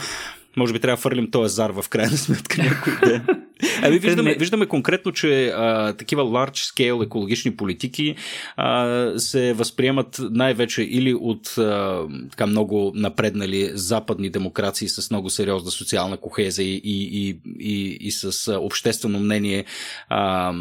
може 0.58 0.74
би 0.74 0.80
трябва 0.80 0.96
да 0.96 1.02
фърлим 1.02 1.32
този 1.32 1.56
зар 1.56 1.70
в 1.70 1.90
крайна 1.90 2.18
сметка 2.18 2.64
някой 2.64 3.10
ден. 3.10 3.28
Ами 3.82 4.00
виждаме, 4.00 4.36
виждаме 4.36 4.66
конкретно, 4.66 5.12
че 5.12 5.48
а, 5.48 5.94
такива 5.94 6.24
large 6.24 6.74
scale 6.74 7.06
екологични 7.06 7.56
политики 7.56 8.16
а, 8.56 9.12
се 9.20 9.54
възприемат 9.54 10.20
най-вече 10.20 10.84
или 10.84 11.14
от 11.14 11.58
а, 11.58 12.04
така 12.32 12.46
много 12.46 12.92
напреднали 12.96 13.72
западни 13.74 14.30
демокрации 14.30 14.90
с 14.90 15.12
много 15.12 15.30
сериозна 15.30 15.72
социална 15.72 16.18
кохеза 16.18 16.64
и, 16.64 16.82
и, 16.84 17.28
и, 17.28 17.40
и, 17.60 17.98
и 18.02 18.12
с 18.12 18.54
обществено 18.62 19.20
мнение, 19.20 19.66
а, 20.10 20.54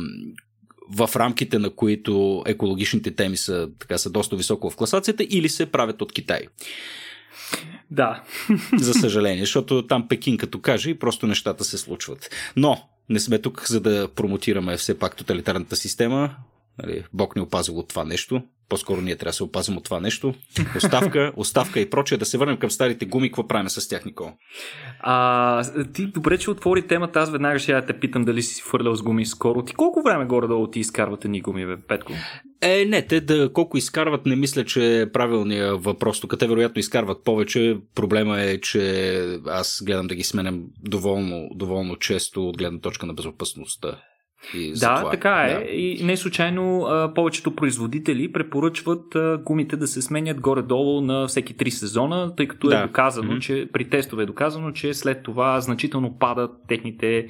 в 0.90 1.10
рамките 1.16 1.58
на 1.58 1.70
които 1.70 2.42
екологичните 2.46 3.14
теми 3.14 3.36
са, 3.36 3.68
така, 3.78 3.98
са 3.98 4.10
доста 4.10 4.36
високо 4.36 4.70
в 4.70 4.76
класацията, 4.76 5.26
или 5.30 5.48
се 5.48 5.66
правят 5.66 6.02
от 6.02 6.12
Китай. 6.12 6.40
Да. 7.90 8.22
За 8.76 8.94
съжаление, 8.94 9.42
защото 9.42 9.86
там 9.86 10.08
Пекин 10.08 10.36
като 10.36 10.60
каже 10.60 10.90
и 10.90 10.98
просто 10.98 11.26
нещата 11.26 11.64
се 11.64 11.78
случват. 11.78 12.30
Но 12.56 12.88
не 13.08 13.20
сме 13.20 13.38
тук, 13.38 13.66
за 13.68 13.80
да 13.80 14.08
промотираме 14.08 14.76
все 14.76 14.98
пак 14.98 15.16
тоталитарната 15.16 15.76
система. 15.76 16.30
Нали, 16.82 17.04
Бог 17.12 17.36
ни 17.36 17.42
опазил 17.42 17.78
от 17.78 17.88
това 17.88 18.04
нещо. 18.04 18.42
По-скоро 18.68 19.00
ние 19.00 19.16
трябва 19.16 19.30
да 19.30 19.36
се 19.36 19.42
опазим 19.42 19.76
от 19.76 19.84
това 19.84 20.00
нещо. 20.00 20.34
Оставка, 20.76 21.32
оставка 21.36 21.80
и 21.80 21.90
прочее. 21.90 22.18
Да 22.18 22.24
се 22.24 22.38
върнем 22.38 22.56
към 22.56 22.70
старите 22.70 23.06
гуми. 23.06 23.28
Какво 23.28 23.48
правим 23.48 23.68
с 23.68 23.88
тях, 23.88 24.04
Никол? 24.04 24.32
А, 25.00 25.84
ти 25.92 26.06
добре, 26.06 26.38
че 26.38 26.50
отвори 26.50 26.86
темата. 26.86 27.20
Аз 27.20 27.30
веднага 27.30 27.58
ще 27.58 27.72
я 27.72 27.86
те 27.86 28.00
питам 28.00 28.24
дали 28.24 28.42
си 28.42 28.62
фърлял 28.62 28.94
с 28.94 29.02
гуми 29.02 29.26
скоро. 29.26 29.62
Ти 29.62 29.74
колко 29.74 30.02
време 30.02 30.24
горе-долу 30.24 30.70
ти 30.70 30.80
изкарвате 30.80 31.28
ни 31.28 31.40
гуми, 31.40 31.66
бе, 31.66 31.76
Петко? 31.76 32.12
Е, 32.62 32.84
не, 32.84 33.06
те 33.06 33.20
да 33.20 33.52
колко 33.52 33.76
изкарват, 33.76 34.26
не 34.26 34.36
мисля, 34.36 34.64
че 34.64 35.00
е 35.00 35.12
правилният 35.12 35.84
въпрос. 35.84 36.20
Тук 36.20 36.38
те 36.38 36.48
вероятно 36.48 36.80
изкарват 36.80 37.24
повече. 37.24 37.76
Проблема 37.94 38.40
е, 38.40 38.60
че 38.60 39.38
аз 39.46 39.82
гледам 39.86 40.06
да 40.06 40.14
ги 40.14 40.24
сменям 40.24 40.64
доволно, 40.82 41.48
доволно 41.54 41.96
често 41.96 42.48
от 42.48 42.58
гледна 42.58 42.80
точка 42.80 43.06
на 43.06 43.14
безопасността. 43.14 43.98
И 44.54 44.72
да, 44.72 45.10
така 45.10 45.30
е. 45.30 45.54
Да. 45.54 45.70
И 45.70 46.04
не 46.04 46.16
случайно 46.16 46.82
а, 46.82 47.14
повечето 47.14 47.56
производители 47.56 48.32
препоръчват 48.32 49.14
а, 49.14 49.38
гумите 49.44 49.76
да 49.76 49.86
се 49.86 50.02
сменят 50.02 50.40
горе-долу 50.40 51.00
на 51.00 51.26
всеки 51.26 51.56
3 51.56 51.68
сезона, 51.68 52.36
тъй 52.36 52.48
като 52.48 52.66
е 52.66 52.70
да. 52.70 52.78
е 52.78 52.86
доказано, 52.86 53.32
mm-hmm. 53.32 53.40
че 53.40 53.68
при 53.72 53.88
тестове 53.88 54.22
е 54.22 54.26
доказано, 54.26 54.72
че 54.72 54.94
след 54.94 55.22
това 55.22 55.60
значително 55.60 56.18
падат 56.18 56.50
техните 56.68 57.28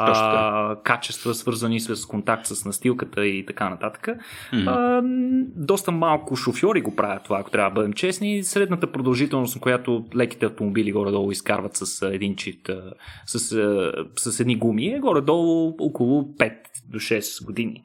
а, 0.00 0.76
качества, 0.84 1.34
свързани 1.34 1.80
с 1.80 2.06
контакт 2.06 2.46
с 2.46 2.64
настилката 2.64 3.26
и 3.26 3.46
така 3.46 3.68
нататък. 3.68 4.08
Mm-hmm. 4.52 4.64
А, 4.66 5.02
доста 5.56 5.92
малко 5.92 6.36
шофьори 6.36 6.80
го 6.80 6.96
правят 6.96 7.24
това, 7.24 7.38
ако 7.40 7.50
трябва 7.50 7.70
да 7.70 7.74
бъдем 7.74 7.92
честни. 7.92 8.42
Средната 8.44 8.92
продължителност, 8.92 9.54
на 9.54 9.60
която 9.60 10.04
леките 10.16 10.46
автомобили 10.46 10.92
горе-долу 10.92 11.30
изкарват 11.30 11.76
с 11.76 12.06
един 12.06 12.36
чит, 12.36 12.70
с, 13.26 13.38
с, 14.16 14.32
с 14.32 14.40
едни 14.40 14.56
гуми, 14.56 14.86
е 14.86 14.98
горе-долу 14.98 15.76
около 15.78 16.22
5 16.22 16.52
до 16.88 16.98
6 16.98 17.44
години. 17.44 17.82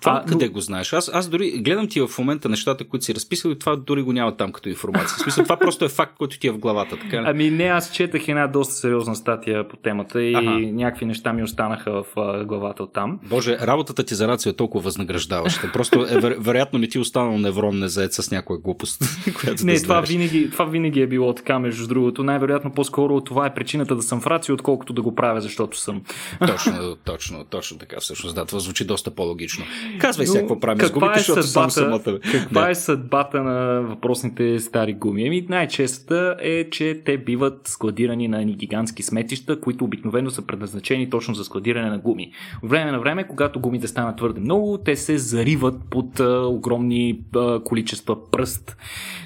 Това 0.00 0.22
а, 0.24 0.28
къде 0.28 0.46
но... 0.46 0.52
го 0.52 0.60
знаеш? 0.60 0.92
Аз, 0.92 1.10
аз 1.14 1.28
дори 1.28 1.50
гледам 1.50 1.88
ти 1.88 2.00
в 2.00 2.18
момента 2.18 2.48
нещата, 2.48 2.88
които 2.88 3.04
си 3.04 3.14
разписал 3.14 3.50
и 3.50 3.58
това 3.58 3.76
дори 3.76 4.02
го 4.02 4.12
няма 4.12 4.36
там 4.36 4.52
като 4.52 4.68
информация. 4.68 5.16
В 5.16 5.20
смисъл, 5.20 5.44
това 5.44 5.56
просто 5.56 5.84
е 5.84 5.88
факт, 5.88 6.18
който 6.18 6.38
ти 6.38 6.46
е 6.46 6.50
в 6.50 6.58
главата. 6.58 6.98
Така? 6.98 7.22
Ами 7.26 7.50
не, 7.50 7.64
аз 7.64 7.92
четах 7.92 8.28
една 8.28 8.46
доста 8.46 8.74
сериозна 8.74 9.16
статия 9.16 9.68
по 9.68 9.76
темата 9.76 10.22
и 10.22 10.34
ага. 10.34 10.50
някакви 10.50 11.06
неща 11.06 11.32
ми 11.32 11.42
останаха 11.50 12.02
в 12.02 12.04
а, 12.16 12.44
главата 12.44 12.82
от 12.82 12.92
там. 12.92 13.20
Боже, 13.28 13.58
работата 13.58 14.04
ти 14.04 14.14
за 14.14 14.28
рацио 14.28 14.50
е 14.50 14.52
толкова 14.52 14.84
възнаграждаваща. 14.84 15.70
Просто 15.72 16.06
е, 16.10 16.20
веро, 16.20 16.34
вероятно 16.38 16.78
не 16.78 16.88
ти 16.88 16.98
е 16.98 17.00
останал 17.00 17.38
неврон 17.38 17.78
незаед 17.78 18.12
с 18.12 18.30
някоя 18.30 18.58
глупост. 18.58 19.02
която 19.40 19.66
не, 19.66 19.74
да 19.74 19.82
това, 19.82 20.00
винаги, 20.00 20.50
това 20.50 20.64
винаги 20.64 21.00
е 21.00 21.06
било 21.06 21.34
така, 21.34 21.58
между 21.58 21.86
другото. 21.86 22.22
Най-вероятно 22.22 22.72
по-скоро 22.72 23.20
това 23.20 23.46
е 23.46 23.54
причината 23.54 23.96
да 23.96 24.02
съм 24.02 24.20
в 24.20 24.26
рацио, 24.26 24.54
отколкото 24.54 24.92
да 24.92 25.02
го 25.02 25.14
правя, 25.14 25.40
защото 25.40 25.78
съм. 25.78 26.02
Точно, 26.46 26.96
точно, 27.04 27.44
точно 27.44 27.78
така 27.78 27.96
всъщност. 28.00 28.34
Да, 28.34 28.44
това 28.44 28.58
звучи 28.58 28.84
доста 28.84 29.10
по-логично. 29.10 29.64
Казвай 29.98 30.26
се 30.26 30.38
какво 30.38 30.60
правим 30.60 30.86
с 30.86 30.90
гумите, 30.90 31.12
е 31.14 31.18
защото 31.18 31.42
съдбата, 31.42 31.70
съм 31.70 31.84
самата. 31.84 32.20
Каква 32.32 32.64
да. 32.64 32.70
е 32.70 32.74
съдбата 32.74 33.42
на 33.42 33.80
въпросните 33.80 34.58
стари 34.58 34.92
гуми? 34.92 35.26
Еми, 35.26 35.46
най-честата 35.48 36.36
е, 36.40 36.70
че 36.70 37.02
те 37.04 37.18
биват 37.18 37.60
складирани 37.64 38.28
на 38.28 38.40
едни 38.40 38.54
гигантски 38.54 39.02
сметища, 39.02 39.60
които 39.60 39.84
обикновено 39.84 40.30
са 40.30 40.42
предназначени 40.42 41.10
точно 41.10 41.34
за 41.34 41.39
складиране 41.44 41.90
на 41.90 41.98
гуми. 41.98 42.32
От 42.62 42.70
време 42.70 42.90
на 42.90 43.00
време, 43.00 43.28
когато 43.28 43.60
гумите 43.60 43.88
станат 43.88 44.16
твърде 44.16 44.40
много, 44.40 44.78
те 44.78 44.96
се 44.96 45.18
зариват 45.18 45.74
под 45.90 46.20
а, 46.20 46.46
огромни 46.46 47.20
а, 47.36 47.62
количества 47.64 48.30
пръст. 48.30 48.76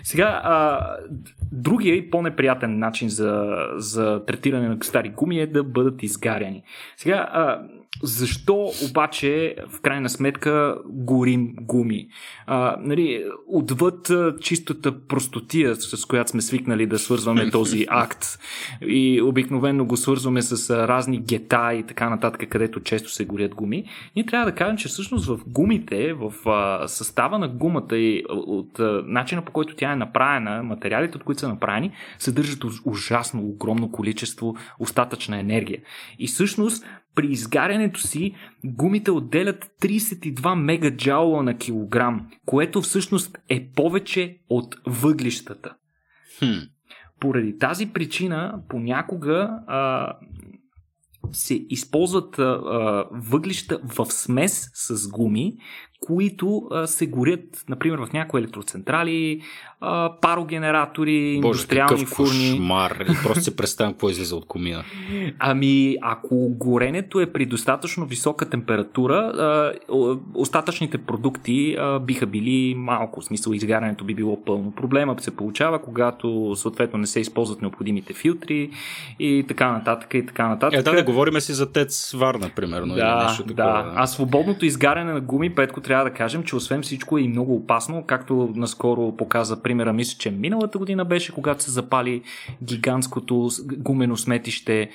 Сега, 0.03 0.41
а, 0.45 0.81
другия 1.53 1.95
и 1.95 2.11
по-неприятен 2.11 2.79
начин 2.79 3.09
за, 3.09 3.57
за 3.77 4.25
третиране 4.27 4.69
на 4.69 4.77
стари 4.83 5.09
гуми 5.09 5.41
е 5.41 5.47
да 5.47 5.65
бъдат 5.65 6.03
изгаряни. 6.03 6.63
Сега, 6.97 7.29
а, 7.33 7.63
защо 8.03 8.71
обаче 8.91 9.57
в 9.69 9.81
крайна 9.81 10.09
сметка 10.09 10.77
горим 10.87 11.55
гуми? 11.61 12.09
А, 12.47 12.77
нали, 12.81 13.25
отвъд 13.47 14.11
чистата 14.41 15.07
простотия, 15.07 15.77
с 15.77 16.05
която 16.05 16.31
сме 16.31 16.43
свикнали 16.43 16.87
да 16.87 16.99
свързваме 16.99 17.51
този 17.51 17.87
акт 17.91 18.39
и 18.87 19.23
обикновено 19.23 19.85
го 19.85 19.97
свързваме 19.97 20.43
с 20.43 20.71
разни 20.89 21.19
гета 21.19 21.75
и 21.75 21.83
така 21.83 22.11
нататък, 22.11 22.49
където 22.49 22.81
често 22.81 23.11
се 23.11 23.25
горят 23.25 23.55
гуми, 23.55 23.85
ние 24.17 24.27
трябва 24.27 24.47
да 24.47 24.55
кажем, 24.55 24.77
че 24.77 24.89
всъщност 24.89 25.27
в 25.27 25.39
гумите, 25.47 26.13
в 26.13 26.33
а, 26.47 26.89
състава 26.89 27.39
на 27.39 27.49
гумата 27.49 27.97
и 27.97 28.25
от 28.29 28.81
а, 28.81 29.03
начина 29.07 29.43
по 29.43 29.53
който 29.53 29.77
тя 29.77 29.93
е 29.93 29.97
направена, 29.97 30.63
материалите, 30.63 31.17
от 31.17 31.25
които 31.25 31.41
са 31.41 31.49
направени, 31.49 31.93
съдържат 32.19 32.65
ужасно 32.85 33.43
огромно 33.43 33.93
количество 33.93 34.57
остатъчна 34.79 35.39
енергия. 35.39 35.81
И 36.19 36.27
всъщност 36.27 36.85
при 37.15 37.27
изгарянето 37.27 38.01
си 38.01 38.35
гумите 38.65 39.11
отделят 39.11 39.71
32 39.83 40.55
мегаджаула 40.55 41.43
на 41.43 41.59
килограм, 41.59 42.27
което 42.47 42.83
всъщност 42.83 43.39
е 43.49 43.71
повече 43.77 44.39
от 44.49 44.77
въглищата. 44.87 45.75
Хм. 46.39 46.59
Поради 47.21 47.59
тази 47.59 47.87
причина 47.93 48.63
понякога 48.69 49.51
а, 49.67 50.13
се 51.33 51.67
използват 51.69 52.39
а, 52.39 53.05
въглища 53.13 53.81
в 53.85 54.07
смес 54.07 54.71
с 54.75 55.11
гуми, 55.11 55.57
които 56.01 56.69
а, 56.71 56.87
се 56.87 57.07
горят, 57.07 57.65
например, 57.69 57.99
в 57.99 58.13
някои 58.13 58.41
електроцентрали, 58.41 59.41
а, 59.81 60.13
парогенератори, 60.21 61.39
Боже, 61.43 61.59
индустриални 61.59 62.07
фурни. 62.07 62.51
Кошмар. 62.51 63.05
И 63.11 63.23
просто 63.23 63.45
се 63.45 63.57
представям 63.57 63.93
какво 63.93 64.11
излиза 64.11 64.37
от 64.37 64.47
комина. 64.47 64.85
Ами, 65.39 65.97
ако 66.03 66.49
горенето 66.49 67.21
е 67.21 67.33
при 67.33 67.47
достатъчно 67.47 68.07
висока 68.07 68.51
температура, 68.51 69.17
а, 69.17 69.73
остатъчните 70.35 70.99
продукти 70.99 71.77
а, 71.79 71.99
биха 71.99 72.27
били 72.27 72.75
малко, 72.75 73.21
в 73.21 73.25
смисъл 73.25 73.53
изгарянето 73.53 74.05
би 74.05 74.15
било 74.15 74.45
пълно. 74.45 74.73
Проблемът 74.73 75.23
се 75.23 75.37
получава, 75.37 75.83
когато 75.83 76.53
съответно 76.57 76.99
не 76.99 77.07
се 77.07 77.21
използват 77.21 77.63
необходимите 77.63 78.13
филтри 78.13 78.71
и 79.19 79.45
така 79.49 79.73
нататък 79.73 80.15
и 80.15 80.27
така 80.27 80.49
нататък. 80.49 80.81
Е, 80.81 80.83
да, 80.83 80.93
да 80.93 81.03
говорим 81.03 81.41
си 81.41 81.53
за 81.53 81.73
ТЕЦ 81.73 82.13
Варна, 82.13 82.51
примерно. 82.57 82.95
Да, 82.95 83.01
или 83.01 83.27
нещо 83.27 83.43
такова, 83.43 83.83
да. 83.85 83.93
А 83.97 84.07
свободното 84.07 84.65
изгаряне 84.65 85.13
на 85.13 85.21
гуми, 85.21 85.55
Петко, 85.55 85.81
трябва 85.81 85.94
да 86.03 86.11
кажем, 86.11 86.43
че 86.43 86.57
освен 86.57 86.83
всичко 86.83 87.19
е 87.19 87.21
и 87.21 87.29
много 87.29 87.57
опасно, 87.57 88.05
както 88.07 88.53
наскоро 88.55 89.17
показа 89.17 89.63
примера, 89.63 89.93
мисля, 89.93 90.19
че 90.19 90.31
миналата 90.31 90.79
година 90.79 91.05
беше, 91.05 91.33
когато 91.33 91.63
се 91.63 91.71
запали 91.71 92.23
гигантското 92.63 93.49
гумено 93.77 94.17
сметище 94.17 94.91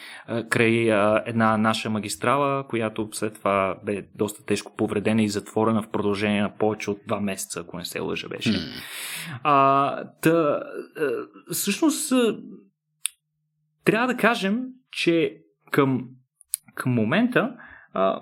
край 0.50 0.92
една 1.26 1.58
наша 1.58 1.90
магистрала, 1.90 2.68
която 2.68 3.10
след 3.12 3.34
това 3.34 3.76
бе 3.86 4.04
доста 4.16 4.46
тежко 4.46 4.76
повредена 4.76 5.24
и 5.24 5.30
затворена 5.30 5.84
в 5.84 5.90
продължение 5.90 6.42
на 6.42 6.58
повече 6.58 6.92
от 6.92 7.00
два 7.08 7.20
месеца, 7.20 7.60
ако 7.60 7.78
не 7.78 7.86
се 7.86 8.00
лъжа 8.00 8.28
беше. 8.28 8.52
Mm. 8.52 8.82
А, 9.44 10.04
та, 10.22 10.60
всъщност, 11.52 12.14
трябва 13.84 14.08
да 14.08 14.18
кажем, 14.18 14.64
че 14.92 15.38
към, 15.72 16.08
към 16.76 16.92
момента 16.92 17.56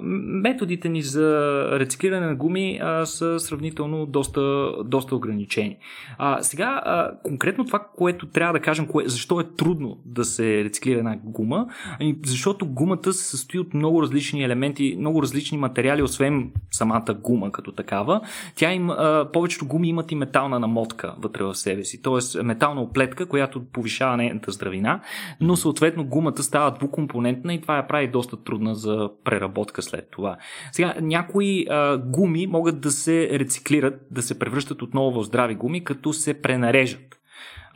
методите 0.01 0.89
ни 0.89 1.01
за 1.01 1.61
рециклиране 1.79 2.27
на 2.27 2.35
гуми 2.35 2.79
а, 2.83 3.05
са 3.05 3.39
сравнително 3.39 4.05
доста, 4.05 4.73
доста 4.85 5.15
ограничени. 5.15 5.77
А, 6.17 6.43
сега, 6.43 6.81
а, 6.85 7.11
конкретно 7.23 7.65
това, 7.65 7.87
което 7.97 8.27
трябва 8.27 8.53
да 8.53 8.59
кажем, 8.59 8.87
кое, 8.87 9.03
защо 9.07 9.39
е 9.39 9.43
трудно 9.57 9.97
да 10.05 10.25
се 10.25 10.63
рециклира 10.63 10.99
една 10.99 11.17
гума, 11.23 11.67
ами, 11.99 12.17
защото 12.25 12.65
гумата 12.65 13.13
се 13.13 13.29
състои 13.29 13.59
от 13.59 13.73
много 13.73 14.01
различни 14.01 14.43
елементи, 14.43 14.95
много 14.99 15.21
различни 15.21 15.57
материали, 15.57 16.03
освен 16.03 16.51
самата 16.71 17.15
гума 17.21 17.51
като 17.51 17.71
такава. 17.71 18.21
Тя 18.55 18.73
им, 18.73 18.89
а, 18.89 19.29
повечето 19.33 19.67
гуми 19.67 19.89
имат 19.89 20.11
и 20.11 20.15
метална 20.15 20.59
намотка 20.59 21.15
вътре 21.19 21.43
в 21.43 21.55
себе 21.55 21.83
си, 21.83 22.01
т.е. 22.01 22.43
метална 22.43 22.81
оплетка, 22.81 23.25
която 23.25 23.65
повишава 23.65 24.17
нейната 24.17 24.51
здравина, 24.51 25.01
но 25.41 25.55
съответно 25.55 26.05
гумата 26.05 26.43
става 26.43 26.71
двукомпонентна 26.71 27.53
и 27.53 27.61
това 27.61 27.77
я 27.77 27.87
прави 27.87 28.07
доста 28.07 28.43
трудна 28.43 28.75
за 28.75 29.09
преработка 29.23 29.56
преработка 29.57 29.81
след 29.81 30.07
това. 30.11 30.37
Сега, 30.71 30.95
някои 31.01 31.65
а, 31.69 31.97
гуми 31.97 32.47
могат 32.47 32.81
да 32.81 32.91
се 32.91 33.29
рециклират, 33.39 34.01
да 34.11 34.21
се 34.21 34.39
превръщат 34.39 34.81
отново 34.81 35.21
в 35.21 35.25
здрави 35.25 35.55
гуми, 35.55 35.83
като 35.83 36.13
се 36.13 36.41
пренарежат 36.41 37.16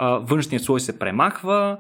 външният 0.02 0.64
слой 0.64 0.80
се 0.80 1.00
премахва, 1.00 1.78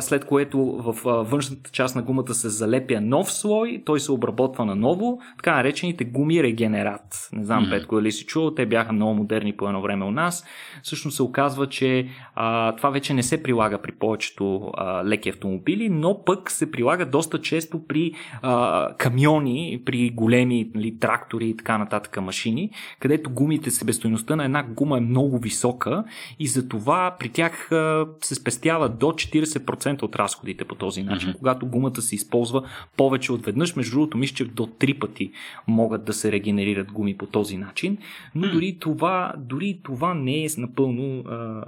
след 0.00 0.24
което 0.24 0.58
в 0.64 1.24
външната 1.24 1.70
част 1.70 1.96
на 1.96 2.02
гумата 2.02 2.34
се 2.34 2.48
залепя 2.48 3.00
нов 3.00 3.32
слой, 3.32 3.82
той 3.86 4.00
се 4.00 4.12
обработва 4.12 4.64
наново, 4.64 5.20
така 5.36 5.54
наречените 5.54 6.04
гуми 6.04 6.42
регенерат. 6.42 7.28
Не 7.32 7.44
знам, 7.44 7.64
mm-hmm. 7.64 7.70
Петко, 7.70 7.94
дали 7.94 8.12
си 8.12 8.24
чул, 8.24 8.50
те 8.50 8.66
бяха 8.66 8.92
много 8.92 9.14
модерни 9.14 9.56
по 9.56 9.66
едно 9.66 9.82
време 9.82 10.04
у 10.04 10.10
нас. 10.10 10.44
Всъщност 10.82 11.16
се 11.16 11.22
оказва, 11.22 11.66
че 11.66 12.08
а, 12.34 12.76
това 12.76 12.90
вече 12.90 13.14
не 13.14 13.22
се 13.22 13.42
прилага 13.42 13.78
при 13.78 13.92
повечето 13.92 14.70
а, 14.76 15.04
леки 15.04 15.28
автомобили, 15.28 15.88
но 15.88 16.24
пък 16.24 16.50
се 16.50 16.70
прилага 16.70 17.04
доста 17.04 17.40
често 17.40 17.86
при 17.86 18.12
а, 18.42 18.88
камиони, 18.98 19.82
при 19.86 20.10
големи 20.10 20.70
нали, 20.74 20.98
трактори 20.98 21.48
и 21.48 21.56
така 21.56 21.78
нататък 21.78 22.20
машини, 22.22 22.70
където 23.00 23.30
гумите, 23.30 23.70
себестойността 23.70 24.36
на 24.36 24.44
една 24.44 24.62
гума 24.62 24.96
е 24.96 25.00
много 25.00 25.38
висока 25.38 26.04
и 26.38 26.46
затова 26.46 27.16
при 27.18 27.28
тях 27.28 27.55
тях 27.56 28.16
се 28.22 28.34
спестява 28.34 28.88
до 28.88 29.06
40% 29.06 30.02
от 30.02 30.16
разходите 30.16 30.64
по 30.64 30.74
този 30.74 31.02
начин, 31.02 31.28
mm-hmm. 31.28 31.38
когато 31.38 31.66
гумата 31.66 32.02
се 32.02 32.14
използва 32.14 32.62
повече 32.96 33.32
от 33.32 33.44
веднъж. 33.44 33.76
Между 33.76 33.90
другото, 33.90 34.18
мисля, 34.18 34.34
че 34.34 34.44
до 34.44 34.66
три 34.66 34.94
пъти 34.94 35.30
могат 35.68 36.04
да 36.04 36.12
се 36.12 36.32
регенерират 36.32 36.92
гуми 36.92 37.16
по 37.16 37.26
този 37.26 37.56
начин, 37.56 37.98
но 38.34 38.52
дори 38.52 38.76
това, 38.80 39.32
дори 39.38 39.80
това 39.84 40.14
не 40.14 40.44
е 40.44 40.48
напълно, 40.56 41.24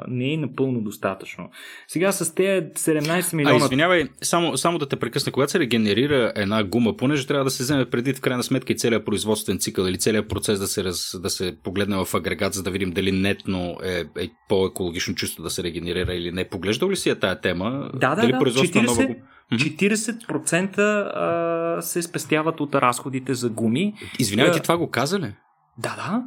не 0.08 0.32
е 0.32 0.36
напълно 0.36 0.80
достатъчно. 0.80 1.50
Сега 1.88 2.12
с 2.12 2.34
тези 2.34 2.66
17 2.66 3.36
милиона... 3.36 3.54
А, 3.54 3.64
извинявай, 3.64 4.04
само, 4.22 4.56
само 4.56 4.78
да 4.78 4.88
те 4.88 4.96
прекъсна, 4.96 5.32
когато 5.32 5.52
се 5.52 5.58
регенерира 5.58 6.32
една 6.36 6.64
гума, 6.64 6.96
понеже 6.96 7.26
трябва 7.26 7.44
да 7.44 7.50
се 7.50 7.62
вземе 7.62 7.84
преди 7.90 8.14
в 8.14 8.20
крайна 8.20 8.42
сметка 8.42 8.72
и 8.72 8.76
целият 8.76 9.04
производствен 9.04 9.58
цикъл 9.58 9.84
или 9.84 9.98
целият 9.98 10.28
процес 10.28 10.58
да 10.58 10.66
се, 10.66 10.84
раз, 10.84 11.16
да 11.22 11.30
се 11.30 11.56
погледне 11.62 12.04
в 12.04 12.14
агрегат, 12.14 12.54
за 12.54 12.62
да 12.62 12.70
видим 12.70 12.90
дали 12.90 13.12
нетно 13.12 13.76
е, 13.84 14.04
е 14.18 14.28
по-екологично 14.48 15.14
чисто 15.14 15.42
да 15.42 15.50
се 15.50 15.62
регенерира 15.62 15.77
или 15.86 16.32
не. 16.32 16.48
Поглеждал 16.48 16.90
ли 16.90 16.96
си 16.96 17.08
я 17.08 17.18
тая 17.18 17.40
тема? 17.40 17.90
Да, 17.94 18.14
да, 18.14 18.20
Дали 18.20 18.32
да. 18.32 18.38
40, 18.38 18.82
нова... 18.82 19.14
40% 19.52 20.78
а, 20.78 21.82
се 21.82 22.02
спестяват 22.02 22.60
от 22.60 22.74
разходите 22.74 23.34
за 23.34 23.48
гуми. 23.48 23.94
Извинявай, 24.18 24.52
ти 24.52 24.60
това 24.60 24.76
го 24.76 24.90
каза 24.90 25.18
ли? 25.18 25.32
Да, 25.78 25.96
да. 25.96 26.22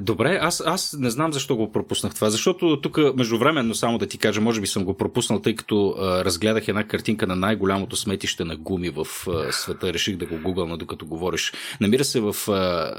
Добре, 0.00 0.38
аз, 0.42 0.62
аз 0.66 0.96
не 0.98 1.10
знам 1.10 1.32
защо 1.32 1.56
го 1.56 1.72
пропуснах 1.72 2.14
това, 2.14 2.30
защото 2.30 2.80
тук 2.80 2.98
междувременно 3.16 3.74
само 3.74 3.98
да 3.98 4.06
ти 4.06 4.18
кажа, 4.18 4.40
може 4.40 4.60
би 4.60 4.66
съм 4.66 4.84
го 4.84 4.96
пропуснал, 4.96 5.40
тъй 5.40 5.54
като 5.54 5.94
а, 5.98 6.24
разгледах 6.24 6.68
една 6.68 6.84
картинка 6.84 7.26
на 7.26 7.36
най-голямото 7.36 7.96
сметище 7.96 8.44
на 8.44 8.56
гуми 8.56 8.90
в 8.90 9.06
а, 9.28 9.52
света, 9.52 9.92
реших 9.92 10.16
да 10.16 10.26
го 10.26 10.38
гугълна 10.44 10.78
докато 10.78 11.06
говориш. 11.06 11.52
Намира 11.80 12.04
се 12.04 12.20
в 12.20 12.34
а, 12.48 12.94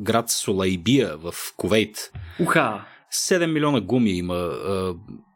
град 0.00 0.30
Солайбия 0.30 1.16
в 1.16 1.34
Ковейт. 1.56 1.96
Уха! 2.40 2.84
7 3.10 3.46
милиона 3.52 3.80
гуми 3.80 4.10
има. 4.10 4.50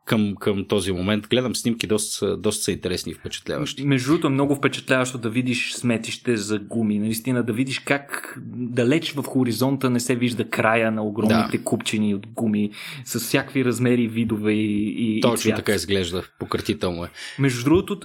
Към, 0.05 0.35
към 0.41 0.65
този 0.65 0.93
момент. 0.93 1.29
Гледам 1.29 1.57
снимки, 1.57 1.87
доста, 1.87 2.37
доста 2.37 2.65
са 2.65 2.73
интересни 2.73 3.13
и 3.13 3.15
впечатляващи. 3.15 3.87
Между 3.87 4.11
другото 4.11 4.27
е 4.27 4.31
много 4.31 4.55
впечатляващо 4.55 5.19
да 5.19 5.31
видиш 5.31 5.73
сметище 5.73 6.37
за 6.37 6.59
гуми. 6.59 6.99
Наистина 6.99 7.43
да 7.43 7.53
видиш 7.53 7.79
как 7.79 8.39
далеч 8.57 9.13
в 9.13 9.23
хоризонта 9.23 9.91
не 9.91 10.01
се 10.01 10.15
вижда 10.15 10.49
края 10.49 10.91
на 10.91 11.03
огромните 11.03 11.59
да. 11.59 11.65
купчини 11.65 12.15
от 12.15 12.27
гуми 12.27 12.71
с 13.05 13.19
всякакви 13.19 13.65
размери, 13.65 14.09
видове 14.09 14.53
и, 14.53 15.19
и 15.19 15.21
Точно 15.21 15.51
и 15.51 15.55
така 15.55 15.73
изглежда. 15.73 16.23
Пократително 16.39 17.05
е. 17.05 17.09
Между 17.39 17.65
другото, 17.65 18.01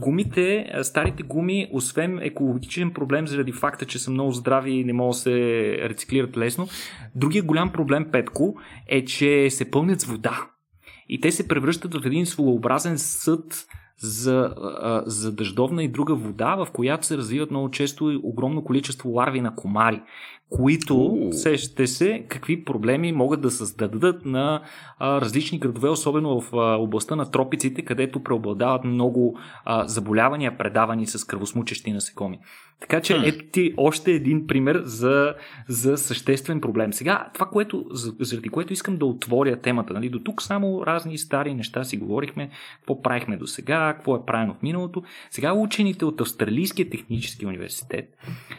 гумите, 0.00 0.70
старите 0.82 1.22
гуми, 1.22 1.68
освен 1.72 2.18
екологичен 2.22 2.90
проблем 2.90 3.28
заради 3.28 3.52
факта, 3.52 3.84
че 3.84 3.98
са 3.98 4.10
много 4.10 4.32
здрави 4.32 4.72
и 4.72 4.84
не 4.84 4.92
могат 4.92 5.14
да 5.14 5.18
се 5.18 5.30
рециклират 5.82 6.36
лесно, 6.36 6.68
другия 7.14 7.42
голям 7.42 7.72
проблем, 7.72 8.06
Петко, 8.12 8.56
е, 8.86 9.04
че 9.04 9.50
се 9.50 9.70
пълнят 9.70 10.00
с 10.00 10.04
вода. 10.04 10.46
И 11.08 11.20
те 11.20 11.32
се 11.32 11.48
превръщат 11.48 11.94
в 11.94 12.06
един 12.06 12.26
своеобразен 12.26 12.98
съд 12.98 13.66
за, 13.98 14.54
за 15.06 15.32
дъждовна 15.32 15.84
и 15.84 15.88
друга 15.88 16.14
вода, 16.14 16.56
в 16.56 16.68
която 16.72 17.06
се 17.06 17.16
развиват 17.16 17.50
много 17.50 17.70
често 17.70 18.20
огромно 18.22 18.64
количество 18.64 19.10
ларви 19.10 19.40
на 19.40 19.54
комари, 19.54 20.02
които 20.50 21.18
сещате 21.32 21.86
се 21.86 22.24
какви 22.28 22.64
проблеми 22.64 23.12
могат 23.12 23.40
да 23.40 23.50
създадат 23.50 24.24
на 24.24 24.62
а, 24.98 25.20
различни 25.20 25.58
градове, 25.58 25.88
особено 25.88 26.40
в 26.40 26.56
а, 26.56 26.76
областта 26.76 27.16
на 27.16 27.30
тропиците, 27.30 27.82
където 27.82 28.22
преобладават 28.22 28.84
много 28.84 29.38
а, 29.64 29.88
заболявания, 29.88 30.58
предавани 30.58 31.06
с 31.06 31.24
кръвосмучещи 31.24 31.92
насекоми. 31.92 32.38
Така 32.80 33.00
че 33.00 33.22
ето 33.24 33.44
ти 33.52 33.74
още 33.76 34.12
един 34.12 34.46
пример 34.46 34.82
за, 34.84 35.34
за 35.68 35.96
съществен 35.96 36.60
проблем. 36.60 36.92
Сега, 36.92 37.30
това, 37.34 37.46
което, 37.46 37.86
заради 38.20 38.48
което 38.48 38.72
искам 38.72 38.96
да 38.96 39.06
отворя 39.06 39.60
темата, 39.60 39.94
нали, 39.94 40.08
до 40.08 40.18
тук 40.18 40.42
само 40.42 40.86
разни 40.86 41.18
стари 41.18 41.54
неща 41.54 41.84
си 41.84 41.96
говорихме, 41.96 42.50
какво 42.76 43.02
правихме 43.02 43.36
до 43.36 43.46
сега, 43.46 43.94
какво 43.96 44.16
е 44.16 44.26
правено 44.26 44.54
в 44.54 44.62
миналото. 44.62 45.02
Сега 45.30 45.52
учените 45.52 46.04
от 46.04 46.20
Австралийския 46.20 46.90
технически 46.90 47.46
университет 47.46 48.16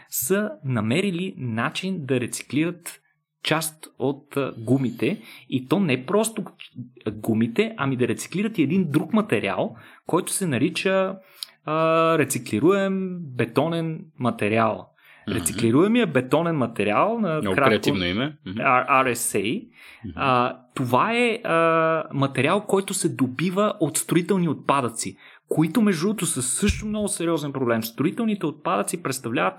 са 0.09 0.51
намерили 0.65 1.35
начин 1.37 2.05
да 2.05 2.19
рециклират 2.19 3.01
част 3.43 3.87
от 3.99 4.37
гумите 4.57 5.21
и 5.49 5.67
то 5.67 5.79
не 5.79 6.05
просто 6.05 6.43
гумите, 7.11 7.73
ами 7.77 7.97
да 7.97 8.07
рециклират 8.07 8.57
и 8.57 8.63
един 8.63 8.91
друг 8.91 9.13
материал, 9.13 9.75
който 10.07 10.31
се 10.31 10.47
нарича 10.47 11.15
а, 11.65 12.17
рециклируем 12.17 13.17
бетонен 13.21 14.05
материал. 14.19 14.85
Рециклируемия 15.29 16.07
бетонен 16.07 16.55
материал 16.55 17.19
на 17.19 17.39
Много 17.41 17.55
кратко, 17.55 17.69
креативно 17.69 18.05
име. 18.05 18.37
RSA. 18.47 19.67
А, 20.15 20.57
това 20.75 21.13
е 21.13 21.39
а, 21.43 22.03
материал, 22.13 22.65
който 22.65 22.93
се 22.93 23.09
добива 23.09 23.73
от 23.79 23.97
строителни 23.97 24.49
отпадъци, 24.49 25.17
които 25.49 25.81
между 25.81 26.07
другото 26.07 26.25
са 26.25 26.41
също 26.41 26.85
много 26.85 27.07
сериозен 27.07 27.53
проблем. 27.53 27.83
Строителните 27.83 28.45
отпадъци 28.45 29.03
представляват 29.03 29.53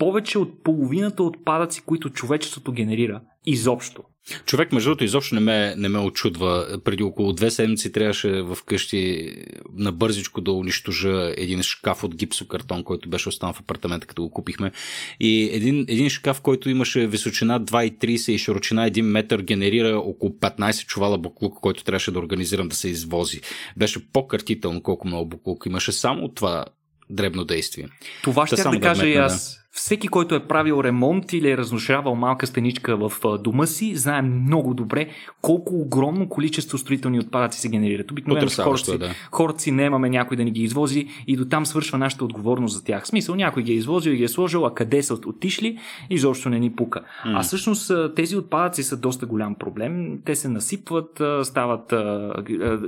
повече 0.00 0.38
от 0.38 0.64
половината 0.64 1.22
отпадъци, 1.22 1.80
които 1.80 2.10
човечеството 2.10 2.72
генерира 2.72 3.20
изобщо. 3.46 4.02
Човек, 4.46 4.72
между 4.72 4.90
другото, 4.90 5.04
изобщо 5.04 5.34
не 5.34 5.40
ме, 5.40 5.74
не 5.76 5.88
ме 5.88 5.98
очудва. 5.98 6.80
Преди 6.84 7.02
около 7.02 7.32
две 7.32 7.50
седмици 7.50 7.92
трябваше 7.92 8.42
в 8.42 8.58
къщи 8.66 9.34
на 9.76 9.92
бързичко 9.92 10.40
да 10.40 10.52
унищожа 10.52 11.34
един 11.36 11.62
шкаф 11.62 12.04
от 12.04 12.16
гипсокартон, 12.16 12.84
който 12.84 13.08
беше 13.08 13.28
останал 13.28 13.52
в 13.52 13.60
апартамента, 13.60 14.06
като 14.06 14.22
го 14.22 14.30
купихме. 14.30 14.72
И 15.20 15.50
един, 15.52 15.84
един 15.88 16.10
шкаф, 16.10 16.40
който 16.40 16.70
имаше 16.70 17.06
височина 17.06 17.60
2,30 17.60 18.32
и 18.32 18.38
широчина 18.38 18.90
1 18.90 19.00
метър, 19.00 19.42
генерира 19.42 19.98
около 19.98 20.32
15 20.32 20.86
чувала 20.86 21.18
буклук, 21.18 21.60
който 21.60 21.84
трябваше 21.84 22.10
да 22.10 22.18
организирам 22.18 22.68
да 22.68 22.76
се 22.76 22.88
извози. 22.88 23.40
Беше 23.76 24.12
по-картително 24.12 24.82
колко 24.82 25.08
много 25.08 25.28
буклук 25.28 25.66
имаше. 25.66 25.92
Само 25.92 26.28
това 26.28 26.64
дребно 27.10 27.44
действие. 27.44 27.88
Това 28.22 28.46
ще 28.46 28.56
да, 28.56 28.70
да 28.70 28.80
кажа 28.80 29.08
и 29.08 29.16
аз. 29.16 29.60
Всеки, 29.80 30.08
който 30.08 30.34
е 30.34 30.40
правил 30.40 30.80
ремонт 30.84 31.32
или 31.32 31.50
е 31.50 31.56
разношавал 31.56 32.14
малка 32.14 32.46
стеничка 32.46 32.96
в 32.96 33.12
дома 33.38 33.66
си, 33.66 33.96
знае 33.96 34.22
много 34.22 34.74
добре 34.74 35.08
колко 35.42 35.74
огромно 35.74 36.28
количество 36.28 36.78
строителни 36.78 37.18
отпадъци 37.18 37.60
се 37.60 37.68
генерират. 37.68 38.10
Обикновено 38.10 38.50
хората 38.62 38.84
си, 38.84 38.98
да. 38.98 39.10
хората 39.32 39.60
си 39.60 39.70
немаме 39.70 40.10
някой 40.10 40.36
да 40.36 40.44
ни 40.44 40.50
ги 40.50 40.62
извози 40.62 41.06
и 41.26 41.36
до 41.36 41.44
там 41.44 41.66
свършва 41.66 41.98
нашата 41.98 42.24
отговорност 42.24 42.74
за 42.74 42.84
тях. 42.84 43.04
В 43.04 43.06
смисъл, 43.06 43.34
някой 43.34 43.62
ги 43.62 43.72
е 43.72 43.74
извозил 43.74 44.10
и 44.10 44.16
ги 44.16 44.24
е 44.24 44.28
сложил, 44.28 44.66
а 44.66 44.74
къде 44.74 45.02
са 45.02 45.14
отишли, 45.14 45.78
изобщо 46.10 46.48
не 46.48 46.58
ни 46.58 46.72
пука. 46.72 47.00
Mm. 47.00 47.38
А 47.38 47.42
всъщност 47.42 47.92
тези 48.16 48.36
отпадъци 48.36 48.82
са 48.82 48.96
доста 48.96 49.26
голям 49.26 49.54
проблем. 49.54 50.18
Те 50.24 50.34
се 50.34 50.48
насипват, 50.48 51.22
стават, 51.42 51.94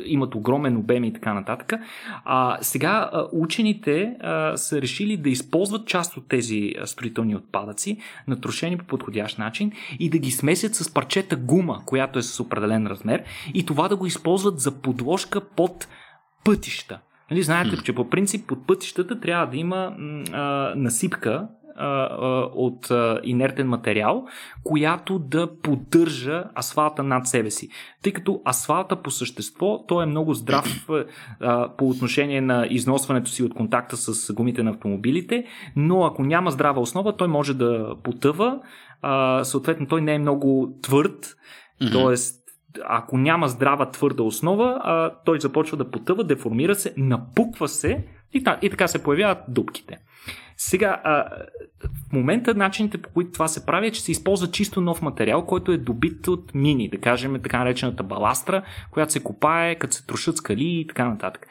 имат 0.04 0.34
огромен 0.34 0.76
обем 0.76 1.04
и 1.04 1.12
така 1.12 1.34
нататък. 1.34 1.72
А 2.24 2.58
сега 2.60 3.10
учените 3.32 4.14
са 4.54 4.82
решили 4.82 5.16
да 5.16 5.30
използват 5.30 5.86
част 5.86 6.16
от 6.16 6.28
тези 6.28 6.74
строителни 6.86 7.36
отпадъци, 7.36 7.98
натрошени 8.28 8.78
по 8.78 8.84
подходящ 8.84 9.38
начин 9.38 9.72
и 9.98 10.10
да 10.10 10.18
ги 10.18 10.30
смесят 10.30 10.74
с 10.74 10.94
парчета 10.94 11.36
гума, 11.36 11.82
която 11.86 12.18
е 12.18 12.22
с 12.22 12.40
определен 12.40 12.86
размер 12.86 13.24
и 13.54 13.66
това 13.66 13.88
да 13.88 13.96
го 13.96 14.06
използват 14.06 14.60
за 14.60 14.80
подложка 14.80 15.40
под 15.40 15.88
пътища. 16.44 17.00
Нали, 17.30 17.42
знаете, 17.42 17.76
че 17.84 17.94
по 17.94 18.10
принцип 18.10 18.46
под 18.46 18.66
пътищата 18.66 19.20
трябва 19.20 19.46
да 19.46 19.56
има 19.56 19.96
а, 20.32 20.72
насипка, 20.76 21.48
от 22.54 22.90
инертен 23.22 23.68
материал, 23.68 24.24
която 24.64 25.18
да 25.18 25.58
поддържа 25.62 26.44
асфалта 26.58 27.02
над 27.02 27.26
себе 27.26 27.50
си. 27.50 27.68
Тъй 28.02 28.12
като 28.12 28.42
асфалта 28.48 28.96
по 28.96 29.10
същество, 29.10 29.84
той 29.88 30.02
е 30.02 30.06
много 30.06 30.34
здрав 30.34 30.88
по 31.78 31.88
отношение 31.88 32.40
на 32.40 32.66
износването 32.70 33.30
си 33.30 33.42
от 33.42 33.54
контакта 33.54 33.96
с 33.96 34.32
гумите 34.32 34.62
на 34.62 34.70
автомобилите, 34.70 35.44
но 35.76 36.04
ако 36.04 36.22
няма 36.22 36.50
здрава 36.50 36.80
основа, 36.80 37.16
той 37.16 37.28
може 37.28 37.54
да 37.54 37.94
потъва, 38.02 38.60
съответно 39.42 39.86
той 39.86 40.00
не 40.00 40.14
е 40.14 40.18
много 40.18 40.74
твърд, 40.82 41.36
т.е 41.92 42.14
ако 42.84 43.18
няма 43.18 43.48
здрава 43.48 43.90
твърда 43.90 44.22
основа, 44.22 44.80
а, 44.82 45.10
той 45.24 45.40
започва 45.40 45.76
да 45.76 45.90
потъва, 45.90 46.24
деформира 46.24 46.74
се, 46.74 46.94
напуква 46.96 47.68
се 47.68 48.04
и, 48.34 48.44
и 48.62 48.70
така 48.70 48.88
се 48.88 49.02
появяват 49.02 49.38
дупките. 49.48 49.98
Сега, 50.64 51.00
а, 51.04 51.24
в 52.08 52.12
момента 52.12 52.54
начините 52.54 52.98
по 52.98 53.10
които 53.10 53.32
това 53.32 53.48
се 53.48 53.66
прави 53.66 53.86
е, 53.86 53.90
че 53.90 54.02
се 54.02 54.12
използва 54.12 54.50
чисто 54.50 54.80
нов 54.80 55.02
материал, 55.02 55.46
който 55.46 55.72
е 55.72 55.78
добит 55.78 56.28
от 56.28 56.54
мини, 56.54 56.88
да 56.88 56.98
кажем 56.98 57.40
така 57.42 57.58
наречената 57.58 58.02
баластра, 58.02 58.62
която 58.90 59.12
се 59.12 59.22
копае, 59.22 59.74
като 59.74 59.94
се 59.94 60.06
трошат 60.06 60.36
скали 60.36 60.64
и 60.64 60.86
така 60.86 61.08
нататък. 61.08 61.46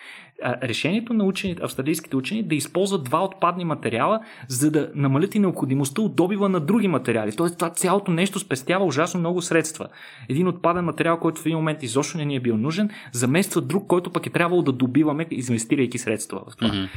Решението 0.64 1.14
на 1.14 1.24
учените, 1.24 1.64
австралийските 1.64 2.16
учени 2.16 2.44
да 2.44 2.56
използват 2.56 3.04
два 3.04 3.24
отпадни 3.24 3.66
материала, 3.66 4.20
за 4.48 4.72
да 4.72 4.92
намалят 4.96 5.36
и 5.36 5.40
необходимостта 5.40 6.02
от 6.02 6.16
добива 6.16 6.50
на 6.50 6.60
други 6.60 6.88
материали. 6.88 7.36
Тоест 7.36 7.58
това 7.58 7.70
цялото 7.70 8.12
нещо 8.12 8.40
спестява 8.40 8.86
ужасно 8.86 9.20
много 9.20 9.42
средства. 9.42 9.88
Един 10.30 10.48
отпаден 10.48 10.86
материал, 10.86 11.20
който 11.20 11.42
в 11.42 11.46
един 11.46 11.58
момент 11.58 11.84
изобщо 11.84 12.18
не 12.18 12.26
ни 12.26 12.36
е 12.36 12.40
бил 12.40 12.58
нужен, 12.58 12.90
замества 13.12 13.62
друг, 13.62 13.88
който 13.88 14.12
пък 14.12 14.26
е 14.26 14.30
трябвало 14.30 14.62
да 14.62 14.72
добиваме, 14.72 15.28
инвестирайки 15.32 15.98
средства 15.98 16.42
в 16.50 16.58
това. 16.58 16.70
Mm-hmm. 16.70 16.90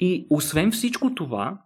И 0.00 0.26
освен 0.30 0.70
всичко 0.70 1.14
това, 1.14 1.58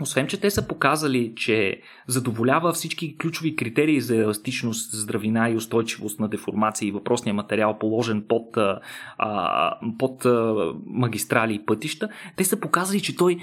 освен, 0.00 0.26
че 0.26 0.40
те 0.40 0.50
са 0.50 0.68
показали, 0.68 1.32
че 1.36 1.80
задоволява 2.06 2.72
всички 2.72 3.18
ключови 3.18 3.56
критерии 3.56 4.00
за 4.00 4.16
еластичност, 4.16 4.92
здравина 4.92 5.50
и 5.50 5.56
устойчивост 5.56 6.20
на 6.20 6.28
деформация 6.28 6.88
и 6.88 6.92
въпросния 6.92 7.34
материал, 7.34 7.78
положен 7.78 8.24
под, 8.28 8.56
а, 8.56 9.78
под 9.98 10.24
а, 10.24 10.54
магистрали 10.86 11.54
и 11.54 11.66
пътища, 11.66 12.08
те 12.36 12.44
са 12.44 12.60
показали, 12.60 13.00
че 13.00 13.16
той, 13.16 13.38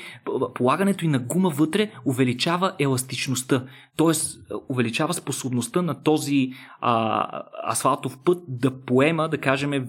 полагането 0.56 1.06
и 1.06 1.08
на 1.08 1.20
гума 1.20 1.50
вътре 1.50 1.92
увеличава 2.06 2.74
еластичността, 2.80 3.66
т.е. 3.98 4.12
увеличава 4.70 5.14
способността 5.14 5.82
на 5.82 6.04
този 6.04 6.52
а, 6.82 7.44
асфалтов 7.72 8.18
път 8.26 8.44
да 8.48 8.82
поема, 8.82 9.30
да 9.30 9.38
кажем, 9.38 9.88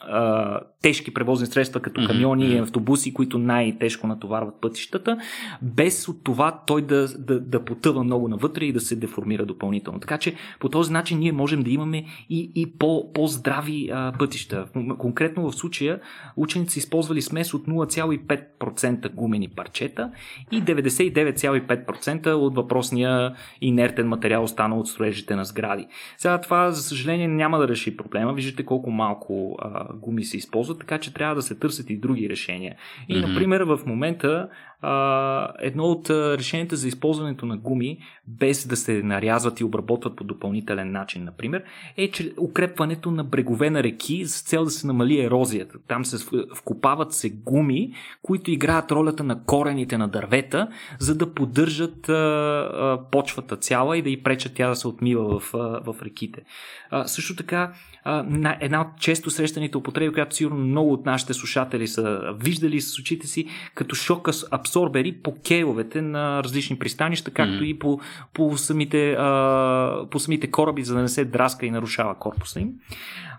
а, 0.00 0.60
тежки 0.82 1.14
превозни 1.14 1.46
средства, 1.46 1.80
като 1.80 2.06
камиони 2.06 2.46
и 2.46 2.58
автобуси, 2.58 3.14
които 3.14 3.38
най-тежко 3.38 4.06
натоварват 4.06 4.60
пътищата, 4.60 5.18
без 5.62 6.08
от 6.08 6.24
това 6.24 6.62
той 6.66 6.82
да, 6.82 7.08
да, 7.18 7.40
да 7.40 7.64
потъва 7.64 8.04
много 8.04 8.28
навътре 8.28 8.64
и 8.64 8.72
да 8.72 8.80
се 8.80 8.96
деформира 8.96 9.46
допълнително. 9.46 10.00
Така 10.00 10.18
че 10.18 10.34
по 10.60 10.68
този 10.68 10.92
начин 10.92 11.18
ние 11.18 11.32
можем 11.32 11.62
да 11.62 11.70
имаме 11.70 12.04
и, 12.30 12.52
и 12.54 12.72
по, 12.78 13.12
по-здрави 13.12 13.90
а, 13.92 14.12
пътища. 14.18 14.66
Конкретно 14.98 15.50
в 15.50 15.56
случая 15.56 16.00
учените 16.36 16.72
са 16.72 16.78
използвали 16.78 17.22
смес 17.22 17.54
от 17.54 17.66
0,5% 17.66 19.14
гумени 19.14 19.48
парчета 19.48 20.10
и 20.52 20.62
99,5% 20.62 22.32
от 22.32 22.56
въпросния 22.56 23.34
инертен 23.60 24.08
материал 24.08 24.42
останал 24.42 24.80
от 24.80 24.88
строежите 24.88 25.36
на 25.36 25.44
сгради. 25.44 25.86
Сега 26.18 26.40
това, 26.40 26.70
за 26.70 26.82
съжаление, 26.82 27.28
няма 27.28 27.58
да 27.58 27.68
реши 27.68 27.96
проблема. 27.96 28.32
Виждате 28.32 28.64
колко 28.64 28.90
малко 28.90 29.56
а, 29.58 29.85
гуми 29.94 30.24
се 30.24 30.36
използват, 30.36 30.78
така 30.78 30.98
че 30.98 31.14
трябва 31.14 31.34
да 31.34 31.42
се 31.42 31.58
търсят 31.58 31.90
и 31.90 31.96
други 31.96 32.28
решения. 32.28 32.76
И, 33.08 33.14
mm-hmm. 33.14 33.28
например, 33.28 33.60
в 33.60 33.80
момента 33.86 34.48
а, 34.80 35.52
едно 35.58 35.84
от 35.84 36.10
решенията 36.10 36.76
за 36.76 36.88
използването 36.88 37.46
на 37.46 37.56
гуми, 37.56 37.98
без 38.26 38.66
да 38.66 38.76
се 38.76 39.02
нарязват 39.02 39.60
и 39.60 39.64
обработват 39.64 40.16
по 40.16 40.24
допълнителен 40.24 40.92
начин, 40.92 41.24
например, 41.24 41.64
е 41.96 42.10
че 42.10 42.32
укрепването 42.40 43.10
на 43.10 43.24
брегове 43.24 43.70
на 43.70 43.82
реки 43.82 44.26
с 44.26 44.42
цел 44.42 44.64
да 44.64 44.70
се 44.70 44.86
намали 44.86 45.20
ерозията. 45.20 45.78
Там 45.88 46.04
се 46.04 46.26
вкопават 46.56 47.12
се 47.12 47.30
гуми, 47.30 47.92
които 48.22 48.50
играят 48.50 48.92
ролята 48.92 49.24
на 49.24 49.44
корените 49.44 49.98
на 49.98 50.08
дървета, 50.08 50.68
за 50.98 51.16
да 51.16 51.34
поддържат 51.34 52.08
а, 52.08 52.12
а, 52.12 53.00
почвата 53.10 53.56
цяла 53.56 53.98
и 53.98 54.02
да 54.02 54.10
й 54.10 54.22
пречат 54.22 54.54
тя 54.54 54.68
да 54.68 54.76
се 54.76 54.88
отмива 54.88 55.40
в, 55.40 55.54
а, 55.54 55.58
в 55.92 56.02
реките. 56.02 56.42
А, 56.90 57.06
също 57.06 57.36
така, 57.36 57.72
а, 58.04 58.56
една 58.60 58.80
от 58.80 59.00
често 59.00 59.30
срещаните 59.30 59.75
употреби, 59.76 60.12
която 60.12 60.36
сигурно 60.36 60.58
много 60.58 60.92
от 60.92 61.06
нашите 61.06 61.34
слушатели 61.34 61.88
са 61.88 62.20
виждали 62.38 62.80
с 62.80 62.98
очите 62.98 63.26
си, 63.26 63.46
като 63.74 63.94
шок 63.94 64.28
абсорбери 64.50 65.12
по 65.12 65.34
кейловете 65.34 66.02
на 66.02 66.42
различни 66.44 66.78
пристанища, 66.78 67.30
както 67.30 67.54
mm-hmm. 67.54 67.64
и 67.64 67.78
по, 67.78 68.00
по, 68.34 68.58
самите, 68.58 69.12
а, 69.12 70.06
по 70.10 70.18
самите 70.18 70.50
кораби, 70.50 70.84
за 70.84 70.94
да 70.94 71.02
не 71.02 71.08
се 71.08 71.24
драска 71.24 71.66
и 71.66 71.70
нарушава 71.70 72.14
корпуса 72.14 72.60
им. 72.60 72.70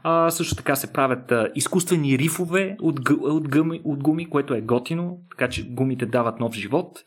А, 0.03 0.29
също 0.29 0.55
така 0.55 0.75
се 0.75 0.93
правят 0.93 1.31
а, 1.31 1.49
изкуствени 1.55 2.17
рифове 2.17 2.77
от, 2.81 3.09
от, 3.09 3.49
гуми, 3.49 3.81
от 3.83 4.03
гуми, 4.03 4.29
което 4.29 4.53
е 4.53 4.61
готино, 4.61 5.19
така 5.29 5.49
че 5.49 5.69
гумите 5.69 6.05
дават 6.05 6.39
нов 6.39 6.53
живот. 6.53 7.03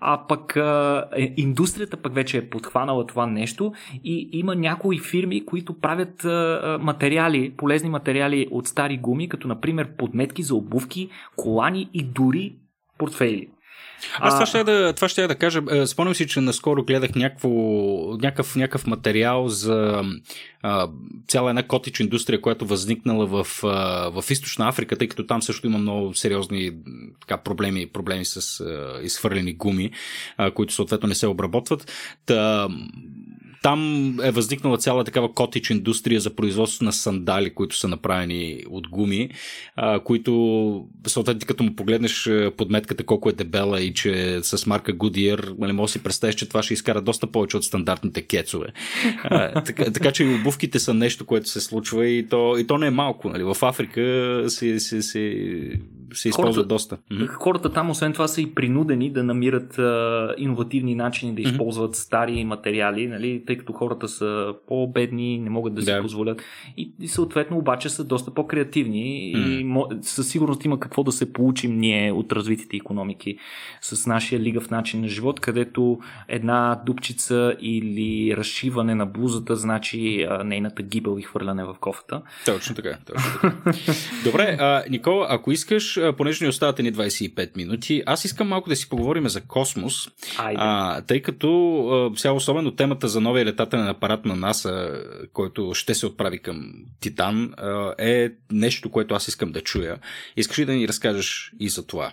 А 0.00 0.26
пък 0.26 0.56
а, 0.56 1.04
е, 1.16 1.34
индустрията 1.36 1.96
пък 1.96 2.14
вече 2.14 2.38
е 2.38 2.50
подхванала 2.50 3.06
това 3.06 3.26
нещо 3.26 3.72
и 4.04 4.28
има 4.32 4.54
някои 4.54 4.98
фирми, 4.98 5.46
които 5.46 5.80
правят 5.80 6.24
а, 6.24 6.78
материали, 6.82 7.54
полезни 7.56 7.90
материали 7.90 8.48
от 8.50 8.66
стари 8.66 8.98
гуми, 8.98 9.28
като 9.28 9.48
например 9.48 9.96
подметки 9.96 10.42
за 10.42 10.54
обувки, 10.54 11.08
колани 11.36 11.90
и 11.94 12.02
дори 12.02 12.56
портфейли. 12.98 13.48
Аз 14.18 14.34
това 14.34 14.46
ще, 14.46 14.64
да, 14.64 14.92
това 14.92 15.08
ще 15.08 15.26
да 15.26 15.34
кажа. 15.34 15.62
Е, 15.70 15.86
спомням 15.86 16.14
си, 16.14 16.26
че 16.26 16.40
наскоро 16.40 16.84
гледах 16.84 17.14
някакво, 17.14 17.48
някакъв, 18.16 18.56
някакъв 18.56 18.86
материал 18.86 19.48
за 19.48 20.02
а, 20.62 20.88
цяла 21.28 21.50
една 21.50 21.62
котич 21.62 22.00
индустрия, 22.00 22.40
която 22.40 22.66
възникнала 22.66 23.26
в, 23.26 23.64
а, 23.64 23.68
в 24.20 24.30
Източна 24.30 24.68
Африка, 24.68 24.96
тъй 24.96 25.08
като 25.08 25.26
там 25.26 25.42
също 25.42 25.66
има 25.66 25.78
много 25.78 26.14
сериозни 26.14 26.72
така, 27.20 27.36
проблеми, 27.36 27.86
проблеми 27.86 28.24
с 28.24 28.60
а, 28.60 29.00
изхвърлени 29.02 29.54
гуми, 29.54 29.90
а, 30.36 30.50
които 30.50 30.74
съответно 30.74 31.08
не 31.08 31.14
се 31.14 31.26
обработват. 31.26 31.92
Та, 32.26 32.68
там 33.64 34.10
е 34.22 34.30
възникнала 34.30 34.78
цяла 34.78 35.04
такава 35.04 35.32
котич 35.32 35.70
индустрия 35.70 36.20
за 36.20 36.34
производство 36.34 36.84
на 36.84 36.92
сандали, 36.92 37.54
които 37.54 37.76
са 37.76 37.88
направени 37.88 38.62
от 38.70 38.88
гуми, 38.88 39.30
а, 39.76 40.00
които 40.00 40.86
съответно 41.06 41.46
като 41.46 41.64
му 41.64 41.76
погледнеш 41.76 42.30
подметката 42.56 43.04
колко 43.04 43.28
е 43.28 43.32
дебела 43.32 43.80
и 43.80 43.94
че 43.94 44.40
с 44.42 44.66
марка 44.66 44.92
Goodyear, 44.92 45.54
нали, 45.58 45.72
може 45.72 45.90
да 45.90 45.92
си 45.92 46.02
представиш, 46.02 46.34
че 46.34 46.48
това 46.48 46.62
ще 46.62 46.74
изкара 46.74 47.00
доста 47.00 47.26
повече 47.26 47.56
от 47.56 47.64
стандартните 47.64 48.22
кецове. 48.22 48.66
А, 49.22 49.62
така, 49.64 49.84
така 49.84 50.12
че 50.12 50.24
и 50.24 50.34
обувките 50.34 50.78
са 50.78 50.94
нещо, 50.94 51.26
което 51.26 51.48
се 51.48 51.60
случва 51.60 52.06
и 52.06 52.28
то, 52.28 52.56
и 52.58 52.66
то 52.66 52.78
не 52.78 52.86
е 52.86 52.90
малко. 52.90 53.28
Нали. 53.28 53.42
В 53.42 53.56
Африка 53.62 54.00
се, 54.48 54.80
се, 54.80 55.02
се, 55.02 55.02
се 56.12 56.28
използва 56.28 56.52
хората, 56.52 56.68
доста. 56.68 56.98
Хората 57.28 57.72
там, 57.72 57.90
освен 57.90 58.12
това, 58.12 58.28
са 58.28 58.40
и 58.40 58.54
принудени 58.54 59.10
да 59.10 59.24
намират 59.24 59.78
а, 59.78 60.34
иновативни 60.38 60.94
начини 60.94 61.34
да 61.34 61.42
използват 61.42 61.96
стари 61.96 62.44
материали, 62.44 63.06
нали, 63.06 63.42
тъй 63.46 63.53
като 63.58 63.72
хората 63.72 64.08
са 64.08 64.54
по-бедни, 64.68 65.38
не 65.38 65.50
могат 65.50 65.74
да 65.74 65.82
си 65.82 65.90
да. 65.90 66.02
позволят. 66.02 66.42
И, 66.76 66.92
и 67.00 67.08
съответно 67.08 67.58
обаче 67.58 67.88
са 67.88 68.04
доста 68.04 68.34
по-креативни 68.34 69.32
mm. 69.36 69.98
и 70.00 70.02
със 70.02 70.28
сигурност 70.28 70.64
има 70.64 70.80
какво 70.80 71.02
да 71.02 71.12
се 71.12 71.32
получим 71.32 71.78
ние 71.78 72.12
от 72.12 72.32
развитите 72.32 72.76
економики 72.76 73.36
с 73.80 74.06
нашия 74.06 74.40
лигав 74.40 74.70
начин 74.70 75.00
на 75.00 75.08
живот, 75.08 75.40
където 75.40 75.98
една 76.28 76.82
дупчица 76.86 77.56
или 77.60 78.36
разшиване 78.36 78.94
на 78.94 79.06
блузата 79.06 79.56
значи 79.56 80.22
а, 80.22 80.44
нейната 80.44 80.82
гибел 80.82 81.18
и 81.18 81.22
хвърляне 81.22 81.64
в 81.64 81.74
кофата. 81.80 82.22
Точно 82.44 82.74
така. 82.74 82.98
Точно 83.06 83.30
така. 83.40 83.54
Добре, 84.24 84.56
а, 84.60 84.84
Никола, 84.90 85.26
ако 85.30 85.52
искаш, 85.52 86.00
понеже 86.16 86.44
ни 86.44 86.48
оставате 86.48 86.82
ни 86.82 86.92
25 86.92 87.56
минути, 87.56 88.02
аз 88.06 88.24
искам 88.24 88.48
малко 88.48 88.68
да 88.68 88.76
си 88.76 88.88
поговорим 88.88 89.28
за 89.28 89.40
космос, 89.40 90.08
а, 90.38 91.00
тъй 91.00 91.22
като 91.22 91.78
а, 91.88 92.18
сега 92.18 92.32
особено 92.32 92.70
темата 92.70 93.08
за 93.08 93.20
новия 93.20 93.43
летателен 93.44 93.88
апарат 93.88 94.24
на 94.24 94.36
НАСА, 94.36 95.02
който 95.32 95.74
ще 95.74 95.94
се 95.94 96.06
отправи 96.06 96.38
към 96.38 96.72
Титан, 97.00 97.54
е 97.98 98.30
нещо, 98.52 98.90
което 98.90 99.14
аз 99.14 99.28
искам 99.28 99.52
да 99.52 99.60
чуя. 99.60 99.98
Искаш 100.36 100.58
ли 100.58 100.64
да 100.64 100.72
ни 100.72 100.88
разкажеш 100.88 101.52
и 101.60 101.68
за 101.68 101.86
това? 101.86 102.12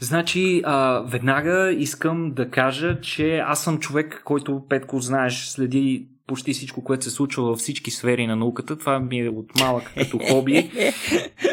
Значи, 0.00 0.62
а, 0.64 1.00
веднага 1.06 1.72
искам 1.72 2.34
да 2.34 2.50
кажа, 2.50 3.00
че 3.00 3.38
аз 3.38 3.64
съм 3.64 3.78
човек, 3.78 4.22
който, 4.24 4.62
Петко, 4.68 5.00
знаеш, 5.00 5.46
следи 5.46 6.06
почти 6.28 6.52
всичко, 6.52 6.84
което 6.84 7.04
се 7.04 7.10
случва 7.10 7.44
във 7.44 7.58
всички 7.58 7.90
сфери 7.90 8.26
на 8.26 8.36
науката. 8.36 8.78
Това 8.78 9.00
ми 9.00 9.20
е 9.20 9.28
от 9.28 9.60
малък 9.60 9.92
като 9.98 10.18
хоби. 10.18 10.70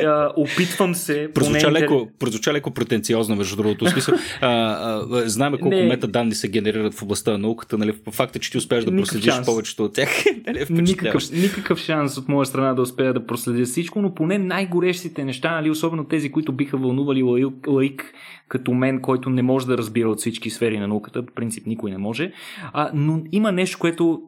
А, 0.06 0.32
опитвам 0.36 0.96
се. 0.96 1.30
Прозвуча, 1.34 1.68
поне... 1.68 1.80
леко, 1.80 2.10
прозвуча 2.20 2.54
леко 2.54 2.72
претенциозно, 2.72 3.36
между 3.36 3.56
другото. 3.56 3.90
Смисъл, 3.90 4.16
а, 4.42 4.50
а, 4.50 5.30
знаем 5.30 5.54
колко 5.62 5.76
Не. 5.76 5.88
метаданни 5.88 6.36
се 6.36 6.48
генерират 6.48 6.94
в 6.94 7.02
областта 7.02 7.32
на 7.32 7.38
науката. 7.38 7.78
Нали? 7.78 7.94
Факта, 8.12 8.40
че 8.40 8.52
ти 8.52 8.58
успееш 8.58 8.84
да 8.84 8.92
никакъв 8.92 9.08
проследиш 9.08 9.34
шанс. 9.34 9.46
повечето 9.46 9.86
от 9.86 9.94
тях. 9.94 10.10
Нали? 10.48 10.66
никакъв, 10.70 11.32
никакъв 11.32 11.80
шанс 11.80 12.18
от 12.18 12.28
моя 12.28 12.46
страна 12.46 12.74
да 12.74 12.82
успея 12.82 13.14
да 13.14 13.26
проследя 13.26 13.66
всичко, 13.66 14.02
но 14.02 14.14
поне 14.14 14.38
най-горещите 14.38 15.26
неща, 15.26 15.52
нали? 15.52 15.70
особено 15.70 16.04
тези, 16.04 16.32
които 16.32 16.52
биха 16.52 16.78
вълнували 16.78 17.24
лаик, 17.24 17.68
лаик 17.68 18.14
като 18.48 18.74
мен, 18.74 19.02
който 19.02 19.30
не 19.30 19.42
може 19.42 19.68
да 19.68 19.78
разбира 19.78 20.10
от 20.10 20.20
всички 20.20 20.50
сфери 20.50 20.80
на 20.80 20.88
науката. 20.88 21.26
По 21.26 21.34
принцип 21.34 21.68
никой 21.68 21.92
не 21.92 21.98
може. 21.98 22.32
А, 22.74 22.92
но 22.94 23.24
има 23.32 23.52
нещо, 23.52 23.80
което 23.80 24.22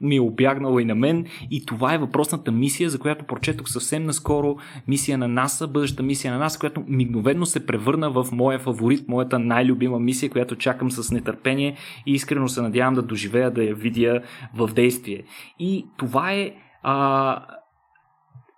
ми 0.00 0.16
е 0.16 0.20
обягнало 0.20 0.78
и 0.78 0.84
на 0.84 0.94
мен. 0.94 1.26
И 1.50 1.66
това 1.66 1.94
е 1.94 1.98
въпросната 1.98 2.52
мисия, 2.52 2.90
за 2.90 2.98
която 2.98 3.24
прочетох 3.24 3.68
съвсем 3.68 4.04
наскоро. 4.04 4.56
Мисия 4.88 5.18
на 5.18 5.28
НАСА, 5.28 5.68
бъдеща 5.68 6.02
мисия 6.02 6.32
на 6.32 6.38
НАСА, 6.38 6.58
която 6.58 6.84
мигновено 6.88 7.46
се 7.46 7.66
превърна 7.66 8.10
в 8.10 8.26
моя 8.32 8.58
фаворит, 8.58 9.08
моята 9.08 9.38
най-любима 9.38 10.00
мисия, 10.00 10.30
която 10.30 10.56
чакам 10.56 10.90
с 10.90 11.10
нетърпение 11.10 11.76
и 12.06 12.12
искрено 12.12 12.48
се 12.48 12.62
надявам 12.62 12.94
да 12.94 13.02
доживея 13.02 13.50
да 13.50 13.64
я 13.64 13.74
видя 13.74 14.20
в 14.54 14.68
действие. 14.68 15.22
И 15.58 15.86
това 15.96 16.32
е 16.32 16.52
а, 16.82 17.46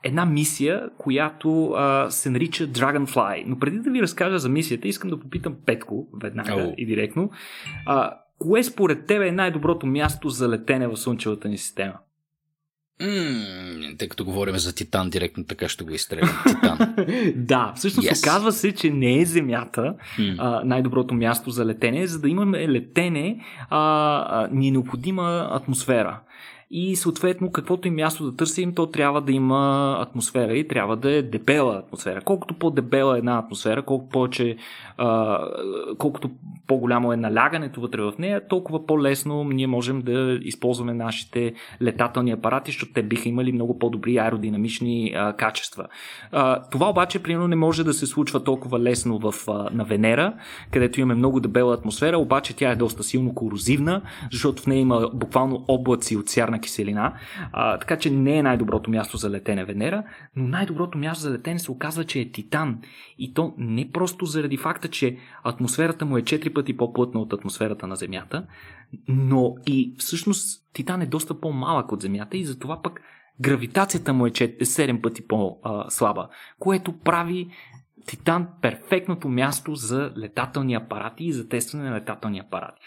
една 0.05 0.26
мисия, 0.26 0.91
която 0.99 1.70
а, 1.70 2.11
се 2.11 2.30
нарича 2.30 2.68
Dragonfly. 2.68 3.45
Но 3.47 3.59
преди 3.59 3.78
да 3.78 3.91
ви 3.91 4.03
разкажа 4.03 4.39
за 4.39 4.49
мисията, 4.49 4.89
искам 4.89 5.11
да 5.11 5.20
попитам 5.20 5.57
Петко 5.66 6.09
веднага 6.22 6.51
oh. 6.51 6.74
и 6.74 6.87
директно. 6.87 7.30
А, 7.87 8.12
Кое 8.39 8.62
според 8.62 9.07
тебе 9.07 9.28
е 9.28 9.32
най-доброто 9.32 9.87
място 9.87 10.28
за 10.28 10.49
летене 10.49 10.89
в 10.89 10.97
Слънчевата 10.97 11.49
ни 11.49 11.59
система? 11.59 11.95
Mm, 13.03 13.99
тъй 13.99 14.09
като 14.09 14.24
говорим 14.24 14.59
за 14.59 14.74
Титан, 14.74 15.11
директно 15.11 15.45
така 15.45 15.68
ще 15.68 15.84
го 15.84 15.91
изстрелим. 15.91 16.28
Титан. 16.47 16.95
да, 17.37 17.72
всъщност 17.76 18.09
yes. 18.09 18.26
оказва 18.28 18.53
се, 18.53 18.74
че 18.74 18.91
не 18.91 19.20
е 19.20 19.24
Земята 19.24 19.95
mm. 20.18 20.34
а, 20.39 20.62
най-доброто 20.64 21.14
място 21.14 21.51
за 21.51 21.66
летене. 21.66 22.07
За 22.07 22.20
да 22.20 22.28
имаме 22.28 22.68
летене, 22.68 23.45
а, 23.70 23.78
а, 24.28 24.49
ни 24.53 24.68
е 24.68 24.70
необходима 24.70 25.49
атмосфера 25.53 26.20
и 26.71 26.97
съответно 26.97 27.53
каквото 27.53 27.89
и 27.89 27.91
място 27.91 28.25
да 28.25 28.37
търсим, 28.37 28.75
то 28.75 28.87
трябва 28.87 29.21
да 29.21 29.33
има 29.33 29.97
атмосфера 30.01 30.57
и 30.57 30.69
трябва 30.69 30.97
да 30.97 31.12
е 31.12 31.23
дебела 31.23 31.77
атмосфера. 31.77 32.21
Колкото 32.21 32.55
по-дебела 32.55 33.17
е 33.17 33.19
една 33.19 33.39
атмосфера, 33.39 33.83
колкото 33.83 34.11
повече, 34.11 34.57
а, 34.99 35.41
колкото 35.99 36.31
по-голямо 36.67 37.12
е 37.12 37.17
налягането 37.17 37.81
вътре 37.81 38.03
в 38.03 38.12
нея, 38.19 38.49
толкова 38.49 38.87
по-лесно 38.87 39.45
ние 39.45 39.67
можем 39.67 40.03
да 40.03 40.39
използваме 40.43 40.95
нашите 40.95 41.55
летателни 41.83 42.31
апарати, 42.31 42.71
защото 42.71 42.93
те 42.93 43.03
биха 43.03 43.29
имали 43.29 43.53
много 43.53 43.79
по-добри 43.79 44.17
аеродинамични 44.17 45.12
а, 45.17 45.33
качества. 45.33 45.87
А, 46.33 46.62
това 46.71 46.91
обаче, 46.91 47.23
примерно, 47.23 47.49
не 47.49 47.57
може 47.57 47.85
да 47.85 47.93
се 47.93 48.07
случва 48.07 48.45
толкова 48.45 48.81
лесно 48.81 49.19
в, 49.19 49.35
а, 49.49 49.53
на 49.73 49.85
Венера, 49.85 50.35
където 50.71 51.01
имаме 51.01 51.14
много 51.14 51.41
дебела 51.41 51.75
атмосфера, 51.75 52.19
обаче 52.19 52.57
тя 52.57 52.71
е 52.71 52.77
доста 52.77 53.03
силно 53.03 53.35
корозивна, 53.35 54.03
защото 54.33 54.62
в 54.62 54.67
нея 54.67 54.81
има 54.81 55.11
буквално 55.14 55.64
облаци 55.69 56.17
от 56.17 56.29
сярна 56.29 56.56
киселина, 56.59 57.15
а, 57.53 57.79
така 57.79 57.99
че 57.99 58.11
не 58.11 58.39
е 58.39 58.43
най-доброто 58.43 58.91
място 58.91 59.17
за 59.17 59.31
летене 59.31 59.65
Венера, 59.65 60.05
но 60.37 60.49
най-доброто 60.49 60.99
място 60.99 61.23
за 61.23 61.31
летене 61.31 61.59
се 61.59 61.71
оказва, 61.71 62.05
че 62.05 62.21
е 62.21 62.31
Титан. 62.31 62.79
И 63.19 63.35
то 63.35 63.55
не 63.59 63.91
просто 63.91 64.25
заради 64.25 64.57
факта, 64.57 64.89
че 64.89 65.17
атмосферата 65.43 66.05
му 66.05 66.19
е 66.19 66.23
4 66.23 66.53
пъти 66.53 66.77
по-плътна 66.77 67.21
от 67.21 67.33
атмосферата 67.33 67.87
на 67.87 67.97
Земята, 67.97 68.47
но 69.09 69.55
и 69.67 69.95
всъщност 69.99 70.63
Титан 70.73 71.03
е 71.03 71.07
доста 71.07 71.41
по-малък 71.41 71.93
от 71.93 72.03
Земята 72.03 72.37
и 72.37 72.45
затова 72.45 72.83
пък 72.83 73.01
гравитацията 73.41 74.13
му 74.13 74.27
е 74.27 74.31
7 74.31 75.01
пъти 75.01 75.27
по-слаба, 75.27 76.29
което 76.59 76.99
прави 76.99 77.49
Титан 78.07 78.49
перфектното 78.63 79.29
място 79.29 79.75
за 79.75 80.13
летателни 80.19 80.75
апарати 80.75 81.25
и 81.25 81.33
за 81.33 81.49
тестване 81.49 81.91
на 81.91 81.97
летателни 81.97 82.39
апарати. 82.39 82.81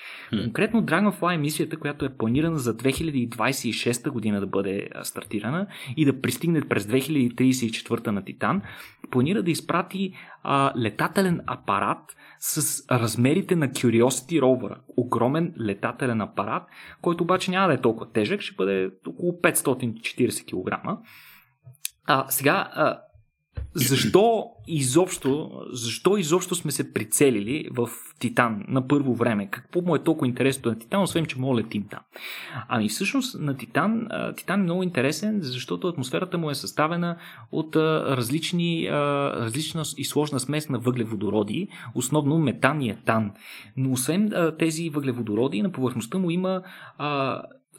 Конкретно 0.43 0.84
Dragonfly 0.84 1.38
мисията, 1.38 1.80
която 1.80 2.05
е 2.05 2.17
планирана 2.17 2.59
за 2.59 2.78
2026 2.78 4.09
година 4.09 4.39
да 4.39 4.47
бъде 4.47 4.89
стартирана 5.03 5.67
и 5.97 6.05
да 6.05 6.22
пристигне 6.22 6.67
през 6.67 6.86
2034 6.86 8.07
на 8.07 8.26
Титан, 8.26 8.61
планира 9.11 9.43
да 9.43 9.51
изпрати 9.51 10.13
а, 10.43 10.74
летателен 10.80 11.41
апарат 11.47 12.15
с 12.39 12.84
размерите 12.91 13.55
на 13.55 13.70
Curiosity 13.70 14.41
Rover. 14.41 14.76
Огромен 14.97 15.53
летателен 15.61 16.22
апарат, 16.22 16.63
който 17.01 17.24
обаче 17.24 17.51
няма 17.51 17.67
да 17.67 17.74
е 17.74 17.82
толкова 17.82 18.11
тежък, 18.11 18.41
ще 18.41 18.55
бъде 18.55 18.91
около 19.07 19.32
540 19.32 20.45
кг. 20.45 20.99
А, 22.05 22.26
сега, 22.30 22.70
а, 22.74 22.99
защо 23.74 24.45
изобщо, 24.67 25.51
защо 25.72 26.17
изобщо 26.17 26.55
сме 26.55 26.72
се 26.72 26.93
прицелили 26.93 27.67
в 27.72 27.89
Титан 28.20 28.65
на 28.67 28.88
първо 28.88 29.13
време? 29.13 29.49
Какво 29.51 29.82
му 29.82 29.95
е 29.95 30.03
толкова 30.03 30.28
интересно 30.28 30.72
на 30.72 30.80
Титан, 30.80 31.03
освен 31.03 31.26
че 31.26 31.39
мога 31.39 31.59
летим 31.59 31.86
там? 31.89 31.99
Ами 32.67 32.89
всъщност 32.89 33.39
на 33.39 33.57
Титан, 33.57 34.07
Титан 34.38 34.59
е 34.59 34.63
много 34.63 34.84
интересен, 34.84 35.39
защото 35.41 35.88
атмосферата 35.88 36.38
му 36.38 36.49
е 36.49 36.55
съставена 36.55 37.17
от 37.51 37.76
различни, 37.76 38.88
различна 38.91 39.84
и 39.97 40.05
сложна 40.05 40.39
смес 40.39 40.70
на 40.70 40.80
въглеводороди, 40.80 41.67
основно 41.95 42.39
метан 42.39 42.82
и 42.82 42.89
етан. 42.89 43.32
Но 43.78 43.91
освен 43.91 44.34
тези 44.59 44.89
въглеводороди, 44.89 45.61
на 45.61 45.72
повърхността 45.72 46.17
му 46.17 46.32
има 46.32 46.61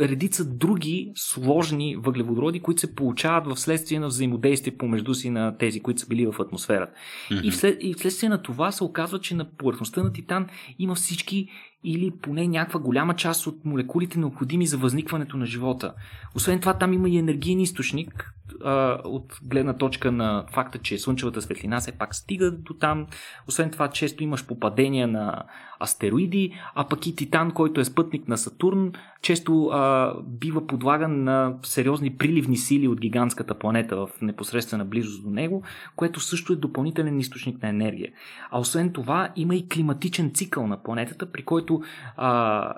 редица 0.00 0.44
други 0.44 1.12
сложни 1.14 1.96
въглеводороди, 1.96 2.60
които 2.60 2.80
се 2.80 2.94
получават 2.94 3.46
в 3.46 3.60
следствие 3.60 4.00
на 4.00 4.06
взаимодействие 4.06 4.76
помежду 4.76 5.14
си 5.14 5.30
на 5.30 5.58
тези, 5.58 5.80
които 5.80 6.00
са 6.00 6.06
били 6.06 6.26
в 6.26 6.40
атмосферата. 6.40 6.92
Mm-hmm. 7.30 7.42
И, 7.42 7.50
вслед, 7.50 7.78
и 7.80 7.94
вследствие 7.94 8.28
на 8.28 8.42
това 8.42 8.72
се 8.72 8.84
оказва, 8.84 9.20
че 9.20 9.34
на 9.34 9.50
повърхността 9.56 10.02
на 10.02 10.12
Титан 10.12 10.46
има 10.78 10.94
всички 10.94 11.48
или 11.84 12.10
поне 12.22 12.48
някаква 12.48 12.80
голяма 12.80 13.16
част 13.16 13.46
от 13.46 13.64
молекулите 13.64 14.18
необходими 14.18 14.66
за 14.66 14.78
възникването 14.78 15.36
на 15.36 15.46
живота. 15.46 15.94
Освен 16.34 16.60
това, 16.60 16.78
там 16.78 16.92
има 16.92 17.08
и 17.08 17.18
енергиен 17.18 17.60
източник, 17.60 18.34
а, 18.64 18.98
от 19.04 19.38
гледна 19.42 19.76
точка 19.76 20.12
на 20.12 20.44
факта, 20.52 20.78
че 20.78 20.98
слънчевата 20.98 21.42
светлина 21.42 21.80
все 21.80 21.92
пак 21.92 22.14
стига 22.14 22.50
до 22.50 22.74
там. 22.74 23.06
Освен 23.48 23.70
това, 23.70 23.88
често 23.88 24.24
имаш 24.24 24.46
попадения 24.46 25.08
на 25.08 25.44
астероиди, 25.80 26.54
а 26.74 26.88
пък 26.88 27.06
и 27.06 27.16
Титан, 27.16 27.50
който 27.50 27.80
е 27.80 27.84
спътник 27.84 28.28
на 28.28 28.38
Сатурн, 28.38 28.92
често 29.22 29.66
а, 29.66 30.14
бива 30.24 30.66
подлаган 30.66 31.24
на 31.24 31.54
сериозни 31.62 32.16
приливни 32.16 32.56
сили 32.56 32.88
от 32.88 33.00
гигантската 33.00 33.58
планета 33.58 33.96
в 33.96 34.08
непосредствена 34.22 34.84
близост 34.84 35.24
до 35.24 35.30
него, 35.30 35.62
което 35.96 36.20
също 36.20 36.52
е 36.52 36.56
допълнителен 36.56 37.20
източник 37.20 37.62
на 37.62 37.68
енергия. 37.68 38.12
А 38.50 38.60
освен 38.60 38.92
това, 38.92 39.28
има 39.36 39.54
и 39.54 39.68
климатичен 39.68 40.30
цикъл 40.34 40.66
на 40.66 40.82
планетата, 40.82 41.32
при 41.32 41.44
който 41.44 41.82
а, 42.16 42.74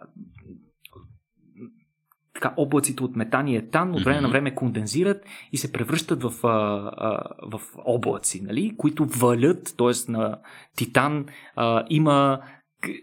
така, 2.43 2.55
облаците 2.57 3.03
от 3.03 3.17
метан 3.17 3.49
и 3.49 3.57
етан 3.57 3.95
от 3.95 4.05
време 4.05 4.21
на 4.21 4.29
време 4.29 4.55
кондензират 4.55 5.25
и 5.53 5.57
се 5.57 5.73
превръщат 5.73 6.23
в, 6.23 6.47
а, 6.47 6.49
а, 6.97 7.23
в 7.43 7.61
облаци, 7.85 8.43
нали, 8.43 8.75
които 8.77 9.05
валят, 9.05 9.75
т.е. 9.79 10.13
на 10.13 10.39
Титан 10.77 11.27
а, 11.57 11.85
има 11.91 12.41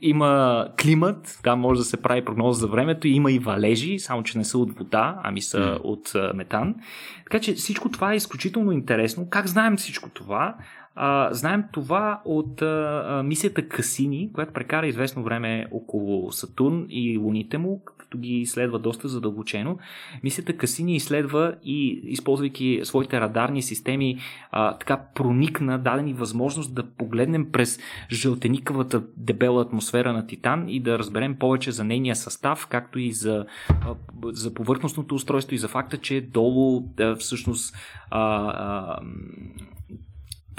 има 0.01 0.67
климат, 0.81 1.39
там 1.43 1.59
може 1.59 1.79
да 1.79 1.85
се 1.85 2.01
прави 2.01 2.25
прогноза 2.25 2.59
за 2.59 2.67
времето, 2.67 3.07
има 3.07 3.31
и 3.31 3.39
валежи, 3.39 3.99
само 3.99 4.23
че 4.23 4.37
не 4.37 4.43
са 4.43 4.57
от 4.57 4.77
вода, 4.77 5.21
ами 5.23 5.41
са 5.41 5.57
mm. 5.57 5.79
от 5.83 6.35
метан. 6.35 6.75
Така 7.23 7.39
че 7.39 7.53
всичко 7.53 7.89
това 7.89 8.13
е 8.13 8.15
изключително 8.15 8.71
интересно. 8.71 9.29
Как 9.29 9.47
знаем 9.47 9.77
всичко 9.77 10.09
това? 10.09 10.55
А, 10.95 11.33
знаем 11.33 11.63
това 11.71 12.21
от 12.25 12.61
а, 12.61 13.21
мисията 13.25 13.67
Касини, 13.67 14.33
която 14.33 14.53
прекара 14.53 14.87
известно 14.87 15.23
време 15.23 15.67
около 15.71 16.31
Сатурн 16.31 16.85
и 16.89 17.17
луните 17.17 17.57
му, 17.57 17.81
като 18.09 18.17
ги 18.17 18.33
изследва 18.33 18.77
доста 18.77 19.07
задълбочено. 19.07 19.77
Мисията 20.23 20.57
Касини 20.57 20.95
изследва 20.95 21.53
и, 21.63 22.01
използвайки 22.03 22.81
своите 22.83 23.21
радарни 23.21 23.61
системи, 23.61 24.17
а, 24.51 24.77
така 24.77 25.01
проникна, 25.15 25.79
дадени 25.79 26.13
възможност 26.13 26.73
да 26.73 26.83
погледнем 26.83 27.51
през 27.51 27.79
жълтеникавата 28.11 29.03
дебела 29.17 29.61
атмосфера 29.61 30.13
на 30.13 30.27
Титан 30.27 30.69
и 30.69 30.79
да 30.79 30.99
разберем 30.99 31.35
повече 31.35 31.71
за 31.71 31.83
нейния 31.83 32.15
състав, 32.15 32.67
както 32.67 32.99
и 32.99 33.11
за, 33.11 33.45
а, 33.69 33.95
за 34.25 34.53
повърхностното 34.53 35.15
устройство 35.15 35.55
и 35.55 35.57
за 35.57 35.67
факта, 35.67 35.97
че 35.97 36.21
долу 36.21 36.81
да, 36.97 37.15
всъщност 37.15 37.75
а, 38.11 38.21
а, 38.21 38.99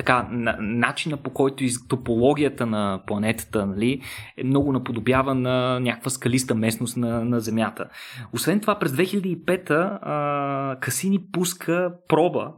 така, 0.01 0.29
на, 0.31 0.57
начина 0.61 1.17
по 1.17 1.31
който 1.31 1.65
из 1.65 1.89
топологията 1.89 2.67
на 2.67 3.03
планетата 3.07 3.67
нали, 3.67 4.03
е 4.37 4.45
много 4.45 4.73
наподобява 4.73 5.35
на 5.35 5.81
някаква 5.81 6.11
скалиста 6.11 6.55
местност 6.55 6.97
на, 6.97 7.25
на 7.25 7.41
Земята. 7.41 7.89
Освен 8.33 8.61
това, 8.61 8.79
през 8.79 8.93
2005 8.93 9.71
а, 9.71 10.77
Касини 10.81 11.19
пуска 11.33 11.93
проба, 12.09 12.53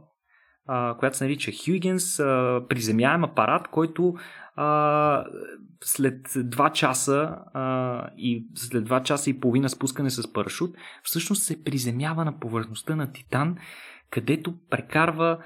а, 0.67 0.97
която 0.97 1.17
се 1.17 1.23
нарича 1.23 1.51
Хюгенс, 1.65 2.19
а, 2.19 2.61
приземяем 2.69 3.23
апарат, 3.23 3.67
който 3.67 4.13
а, 4.55 5.25
след 5.83 6.27
2 6.27 6.71
часа 6.71 7.35
а, 7.53 8.07
и 8.17 8.47
след 8.55 8.89
2 8.89 9.03
часа 9.03 9.29
и 9.29 9.39
половина 9.39 9.69
спускане 9.69 10.09
с 10.09 10.33
парашут, 10.33 10.75
всъщност 11.03 11.43
се 11.43 11.63
приземява 11.63 12.25
на 12.25 12.39
повърхността 12.39 12.95
на 12.95 13.11
Титан 13.11 13.55
където 14.13 14.53
прекарва, 14.69 15.37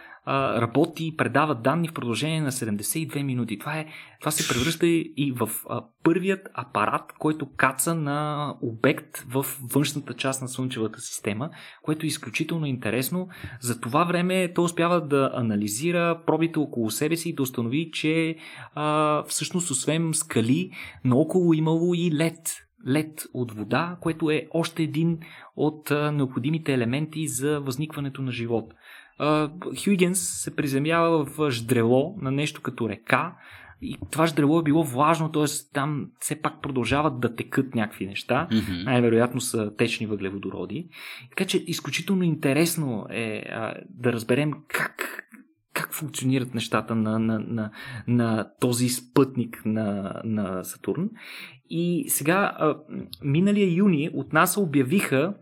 работи 0.61 1.07
и 1.07 1.15
предава 1.15 1.55
данни 1.55 1.88
в 1.88 1.93
продължение 1.93 2.41
на 2.41 2.51
72 2.51 3.23
минути. 3.23 3.59
Това, 3.59 3.78
е, 3.78 3.86
това 4.19 4.32
се 4.32 4.53
превръща 4.53 4.88
и 4.88 5.34
в 5.36 5.49
а, 5.69 5.84
първият 6.03 6.47
апарат, 6.53 7.13
който 7.19 7.49
каца 7.57 7.95
на 7.95 8.53
обект 8.61 9.17
в 9.17 9.45
външната 9.73 10.13
част 10.13 10.41
на 10.41 10.47
Слънчевата 10.47 11.01
система, 11.01 11.49
което 11.82 12.05
е 12.05 12.07
изключително 12.07 12.65
интересно. 12.65 13.28
За 13.61 13.82
това 13.82 14.03
време 14.03 14.53
той 14.53 14.65
успява 14.65 15.07
да 15.07 15.32
анализира 15.34 16.21
пробите 16.25 16.59
около 16.59 16.89
себе 16.89 17.15
си 17.15 17.30
и 17.30 17.36
да 17.36 17.43
установи, 17.43 17.91
че 17.93 18.36
а, 18.75 19.23
всъщност 19.23 19.71
освен 19.71 20.13
скали, 20.13 20.71
наоколо 21.05 21.53
имало 21.53 21.93
и 21.93 22.11
лед 22.13 22.67
лед 22.88 23.28
от 23.34 23.51
вода, 23.51 23.97
което 24.01 24.32
е 24.32 24.47
още 24.51 24.84
един 24.84 25.19
от 25.55 25.89
необходимите 26.13 26.73
елементи 26.73 27.28
за 27.28 27.59
възникването 27.59 28.21
на 28.21 28.32
живот. 28.32 28.73
Хюйгенс 29.84 30.20
се 30.20 30.55
приземява 30.55 31.26
в 31.26 31.51
ждрело 31.51 32.15
на 32.22 32.32
нещо 32.32 32.61
като 32.61 32.89
река, 32.89 33.36
и 33.82 33.97
това 34.11 34.28
ждрело 34.28 34.59
е 34.59 34.63
било 34.63 34.84
влажно, 34.84 35.32
т.е. 35.32 35.45
там 35.74 36.07
все 36.20 36.41
пак 36.41 36.61
продължават 36.61 37.20
да 37.20 37.36
текат 37.36 37.76
някакви 37.76 38.07
неща. 38.07 38.47
Mm-hmm. 38.51 38.84
Най-вероятно 38.84 39.41
са 39.41 39.76
течни 39.76 40.07
въглеводороди. 40.07 40.89
Така 41.30 41.45
че 41.45 41.63
изключително 41.68 42.24
интересно 42.24 43.05
е 43.09 43.43
а, 43.49 43.74
да 43.89 44.13
разберем 44.13 44.53
как, 44.68 45.24
как 45.74 45.93
функционират 45.93 46.53
нещата 46.53 46.95
на, 46.95 47.20
на, 47.20 47.39
на, 47.39 47.72
на 48.07 48.51
този 48.59 48.89
спътник 48.89 49.61
на, 49.65 50.22
на 50.24 50.63
Сатурн. 50.63 51.09
И 51.70 52.05
сега, 52.07 52.57
миналия 53.24 53.74
юни 53.74 54.09
от 54.13 54.34
нас 54.34 54.57
обявиха, 54.57 55.34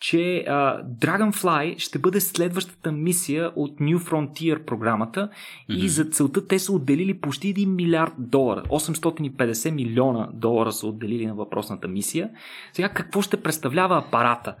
че 0.00 0.44
а, 0.48 0.82
Dragonfly 0.84 1.78
ще 1.78 1.98
бъде 1.98 2.20
следващата 2.20 2.92
мисия 2.92 3.52
от 3.56 3.78
New 3.78 3.98
Frontier 3.98 4.64
програмата 4.64 5.28
mm-hmm. 5.28 5.74
и 5.74 5.88
за 5.88 6.04
целта 6.04 6.46
те 6.46 6.58
са 6.58 6.72
отделили 6.72 7.20
почти 7.20 7.54
1 7.54 7.66
милиард 7.66 8.12
долара. 8.18 8.62
850 8.62 9.70
милиона 9.70 10.28
долара 10.34 10.72
са 10.72 10.86
отделили 10.86 11.26
на 11.26 11.34
въпросната 11.34 11.88
мисия. 11.88 12.30
Сега 12.72 12.88
какво 12.88 13.22
ще 13.22 13.42
представлява 13.42 13.98
апарата? 13.98 14.54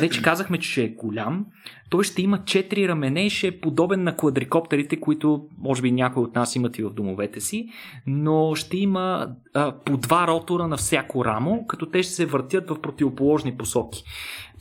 Вече 0.00 0.22
казахме, 0.22 0.58
че 0.58 0.70
ще 0.70 0.84
е 0.84 0.88
голям. 0.88 1.46
Той 1.90 2.04
ще 2.04 2.22
има 2.22 2.38
4 2.38 2.88
рамене 2.88 3.26
и 3.26 3.30
ще 3.30 3.46
е 3.46 3.60
подобен 3.60 4.02
на 4.02 4.16
квадрикоптерите, 4.16 5.00
които 5.00 5.46
може 5.58 5.82
би 5.82 5.92
някои 5.92 6.22
от 6.22 6.34
нас 6.34 6.56
имат 6.56 6.78
и 6.78 6.82
в 6.82 6.90
домовете 6.90 7.40
си, 7.40 7.68
но 8.06 8.54
ще 8.54 8.76
има 8.76 9.28
а, 9.54 9.72
по 9.84 9.96
два 9.96 10.26
ротора 10.26 10.68
на 10.68 10.76
всяко 10.76 11.24
рамо, 11.24 11.66
като 11.66 11.86
те 11.86 12.02
ще 12.02 12.12
се 12.12 12.26
въртят 12.26 12.70
в 12.70 12.80
противоположни 12.80 13.56
посоки. 13.56 14.04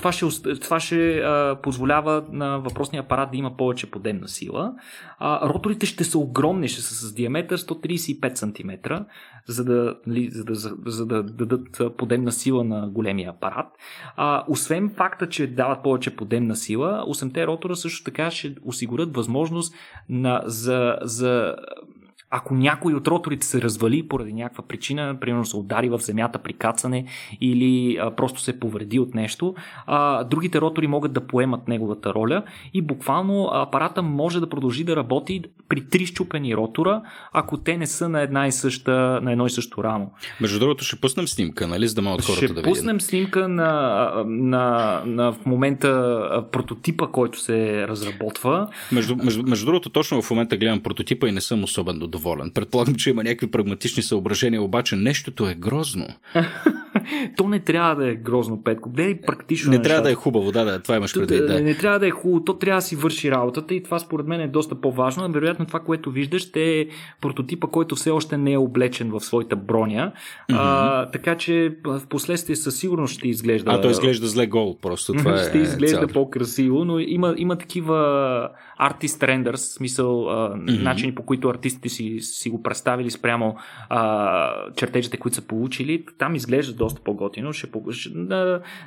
Това 0.02 0.12
ще, 0.12 0.60
това 0.60 0.80
ще 0.80 1.18
а, 1.18 1.60
позволява 1.64 2.24
на 2.32 2.58
въпросния 2.58 3.04
апарат 3.04 3.32
да 3.32 3.38
има 3.38 3.58
повече 3.58 3.92
подемна 3.92 4.28
сила. 4.28 4.74
А, 5.20 5.50
роторите 5.50 5.86
ще 5.86 6.04
са 6.04 6.18
огромни, 6.18 6.68
ще 6.68 6.82
са 6.82 7.08
с 7.08 7.14
диаметър 7.14 7.58
135 7.58 8.36
см, 8.36 8.94
за 9.48 9.66
да, 9.66 9.96
нали, 10.08 10.30
за 10.32 10.44
да, 10.46 10.56
за, 10.56 10.76
за 10.86 11.06
да 11.06 11.24
дадат 11.24 11.98
подемна 11.98 12.32
сила 12.32 12.64
на 12.64 12.90
големия 12.90 13.30
апарат. 13.30 13.68
А, 14.16 14.46
освен 14.48 14.90
факта, 14.90 15.30
че 15.30 15.48
дават 15.48 15.84
повече 15.84 16.16
подемна 16.16 16.56
сила, 16.56 17.06
8-те 17.08 17.48
ротора 17.48 17.76
също 17.76 18.04
така 18.04 18.32
ще 18.32 18.56
осигурят 18.66 19.16
възможност 19.16 19.76
на, 20.10 20.42
за, 20.46 20.98
за 21.02 21.56
ако 22.32 22.56
някой 22.56 22.94
от 22.94 23.08
роторите 23.08 23.46
се 23.46 23.62
развали 23.62 24.08
поради 24.08 24.34
някаква 24.34 24.64
причина, 24.64 25.18
примерно 25.22 25.46
се 25.46 25.58
удари 25.58 25.90
в 25.90 26.00
земята 26.00 26.40
при 26.40 26.54
кацане 26.54 27.06
или 27.42 27.98
а, 27.98 28.12
просто 28.12 28.42
се 28.42 28.60
повреди 28.60 29.00
от 29.00 29.16
нещо, 29.16 29.56
а, 29.86 30.24
другите 30.24 30.62
ротори 30.62 30.88
могат 30.88 31.14
да 31.14 31.28
поемат 31.28 31.68
неговата 31.68 32.14
роля 32.14 32.44
и 32.74 32.82
буквално 32.82 33.50
апарата 33.54 34.02
може 34.02 34.40
да 34.40 34.50
продължи 34.50 34.84
да 34.84 34.96
работи 34.96 35.44
при 35.70 35.90
три 35.90 36.06
щупени 36.06 36.56
ротора, 36.56 37.02
ако 37.34 37.58
те 37.58 37.78
не 37.78 37.88
са 37.88 38.10
на 38.10 38.22
една 38.22 38.48
и 38.48 38.52
съща, 38.52 39.20
на 39.24 39.32
едно 39.32 39.46
и 39.46 39.50
също 39.50 39.84
рамо. 39.84 40.12
Между 40.42 40.60
другото 40.60 40.84
ще 40.84 40.96
пуснем 40.96 41.28
снимка, 41.28 41.68
нали, 41.68 41.88
за 41.88 41.96
да 41.96 42.02
могат 42.02 42.26
хората 42.26 42.38
ще 42.38 42.48
да 42.48 42.54
видят. 42.54 42.64
Ще 42.64 42.70
пуснем 42.70 43.02
снимка 43.02 43.48
на, 43.48 44.12
на, 44.26 45.02
на 45.06 45.32
в 45.32 45.46
момента 45.46 46.44
прототипа, 46.52 47.08
който 47.08 47.40
се 47.40 47.88
разработва. 47.88 48.68
Между, 48.92 49.16
между, 49.16 49.44
между 49.44 49.66
другото, 49.66 49.90
точно 49.90 50.22
в 50.22 50.32
момента 50.32 50.58
гледам 50.58 50.80
прототипа 50.80 51.28
и 51.28 51.32
не 51.32 51.42
съм 51.42 51.64
особено 51.64 52.08
доволен. 52.08 52.21
Предполагам, 52.54 52.96
че 52.96 53.10
има 53.10 53.24
някакви 53.24 53.52
прагматични 53.52 54.04
съображения, 54.04 54.62
обаче 54.62 54.96
нещото 54.96 55.50
е 55.50 55.56
грозно. 55.56 56.08
То 57.38 57.48
не 57.48 57.60
трябва 57.60 57.96
да 57.96 58.12
е 58.12 58.16
грозно, 58.16 58.64
Петко. 58.64 58.90
Не 58.98 59.10
е 59.10 59.22
практично. 59.22 59.72
Не 59.72 59.82
трябва 59.82 60.02
да 60.02 60.12
е 60.12 60.16
хубаво, 60.16 60.52
да, 60.52 60.66
да, 60.66 60.80
това 60.80 60.96
имаш 60.96 61.14
предвид. 61.14 61.48
Да. 61.48 61.54
Не, 61.54 61.62
не 61.62 61.78
трябва 61.78 62.00
да 62.00 62.08
е 62.08 62.12
хубаво, 62.12 62.44
то 62.44 62.54
трябва 62.54 62.78
да 62.78 62.82
си 62.82 62.96
върши 62.96 63.32
работата 63.32 63.74
и 63.74 63.84
това 63.84 64.00
според 64.00 64.28
мен 64.28 64.42
е 64.42 64.48
доста 64.48 64.82
по-важно. 64.82 65.32
Вероятно 65.32 65.66
това, 65.66 65.80
което 65.80 66.12
виждаш, 66.12 66.50
е 66.56 66.88
прототипа, 67.22 67.68
който 67.68 67.96
все 67.96 68.10
още 68.10 68.38
не 68.38 68.52
е 68.52 68.58
облечен 68.58 69.12
в 69.12 69.20
своята 69.20 69.56
броня. 69.56 70.12
Mm-hmm. 70.12 70.58
А, 70.60 71.12
така 71.12 71.38
че 71.38 71.76
в 71.84 72.02
последствие 72.10 72.56
със 72.56 72.76
сигурност 72.76 73.14
ще 73.14 73.28
изглежда. 73.28 73.72
А, 73.72 73.82
то 73.82 73.90
изглежда 73.90 74.28
зле 74.28 74.48
гол, 74.48 74.78
просто 74.82 75.14
това 75.14 75.38
ще 75.38 75.58
е. 75.58 75.62
изглежда 75.62 75.98
цял. 75.98 76.08
по-красиво, 76.08 76.86
но 76.86 77.00
има, 77.00 77.34
има 77.38 77.58
такива 77.58 78.50
артист 78.82 79.24
рендърс, 79.24 79.62
смисъл 79.62 80.30
а, 80.30 80.34
mm-hmm. 80.34 80.82
начини 80.82 81.16
по 81.16 81.24
които 81.26 81.50
артистите 81.50 81.90
си, 81.90 82.20
си 82.22 82.50
го 82.50 82.64
представили 82.64 83.12
спрямо 83.12 83.56
а, 83.90 84.72
чертежите, 84.76 85.18
които 85.18 85.36
са 85.36 85.42
получили. 85.42 86.06
Там 86.18 86.36
изглежда 86.36 86.74
доста 86.74 87.02
по-готино. 87.02 87.54
Ще, 87.54 87.70
ще, 87.92 88.10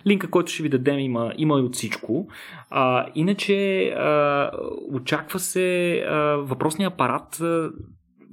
линка, 0.06 0.30
който 0.30 0.52
ще 0.52 0.62
ви 0.62 0.68
дадем, 0.68 0.98
има, 0.98 1.32
има 1.38 1.58
и 1.58 1.62
от 1.62 1.74
всичко. 1.74 2.28
А, 2.70 3.06
иначе 3.14 3.88
а, 3.88 4.50
очаква 4.92 5.38
се 5.38 5.98
а, 6.08 6.14
въпросния 6.36 6.88
апарат 6.88 7.40
а, 7.40 7.70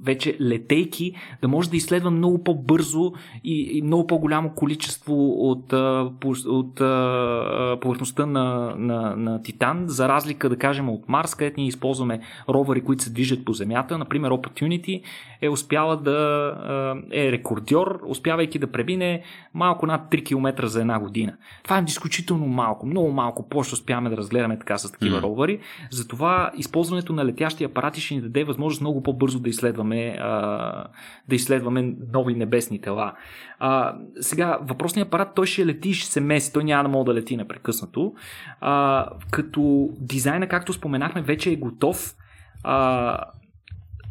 вече 0.02 0.36
летейки, 0.40 1.14
да 1.42 1.48
може 1.48 1.70
да 1.70 1.76
изследва 1.76 2.10
много 2.10 2.44
по-бързо 2.44 3.12
и, 3.44 3.78
и 3.78 3.82
много 3.82 4.06
по-голямо 4.06 4.50
количество 4.54 5.30
от, 5.50 5.72
от, 5.72 6.44
от 6.46 6.74
повърхността 7.80 8.26
на, 8.26 8.74
на, 8.78 9.16
на 9.16 9.42
Титан, 9.42 9.84
за 9.86 10.08
разлика, 10.08 10.48
да 10.48 10.56
кажем, 10.56 10.88
от 10.88 11.08
Марс, 11.08 11.34
където 11.34 11.60
ние 11.60 11.68
използваме 11.68 12.20
ровери, 12.48 12.80
които 12.80 13.02
се 13.02 13.12
движат 13.12 13.44
по 13.44 13.52
Земята. 13.52 13.98
Например, 13.98 14.30
Opportunity 14.30 15.02
е 15.40 15.48
успяла 15.48 15.96
да 15.96 17.02
е 17.12 17.32
рекордьор, 17.32 18.00
успявайки 18.06 18.58
да 18.58 18.72
пребине 18.72 19.22
малко 19.54 19.86
над 19.86 20.10
3 20.10 20.24
км 20.24 20.66
за 20.66 20.80
една 20.80 21.00
година. 21.00 21.36
Това 21.64 21.78
е 21.78 21.84
изключително 21.86 22.46
малко, 22.46 22.86
много 22.86 23.12
малко 23.12 23.48
по-ще 23.48 23.74
успяваме 23.74 24.10
да 24.10 24.16
разгледаме 24.16 24.58
така 24.58 24.78
с 24.78 24.92
такива 24.92 25.18
mm. 25.18 25.22
ровери. 25.22 25.60
Затова 25.90 26.50
използването 26.56 27.12
на 27.12 27.24
летящи 27.24 27.64
апарати 27.64 28.00
ще 28.00 28.14
ни 28.14 28.20
даде 28.20 28.44
възможност 28.44 28.80
много 28.80 29.02
по-бързо 29.02 29.40
да 29.40 29.48
изследваме 29.48 29.91
изследваме, 29.94 30.18
а, 30.20 30.84
да 31.28 31.34
изследваме 31.34 31.94
нови 32.12 32.34
небесни 32.34 32.80
тела. 32.80 33.12
А, 33.58 33.96
сега, 34.20 34.58
въпросният 34.62 35.08
апарат, 35.08 35.34
той 35.34 35.46
ще 35.46 35.66
лети 35.66 35.88
и 35.88 35.94
ще 35.94 36.12
се 36.12 36.20
меси, 36.20 36.52
той 36.52 36.64
няма 36.64 36.82
да 36.82 36.88
може 36.88 37.04
да 37.04 37.14
лети 37.14 37.36
непрекъснато. 37.36 38.14
А, 38.60 39.08
като 39.30 39.88
дизайна, 40.00 40.48
както 40.48 40.72
споменахме, 40.72 41.22
вече 41.22 41.50
е 41.50 41.56
готов. 41.56 42.14
А, 42.64 43.18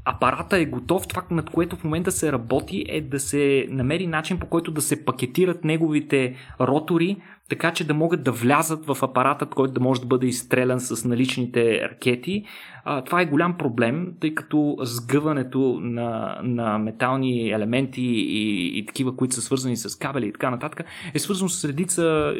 апарата 0.05 0.57
е 0.57 0.65
готов, 0.65 1.07
това 1.07 1.23
над 1.31 1.49
което 1.49 1.75
в 1.75 1.83
момента 1.83 2.11
се 2.11 2.31
работи 2.31 2.85
е 2.89 3.01
да 3.01 3.19
се 3.19 3.67
намери 3.69 4.07
начин 4.07 4.39
по 4.39 4.45
който 4.45 4.71
да 4.71 4.81
се 4.81 5.05
пакетират 5.05 5.63
неговите 5.63 6.35
ротори, 6.59 7.17
така 7.49 7.73
че 7.73 7.87
да 7.87 7.93
могат 7.93 8.23
да 8.23 8.31
влязат 8.31 8.85
в 8.85 8.97
апаратът, 9.03 9.55
който 9.55 9.73
да 9.73 9.79
може 9.79 10.01
да 10.01 10.07
бъде 10.07 10.27
изстрелян 10.27 10.79
с 10.79 11.05
наличните 11.05 11.89
ракети. 11.89 12.43
А, 12.85 13.03
това 13.03 13.21
е 13.21 13.25
голям 13.25 13.57
проблем, 13.57 14.13
тъй 14.19 14.35
като 14.35 14.77
сгъването 14.81 15.79
на, 15.81 16.39
на 16.43 16.77
метални 16.77 17.51
елементи 17.51 18.01
и, 18.01 18.79
и 18.79 18.85
такива, 18.85 19.15
които 19.15 19.35
са 19.35 19.41
свързани 19.41 19.77
с 19.77 19.95
кабели 19.95 20.27
и 20.27 20.31
така 20.31 20.49
нататък, 20.49 20.85
е 21.13 21.19
свързано 21.19 21.49
с 21.49 21.65
редица 21.65 22.33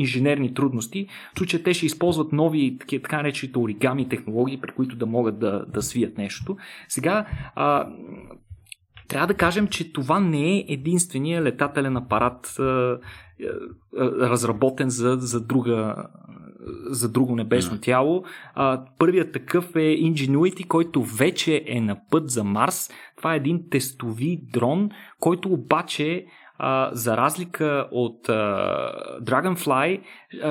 инженерни 0.00 0.54
трудности, 0.54 1.06
в 1.34 1.38
случая 1.38 1.62
те 1.62 1.74
ще 1.74 1.86
използват 1.86 2.32
нови 2.32 2.78
така 2.88 3.16
наречените 3.16 3.58
оригами 3.58 4.08
технологии, 4.08 4.60
при 4.60 4.72
които 4.72 4.96
да 4.96 5.06
могат 5.06 5.38
да, 5.38 5.64
да 5.68 5.82
свият 5.82 6.18
нещото. 6.18 6.56
Сега 6.88 7.26
а, 7.54 7.88
трябва 9.08 9.26
да 9.26 9.34
кажем, 9.34 9.66
че 9.66 9.92
това 9.92 10.20
не 10.20 10.56
е 10.56 10.64
единствения 10.68 11.42
летателен 11.42 11.96
апарат 11.96 12.56
а, 12.58 12.62
а, 12.62 12.98
разработен 14.30 14.90
за, 14.90 15.16
за 15.20 15.40
друга 15.40 15.94
за 16.90 17.08
друго 17.08 17.36
небесно 17.36 17.80
тяло. 17.80 18.24
А, 18.54 18.84
първият 18.98 19.32
такъв 19.32 19.76
е 19.76 19.78
Ingenuity, 19.78 20.66
който 20.66 21.02
вече 21.02 21.64
е 21.66 21.80
на 21.80 22.00
път 22.10 22.30
за 22.30 22.44
Марс. 22.44 22.90
Това 23.16 23.34
е 23.34 23.36
един 23.36 23.70
тестови 23.70 24.40
дрон, 24.52 24.90
който 25.20 25.48
обаче 25.48 26.26
за 26.92 27.16
разлика 27.16 27.88
от 27.90 28.28
Dragonfly, 29.22 30.00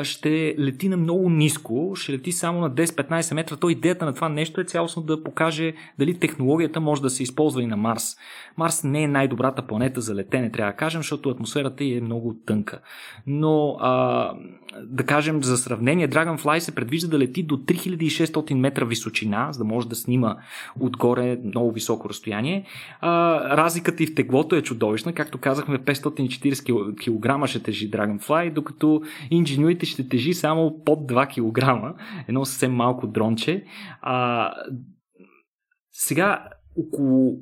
ще 0.03 0.55
лети 0.59 0.89
на 0.89 0.97
много 0.97 1.29
ниско, 1.29 1.91
ще 1.95 2.13
лети 2.13 2.31
само 2.31 2.61
на 2.61 2.71
10-15 2.71 3.33
метра. 3.33 3.55
То 3.55 3.69
идеята 3.69 4.05
на 4.05 4.13
това 4.13 4.29
нещо 4.29 4.61
е 4.61 4.63
цялостно 4.63 5.03
да 5.03 5.23
покаже 5.23 5.73
дали 5.99 6.19
технологията 6.19 6.79
може 6.79 7.01
да 7.01 7.09
се 7.09 7.23
използва 7.23 7.63
и 7.63 7.67
на 7.67 7.77
Марс. 7.77 8.17
Марс 8.57 8.83
не 8.83 9.03
е 9.03 9.07
най-добрата 9.07 9.67
планета 9.67 10.01
за 10.01 10.15
летене, 10.15 10.51
трябва 10.51 10.71
да 10.71 10.77
кажем, 10.77 10.99
защото 10.99 11.29
атмосферата 11.29 11.83
е 11.83 12.01
много 12.01 12.35
тънка. 12.45 12.79
Но 13.27 13.77
а, 13.79 14.33
да 14.83 15.03
кажем 15.03 15.43
за 15.43 15.57
сравнение, 15.57 16.09
Dragonfly 16.09 16.59
се 16.59 16.75
предвижда 16.75 17.07
да 17.07 17.19
лети 17.19 17.43
до 17.43 17.57
3600 17.57 18.53
метра 18.53 18.85
височина, 18.85 19.47
за 19.51 19.57
да 19.57 19.65
може 19.65 19.87
да 19.87 19.95
снима 19.95 20.35
отгоре 20.79 21.39
много 21.43 21.71
високо 21.71 22.09
разстояние. 22.09 22.65
А, 23.01 23.39
разликата 23.57 24.03
и 24.03 24.07
в 24.07 24.15
теглото 24.15 24.55
е 24.55 24.61
чудовищна, 24.61 25.13
както 25.13 25.37
казахме, 25.37 25.79
540 25.79 27.41
кг 27.41 27.47
ще 27.47 27.63
тежи 27.63 27.91
Dragonfly, 27.91 28.53
докато 28.53 29.01
Ingenuity 29.67 29.85
ще 29.85 30.09
тежи 30.09 30.33
само 30.33 30.83
под 30.85 30.99
2 30.99 31.27
кг, 31.27 31.95
едно 32.27 32.45
съвсем 32.45 32.75
малко 32.75 33.07
дронче. 33.07 33.65
А, 34.01 34.51
сега, 35.91 36.49
около 36.75 37.33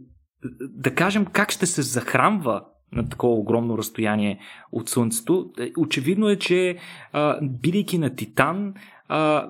да 0.62 0.96
кажем 0.96 1.26
как 1.26 1.52
ще 1.52 1.66
се 1.66 1.82
захранва 1.82 2.66
на 2.92 3.10
такова 3.10 3.34
огромно 3.34 3.78
разстояние 3.78 4.40
от 4.72 4.90
Слънцето. 4.90 5.52
Очевидно 5.78 6.30
е, 6.30 6.36
че 6.36 6.78
а, 7.12 7.40
бидейки 7.42 7.98
на 7.98 8.16
Титан, 8.16 8.74
а, 9.08 9.50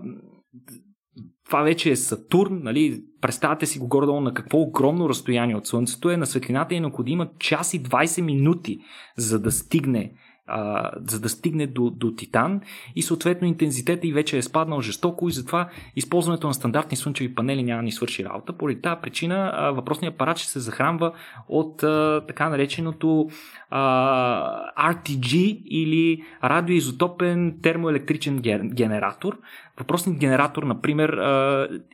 това 1.45 1.61
вече 1.61 1.91
е 1.91 1.95
Сатурн, 1.95 2.59
нали? 2.63 3.03
представете 3.21 3.65
си 3.65 3.79
го 3.79 3.87
горе-долу 3.87 4.21
на 4.21 4.33
какво 4.33 4.57
огромно 4.57 5.09
разстояние 5.09 5.55
от 5.55 5.67
Слънцето 5.67 6.09
е, 6.09 6.17
на 6.17 6.25
светлината 6.25 6.75
е 6.75 6.79
необходима 6.79 7.29
час 7.39 7.73
и 7.73 7.83
20 7.83 8.21
минути, 8.21 8.79
за 9.17 9.39
да 9.39 9.51
стигне 9.51 10.13
а, 10.47 10.91
за 11.07 11.19
да 11.19 11.29
стигне 11.29 11.67
до, 11.67 11.89
до 11.89 12.11
Титан 12.11 12.61
и 12.95 13.01
съответно 13.01 13.47
интензитета 13.47 14.07
и 14.07 14.13
вече 14.13 14.37
е 14.37 14.41
спаднал 14.41 14.81
жестоко 14.81 15.29
и 15.29 15.31
затова 15.31 15.69
използването 15.95 16.47
на 16.47 16.53
стандартни 16.53 16.97
слънчеви 16.97 17.35
панели 17.35 17.63
няма 17.63 17.83
ни 17.83 17.91
свърши 17.91 18.25
работа. 18.25 18.53
Поради 18.53 18.81
тази 18.81 19.01
причина 19.01 19.51
а, 19.53 19.71
въпросният 19.71 20.13
апарат 20.15 20.37
ще 20.37 20.49
се 20.49 20.59
захранва 20.59 21.11
от 21.49 21.83
а, 21.83 22.21
така 22.27 22.49
нареченото 22.49 23.29
а, 23.69 24.93
RTG 24.93 25.35
или 25.65 26.23
радиоизотопен 26.43 27.59
термоелектричен 27.61 28.41
генератор. 28.73 29.37
Въпросният 29.79 30.19
генератор, 30.19 30.63
например, 30.63 31.09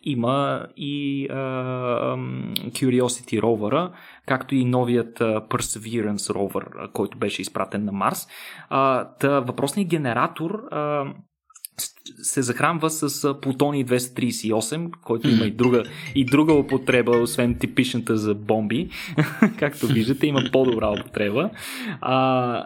има 0.03 0.65
и 0.77 1.27
Curiosity 2.69 3.41
ровъра, 3.41 3.91
както 4.25 4.55
и 4.55 4.65
новият 4.65 5.19
Perseverance 5.19 6.33
ровър, 6.33 6.69
който 6.93 7.17
беше 7.17 7.41
изпратен 7.41 7.85
на 7.85 7.91
Марс. 7.91 8.27
Въпросният 9.23 9.89
генератор 9.89 10.63
се 12.21 12.41
захранва 12.41 12.89
с 12.89 13.33
плутоний 13.41 13.85
238, 13.85 14.91
който 15.03 15.29
има 15.29 15.45
и 15.45 15.51
друга, 15.51 15.83
и 16.15 16.25
друга 16.25 16.53
употреба, 16.53 17.17
освен 17.17 17.55
типичната 17.59 18.17
за 18.17 18.35
бомби. 18.35 18.89
Както 19.59 19.87
виждате, 19.87 20.27
има 20.27 20.41
по-добра 20.51 20.89
употреба. 20.89 21.49
А, 22.01 22.65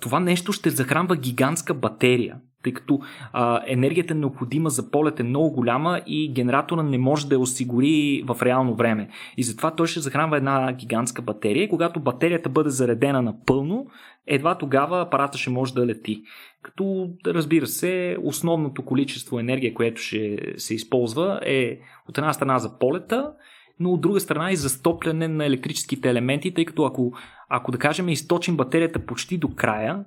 това 0.00 0.20
нещо 0.20 0.52
ще 0.52 0.70
захранва 0.70 1.16
гигантска 1.16 1.74
батерия, 1.74 2.36
тъй 2.62 2.72
като 2.72 3.00
а, 3.32 3.62
енергията 3.66 4.14
необходима 4.14 4.70
за 4.70 4.90
полет 4.90 5.20
е 5.20 5.22
много 5.22 5.50
голяма 5.50 6.00
и 6.06 6.32
генератора 6.32 6.82
не 6.82 6.98
може 6.98 7.28
да 7.28 7.34
я 7.34 7.40
осигури 7.40 8.24
в 8.26 8.42
реално 8.42 8.74
време. 8.74 9.08
И 9.36 9.42
затова 9.42 9.70
той 9.70 9.86
ще 9.86 10.00
захранва 10.00 10.36
една 10.36 10.72
гигантска 10.72 11.22
батерия. 11.22 11.68
Когато 11.68 12.00
батерията 12.00 12.48
бъде 12.48 12.70
заредена 12.70 13.22
напълно, 13.22 13.86
едва 14.26 14.54
тогава 14.54 15.00
апарата 15.00 15.38
ще 15.38 15.50
може 15.50 15.74
да 15.74 15.86
лети. 15.86 16.22
Като, 16.62 17.10
разбира 17.26 17.66
се, 17.66 18.16
основното 18.22 18.84
количество 18.84 19.40
енергия, 19.40 19.74
което 19.74 20.00
ще 20.00 20.38
се 20.56 20.74
използва 20.74 21.40
е 21.42 21.78
от 22.08 22.18
една 22.18 22.32
страна 22.32 22.58
за 22.58 22.78
полета 22.78 23.32
но 23.80 23.92
от 23.92 24.00
друга 24.00 24.20
страна 24.20 24.52
и 24.52 24.56
застопляне 24.56 25.28
на 25.28 25.46
електрическите 25.46 26.10
елементи, 26.10 26.54
тъй 26.54 26.64
като 26.64 26.84
ако, 26.84 27.12
ако 27.48 27.72
да 27.72 27.78
кажем 27.78 28.08
източим 28.08 28.56
батерията 28.56 29.06
почти 29.06 29.38
до 29.38 29.54
края, 29.54 30.04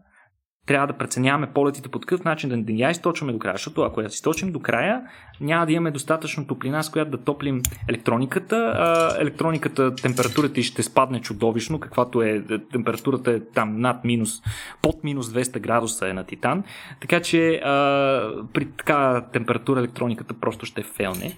трябва 0.65 0.87
да 0.87 0.93
преценяваме 0.93 1.47
полетите 1.53 1.89
по 1.89 1.99
такъв 1.99 2.23
начин 2.23 2.49
да 2.49 2.57
не 2.57 2.63
я 2.73 2.89
източваме 2.89 3.33
до 3.33 3.39
края, 3.39 3.53
защото 3.53 3.81
ако 3.81 4.01
я 4.01 4.07
източим 4.07 4.51
до 4.51 4.59
края, 4.59 5.01
няма 5.41 5.65
да 5.65 5.71
имаме 5.71 5.91
достатъчно 5.91 6.47
топлина, 6.47 6.83
с 6.83 6.89
която 6.89 7.11
да 7.11 7.17
топлим 7.17 7.61
електрониката. 7.89 8.55
А, 8.55 9.21
електрониката, 9.21 9.95
температурата 9.95 10.61
ще 10.61 10.83
спадне 10.83 11.21
чудовищно, 11.21 11.79
каквато 11.79 12.21
е 12.21 12.43
температурата 12.71 13.31
е 13.31 13.39
там 13.39 13.79
над 13.79 14.03
минус, 14.03 14.41
под 14.81 15.03
минус 15.03 15.27
200 15.27 15.59
градуса 15.59 16.09
е 16.09 16.13
на 16.13 16.23
титан. 16.23 16.63
Така 17.01 17.21
че 17.21 17.59
при 18.53 18.65
така 18.77 19.25
температура 19.33 19.79
електрониката 19.79 20.33
просто 20.33 20.65
ще 20.65 20.83
фелне. 20.83 21.37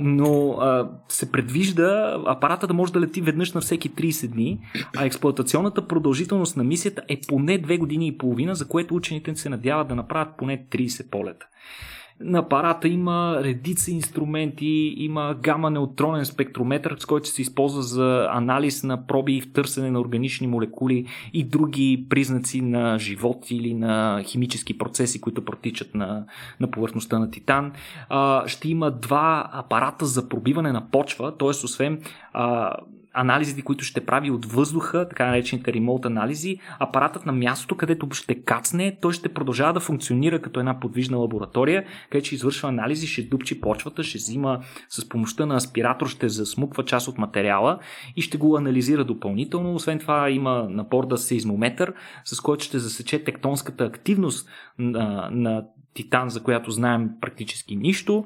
Но 0.00 0.50
а, 0.50 0.90
се 1.08 1.32
предвижда 1.32 2.16
апарата 2.26 2.66
да 2.66 2.74
може 2.74 2.92
да 2.92 3.00
лети 3.00 3.20
веднъж 3.20 3.52
на 3.52 3.60
всеки 3.60 3.90
30 3.90 4.28
дни, 4.28 4.58
а 4.96 5.04
експлуатационната 5.04 5.86
продължителност 5.86 6.56
на 6.56 6.64
мисията 6.64 7.02
е 7.08 7.20
поне 7.28 7.62
2 7.62 7.78
години 7.78 8.06
и 8.06 8.18
половина, 8.18 8.54
за 8.54 8.68
което 8.68 8.94
учените 8.94 9.36
се 9.36 9.48
надяват 9.48 9.88
да 9.88 9.94
направят 9.94 10.36
поне 10.38 10.66
30 10.70 11.10
полета. 11.10 11.46
На 12.20 12.38
апарата 12.38 12.88
има 12.88 13.40
редица 13.42 13.90
инструменти, 13.90 14.94
има 14.96 15.36
гама 15.42 15.70
неутронен 15.70 16.24
спектрометър, 16.24 16.96
с 16.98 17.06
който 17.06 17.28
се 17.28 17.42
използва 17.42 17.82
за 17.82 18.28
анализ 18.30 18.82
на 18.82 19.06
проби 19.06 19.36
и 19.36 19.52
търсене 19.52 19.90
на 19.90 20.00
органични 20.00 20.46
молекули 20.46 21.06
и 21.32 21.44
други 21.44 22.06
признаци 22.10 22.60
на 22.60 22.98
живот 22.98 23.50
или 23.50 23.74
на 23.74 24.22
химически 24.26 24.78
процеси, 24.78 25.20
които 25.20 25.44
протичат 25.44 25.94
на, 25.94 26.24
на 26.60 26.70
повърхността 26.70 27.18
на 27.18 27.30
Титан. 27.30 27.72
А, 28.08 28.48
ще 28.48 28.68
има 28.68 28.90
два 28.90 29.50
апарата 29.52 30.06
за 30.06 30.28
пробиване 30.28 30.72
на 30.72 30.90
почва, 30.90 31.36
т.е. 31.36 31.48
освен 31.48 32.02
а, 32.32 32.72
анализите, 33.14 33.62
които 33.62 33.84
ще 33.84 34.06
прави 34.06 34.30
от 34.30 34.46
въздуха, 34.46 35.08
така 35.08 35.26
наречените 35.26 35.72
ремонт 35.72 36.04
анализи, 36.04 36.58
апаратът 36.78 37.26
на 37.26 37.32
мястото, 37.32 37.76
където 37.76 38.08
ще 38.12 38.42
кацне, 38.42 38.96
той 39.00 39.12
ще 39.12 39.28
продължава 39.28 39.72
да 39.72 39.80
функционира 39.80 40.42
като 40.42 40.60
една 40.60 40.80
подвижна 40.80 41.16
лаборатория, 41.16 41.84
където 42.10 42.26
ще 42.26 42.34
извършва 42.34 42.68
анализи, 42.68 43.06
ще 43.06 43.22
дупчи 43.22 43.60
почвата, 43.60 44.02
ще 44.02 44.18
взима 44.18 44.60
с 44.88 45.08
помощта 45.08 45.46
на 45.46 45.54
аспиратор, 45.54 46.06
ще 46.08 46.28
засмуква 46.28 46.84
част 46.84 47.08
от 47.08 47.18
материала 47.18 47.78
и 48.16 48.22
ще 48.22 48.38
го 48.38 48.56
анализира 48.56 49.04
допълнително. 49.04 49.74
Освен 49.74 49.98
това 49.98 50.30
има 50.30 50.66
на 50.70 50.84
борда 50.84 51.18
сейзмометър, 51.18 51.94
с 52.24 52.40
който 52.40 52.64
ще 52.64 52.78
засече 52.78 53.24
тектонската 53.24 53.84
активност 53.84 54.48
на, 54.78 55.28
на 55.32 55.64
Титан, 55.94 56.30
за 56.30 56.42
която 56.42 56.70
знаем 56.70 57.10
практически 57.20 57.76
нищо. 57.76 58.24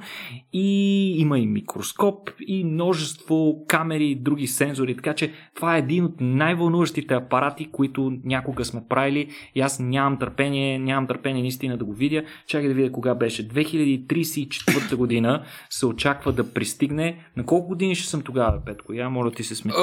И 0.53 1.11
има 1.19 1.39
и 1.39 1.47
микроскоп, 1.47 2.31
и 2.47 2.64
множество 2.64 3.64
камери, 3.69 4.07
и 4.07 4.14
други 4.14 4.47
сензори. 4.47 4.97
Така 4.97 5.14
че 5.14 5.33
това 5.55 5.77
е 5.77 5.79
един 5.79 6.05
от 6.05 6.14
най-вълнуващите 6.21 7.14
апарати, 7.14 7.71
които 7.73 8.12
някога 8.25 8.64
сме 8.64 8.83
правили. 8.89 9.29
И 9.55 9.61
аз 9.61 9.81
нямам 9.81 10.19
търпение, 10.19 10.79
нямам 10.79 11.07
търпение 11.07 11.43
наистина 11.43 11.77
да 11.77 11.85
го 11.85 11.93
видя. 11.93 12.23
Чакай 12.47 12.69
да 12.69 12.75
видя 12.75 12.93
кога 12.93 13.14
беше. 13.14 13.49
2034 13.49 14.97
година 14.97 15.45
се 15.71 15.87
очаква 15.87 16.33
да 16.33 16.53
пристигне. 16.53 17.25
На 17.37 17.47
колко 17.47 17.69
години 17.69 17.95
ще 17.95 18.09
съм 18.09 18.23
тогава, 18.23 18.61
Петко? 18.66 18.93
Я 18.93 19.11
моля 19.11 19.31
ти 19.31 19.45
се 19.45 19.55
смети. 19.55 19.79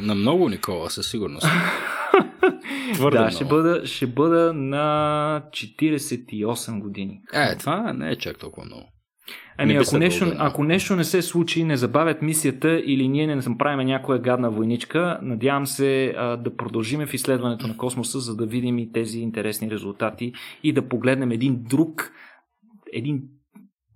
на 0.00 0.14
много, 0.14 0.48
Никола, 0.48 0.90
със 0.90 1.10
сигурност. 1.10 1.46
Твърде 2.94 3.18
да, 3.18 3.30
ще 3.30 3.44
бъда, 3.44 3.86
ще 3.86 4.06
бъда 4.06 4.52
на 4.52 5.42
48 5.50 6.80
години. 6.80 7.20
Е, 7.34 7.56
това 7.56 7.92
не 7.92 8.10
е 8.10 8.16
чак 8.16 8.38
толкова 8.38 8.66
много. 8.66 8.88
Ами, 9.58 9.74
не 9.74 9.80
ако, 9.80 9.98
нещо, 9.98 10.32
ако 10.38 10.64
нещо 10.64 10.96
не 10.96 11.04
се 11.04 11.22
случи, 11.22 11.64
не 11.64 11.76
забавят 11.76 12.22
мисията 12.22 12.82
или 12.84 13.08
ние 13.08 13.26
не 13.26 13.36
направим 13.36 13.86
някоя 13.86 14.18
гадна 14.18 14.50
войничка, 14.50 15.18
надявам 15.22 15.66
се 15.66 16.14
а, 16.16 16.36
да 16.36 16.56
продължиме 16.56 17.06
в 17.06 17.14
изследването 17.14 17.66
на 17.66 17.76
космоса, 17.76 18.20
за 18.20 18.36
да 18.36 18.46
видим 18.46 18.78
и 18.78 18.92
тези 18.92 19.18
интересни 19.18 19.70
резултати 19.70 20.32
и 20.62 20.72
да 20.72 20.88
погледнем 20.88 21.30
един 21.30 21.62
друг, 21.62 22.12
един 22.92 23.22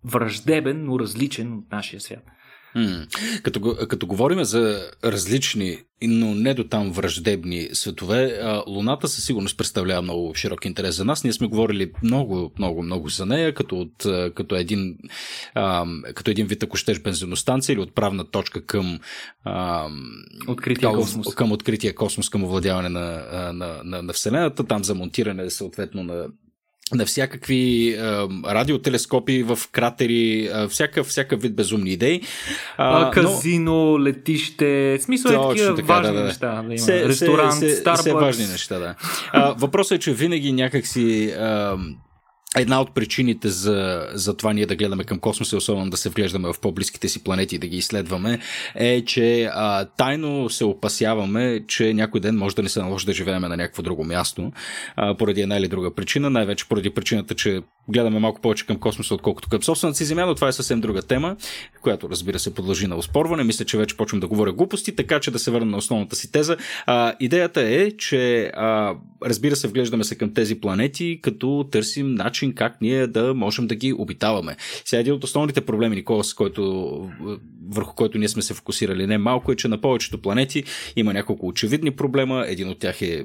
враждебен, 0.05 0.84
но 0.84 0.99
различен 0.99 1.53
от 1.53 1.72
нашия 1.72 2.01
свят. 2.01 2.22
М-м. 2.75 3.07
Като, 3.43 3.77
като 3.89 4.07
говорим 4.07 4.45
за 4.45 4.91
различни, 5.05 5.79
но 6.03 6.35
не 6.35 6.55
до 6.55 6.64
там 6.64 6.93
враждебни 6.93 7.68
светове, 7.73 8.41
Луната 8.66 9.09
със 9.09 9.25
сигурност 9.25 9.57
представлява 9.57 10.03
много 10.03 10.35
широк 10.35 10.64
интерес 10.64 10.97
за 10.97 11.05
нас. 11.05 11.25
Ние 11.25 11.33
сме 11.33 11.47
говорили 11.47 11.93
много, 12.03 12.53
много, 12.59 12.83
много 12.83 13.09
за 13.09 13.27
нея, 13.27 13.55
като, 13.55 13.81
от, 13.81 14.07
като, 14.35 14.55
един, 14.55 14.99
като 16.14 16.31
един 16.31 16.47
вид, 16.47 16.62
ако 16.62 16.77
щеш, 16.77 17.01
бензиностанция 17.01 17.73
или 17.73 17.81
отправна 17.81 18.25
точка 18.25 18.66
към 18.66 18.99
открития 20.49 20.93
космос. 20.93 21.35
Към 21.35 21.53
открития 21.53 21.95
космос, 21.95 22.29
към 22.29 22.45
овладяване 22.45 22.89
на, 22.89 23.23
на, 23.53 23.81
на, 23.85 24.03
на 24.03 24.12
Вселената, 24.12 24.64
там 24.64 24.85
за 24.85 24.95
монтиране 24.95 25.51
съответно 25.51 26.03
на 26.03 26.27
на 26.95 27.07
всякакви 27.07 27.88
е, 27.88 27.99
радиотелескопи 28.47 29.43
в 29.43 29.59
кратери, 29.72 30.51
е, 30.55 30.68
всяка, 30.68 31.05
всяка 31.05 31.36
вид 31.36 31.57
безумни 31.57 31.91
идеи. 31.91 32.22
А, 32.76 33.09
а, 33.09 33.11
казино, 33.11 33.91
но... 33.91 34.01
летище, 34.01 34.99
смисъл 35.01 35.30
е 35.30 35.49
такива 35.49 35.76
така, 35.76 35.86
важни 35.86 36.12
да, 36.12 36.20
да. 36.20 36.26
неща. 36.26 36.62
Да 36.62 36.74
има. 36.74 36.78
Се, 36.78 37.09
Ресторант, 37.09 37.59
се, 37.59 37.84
Starbucks. 37.84 37.97
Все 37.97 38.12
важни 38.12 38.47
неща, 38.47 38.78
да. 38.78 38.95
А, 39.32 39.55
въпросът 39.59 39.97
е, 39.97 40.01
че 40.01 40.12
винаги 40.12 40.53
някакси... 40.53 41.34
Е, 41.38 42.01
Една 42.57 42.80
от 42.80 42.94
причините 42.94 43.48
за, 43.48 44.09
за 44.14 44.36
това 44.36 44.53
ние 44.53 44.66
да 44.66 44.76
гледаме 44.76 45.05
към 45.05 45.18
космоса, 45.18 45.57
особено 45.57 45.90
да 45.90 45.96
се 45.96 46.09
вглеждаме 46.09 46.53
в 46.53 46.61
по-близките 46.61 47.09
си 47.09 47.24
планети 47.24 47.55
и 47.55 47.59
да 47.59 47.66
ги 47.66 47.76
изследваме, 47.76 48.38
е, 48.74 49.05
че 49.05 49.51
а, 49.53 49.84
тайно 49.84 50.51
се 50.51 50.64
опасяваме, 50.64 51.64
че 51.66 51.94
някой 51.94 52.20
ден 52.20 52.36
може 52.36 52.57
да 52.57 52.62
не 52.62 52.68
се 52.68 52.82
наложи 52.82 53.07
да 53.07 53.12
живеем 53.12 53.42
на 53.42 53.48
някакво 53.48 53.82
друго 53.82 54.05
място, 54.05 54.53
а, 54.96 55.16
поради 55.16 55.40
една 55.40 55.57
или 55.57 55.68
друга 55.68 55.94
причина, 55.94 56.30
най-вече 56.30 56.68
поради 56.68 56.90
причината, 56.90 57.34
че 57.34 57.61
гледаме 57.91 58.18
малко 58.18 58.41
повече 58.41 58.66
към 58.66 58.78
космоса, 58.78 59.14
отколкото 59.14 59.49
към 59.49 59.62
собствената 59.62 59.97
си 59.97 60.05
Земя, 60.05 60.26
но 60.26 60.34
това 60.34 60.49
е 60.49 60.53
съвсем 60.53 60.80
друга 60.80 61.03
тема, 61.03 61.36
която 61.82 62.09
разбира 62.11 62.38
се 62.38 62.55
подлъжи 62.55 62.86
на 62.86 62.97
оспорване. 62.97 63.45
Мисля, 63.45 63.64
че 63.64 63.78
вече 63.78 63.97
почвам 63.97 64.20
да 64.20 64.28
говоря 64.28 64.53
глупости, 64.53 64.97
така 64.97 65.20
че 65.20 65.30
да 65.30 65.38
се 65.38 65.51
върна 65.51 65.70
на 65.70 65.76
основната 65.76 66.16
си 66.16 66.32
теза. 66.32 66.57
А, 66.86 67.14
идеята 67.20 67.61
е, 67.61 67.91
че 67.91 68.53
а, 68.55 68.95
разбира 69.24 69.57
се, 69.57 69.68
вглеждаме 69.68 70.05
се 70.05 70.18
към 70.18 70.34
тези 70.34 70.61
планети, 70.61 71.18
като 71.22 71.68
търсим 71.70 72.14
начин 72.14 72.55
как 72.55 72.80
ние 72.80 73.07
да 73.07 73.34
можем 73.34 73.66
да 73.66 73.74
ги 73.74 73.93
обитаваме. 73.93 74.57
Сега 74.84 75.01
един 75.01 75.12
от 75.12 75.24
основните 75.24 75.61
проблеми, 75.61 75.97
Никола, 75.97 76.24
с 76.24 76.34
който, 76.34 76.91
върху 77.68 77.95
който 77.95 78.18
ние 78.18 78.28
сме 78.28 78.43
се 78.43 78.55
фокусирали 78.55 79.07
не 79.07 79.18
малко, 79.18 79.53
е, 79.53 79.57
че 79.57 79.68
на 79.68 79.80
повечето 79.80 80.22
планети 80.22 80.64
има 80.97 81.12
няколко 81.12 81.47
очевидни 81.47 81.91
проблема. 81.91 82.45
Един 82.49 82.68
от 82.68 82.78
тях 82.78 83.03
е 83.03 83.24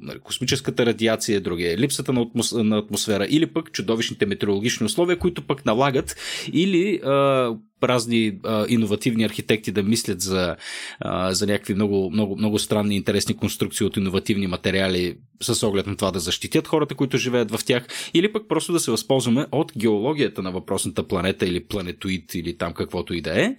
Нали, 0.00 0.18
космическата 0.18 0.86
радиация, 0.86 1.40
другия 1.40 1.72
е 1.72 1.78
липсата 1.78 2.12
на, 2.12 2.20
атмос... 2.22 2.52
на 2.52 2.78
атмосфера 2.78 3.26
или 3.30 3.46
пък 3.46 3.72
чудовищните 3.72 4.26
метеорологични 4.26 4.86
условия, 4.86 5.18
които 5.18 5.42
пък 5.42 5.66
налагат 5.66 6.16
или 6.52 7.00
а, 7.04 7.54
разни 7.82 8.38
а, 8.44 8.66
иновативни 8.68 9.24
архитекти 9.24 9.72
да 9.72 9.82
мислят 9.82 10.20
за, 10.20 10.56
а, 11.00 11.32
за 11.32 11.46
някакви 11.46 11.74
много, 11.74 12.10
много, 12.10 12.36
много 12.36 12.58
странни 12.58 12.96
интересни 12.96 13.36
конструкции 13.36 13.86
от 13.86 13.96
иновативни 13.96 14.46
материали 14.46 15.16
с 15.42 15.62
оглед 15.66 15.86
на 15.86 15.96
това 15.96 16.10
да 16.10 16.20
защитят 16.20 16.68
хората, 16.68 16.94
които 16.94 17.16
живеят 17.16 17.50
в 17.50 17.64
тях, 17.64 17.86
или 18.14 18.32
пък 18.32 18.48
просто 18.48 18.72
да 18.72 18.80
се 18.80 18.90
възползваме 18.90 19.46
от 19.52 19.72
геологията 19.78 20.42
на 20.42 20.52
въпросната 20.52 21.02
планета 21.02 21.46
или 21.46 21.64
планетоид 21.64 22.34
или 22.34 22.58
там 22.58 22.72
каквото 22.72 23.14
и 23.14 23.20
да 23.20 23.42
е, 23.42 23.56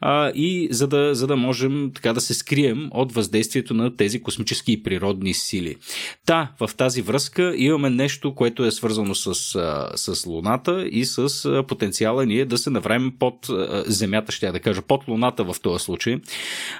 а, 0.00 0.30
и 0.34 0.68
за 0.70 0.88
да, 0.88 1.14
за 1.14 1.26
да 1.26 1.36
можем 1.36 1.90
така 1.94 2.12
да 2.12 2.20
се 2.20 2.34
скрием 2.34 2.90
от 2.92 3.12
въздействието 3.12 3.74
на 3.74 3.96
тези 3.96 4.22
космически 4.22 4.72
и 4.72 4.82
природни 4.82 5.34
сили. 5.34 5.76
Та, 6.26 6.52
в 6.60 6.70
тази 6.76 7.02
връзка 7.02 7.54
имаме 7.56 7.90
нещо, 7.90 8.34
което 8.34 8.64
е 8.64 8.70
свързано 8.70 9.14
с, 9.14 9.34
с 9.94 10.26
Луната 10.26 10.88
и 10.90 11.04
с 11.04 11.64
потенциала 11.68 12.26
ние 12.26 12.44
да 12.44 12.58
се 12.58 12.70
навремем 12.70 13.12
под 13.18 13.46
Земята, 13.86 14.32
ще 14.32 14.46
я 14.46 14.52
да 14.52 14.60
кажа, 14.60 14.82
под 14.82 15.08
Луната 15.08 15.44
в 15.44 15.60
този 15.62 15.84
случай. 15.84 16.20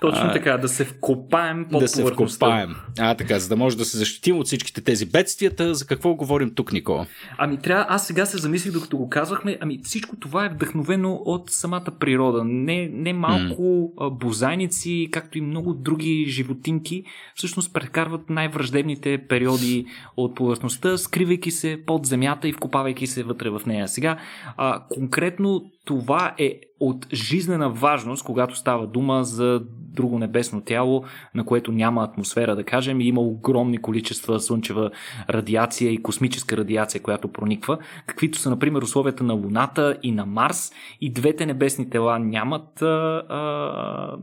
Точно 0.01 0.32
така, 0.32 0.59
да 0.59 0.68
се 0.68 0.84
вкопаем 0.84 1.66
под 1.70 1.80
Да 1.80 1.88
се 1.88 2.05
вкопаем. 2.05 2.74
А, 2.99 3.14
така, 3.14 3.38
за 3.38 3.49
да 3.49 3.57
може 3.57 3.76
да 3.76 3.84
се 3.84 3.99
защитим 3.99 4.38
от 4.38 4.47
всичките 4.47 4.80
тези 4.80 5.07
бедствията. 5.07 5.74
За 5.74 5.86
какво 5.86 6.14
говорим 6.14 6.55
тук, 6.55 6.72
Никола? 6.72 7.07
Ами 7.38 7.59
трябва, 7.59 7.86
аз 7.88 8.07
сега 8.07 8.26
се 8.26 8.38
замислих, 8.38 8.72
докато 8.72 8.97
го 8.97 9.09
казвахме, 9.09 9.59
ами 9.61 9.80
всичко 9.84 10.16
това 10.16 10.47
е 10.47 10.49
вдъхновено 10.49 11.14
от 11.24 11.51
самата 11.51 11.91
природа. 12.01 12.45
Не, 12.45 12.88
не 12.93 13.12
малко 13.12 13.62
mm. 13.62 14.18
бозайници, 14.18 15.09
както 15.11 15.38
и 15.38 15.41
много 15.41 15.74
други 15.74 16.24
животинки, 16.28 17.05
всъщност 17.34 17.72
прекарват 17.72 18.30
най-враждебните 18.30 19.18
периоди 19.28 19.86
от 20.16 20.34
повърхността, 20.34 20.99
скривайки 20.99 21.51
се 21.51 21.78
под 21.86 22.07
земята 22.07 22.49
и 22.49 22.53
вкопавайки 22.53 23.07
се 23.07 23.22
вътре 23.22 23.51
в 23.51 23.62
нея. 23.66 23.88
Сега, 23.88 24.18
а, 24.57 24.84
конкретно 24.88 25.64
това 25.91 26.34
е 26.38 26.61
от 26.80 27.07
жизнена 27.12 27.70
важност, 27.70 28.24
когато 28.24 28.57
става 28.57 28.86
дума 28.86 29.24
за 29.24 29.62
друго 29.70 30.18
небесно 30.18 30.61
тяло, 30.61 31.05
на 31.34 31.45
което 31.45 31.72
няма 31.72 32.05
атмосфера, 32.05 32.57
да 32.57 32.64
кажем, 32.64 33.01
и 33.01 33.07
има 33.07 33.20
огромни 33.20 33.78
количества 33.78 34.41
слънчева 34.41 34.91
радиация 35.30 35.93
и 35.93 36.03
космическа 36.03 36.57
радиация, 36.57 37.03
която 37.03 37.28
прониква, 37.28 37.78
каквито 38.07 38.38
са, 38.38 38.51
например, 38.51 38.82
условията 38.82 39.24
на 39.24 39.34
Луната 39.34 39.97
и 40.03 40.12
на 40.12 40.26
Марс. 40.26 40.72
И 41.01 41.12
двете 41.12 41.47
небесни 41.47 41.91
тела 41.91 42.18
нямат 42.18 42.82
а, 42.82 42.86
а, 43.28 44.16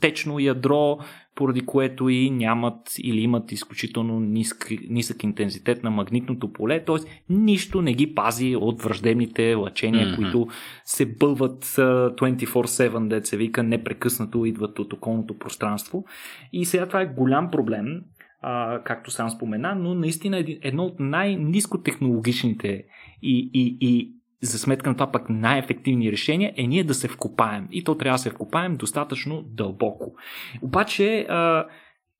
течно 0.00 0.38
ядро, 0.38 0.98
поради 1.38 1.60
което 1.60 2.08
и 2.08 2.30
нямат 2.30 2.94
или 2.98 3.20
имат 3.20 3.52
изключително 3.52 4.20
нисък, 4.20 4.66
нисък 4.90 5.22
интензитет 5.22 5.84
на 5.84 5.90
магнитното 5.90 6.52
поле, 6.52 6.84
т.е. 6.84 6.96
нищо 7.32 7.82
не 7.82 7.94
ги 7.94 8.14
пази 8.14 8.56
от 8.56 8.82
враждебните 8.82 9.54
лъчения, 9.54 10.06
mm-hmm. 10.06 10.16
които 10.16 10.48
се 10.84 11.06
бълват 11.06 11.64
24-7, 11.64 13.08
деца 13.08 13.36
вика, 13.36 13.62
непрекъснато 13.62 14.44
идват 14.44 14.78
от 14.78 14.92
околното 14.92 15.38
пространство. 15.38 16.04
И 16.52 16.64
сега 16.64 16.86
това 16.86 17.00
е 17.00 17.06
голям 17.06 17.50
проблем, 17.50 18.02
а, 18.42 18.82
както 18.84 19.10
сам 19.10 19.30
спомена, 19.30 19.74
но 19.74 19.94
наистина 19.94 20.44
едно 20.62 20.84
от 20.84 21.00
най-низкотехнологичните 21.00 22.84
и, 23.22 23.50
и, 23.54 23.78
и 23.80 24.17
за 24.42 24.58
сметка 24.58 24.90
на 24.90 24.96
това 24.96 25.12
пък 25.12 25.30
най-ефективни 25.30 26.12
решения 26.12 26.52
е 26.56 26.66
ние 26.66 26.84
да 26.84 26.94
се 26.94 27.08
вкопаем. 27.08 27.68
И 27.70 27.84
то 27.84 27.94
трябва 27.94 28.14
да 28.14 28.22
се 28.22 28.30
вкопаем 28.30 28.76
достатъчно 28.76 29.42
дълбоко. 29.42 30.14
Обаче 30.62 31.26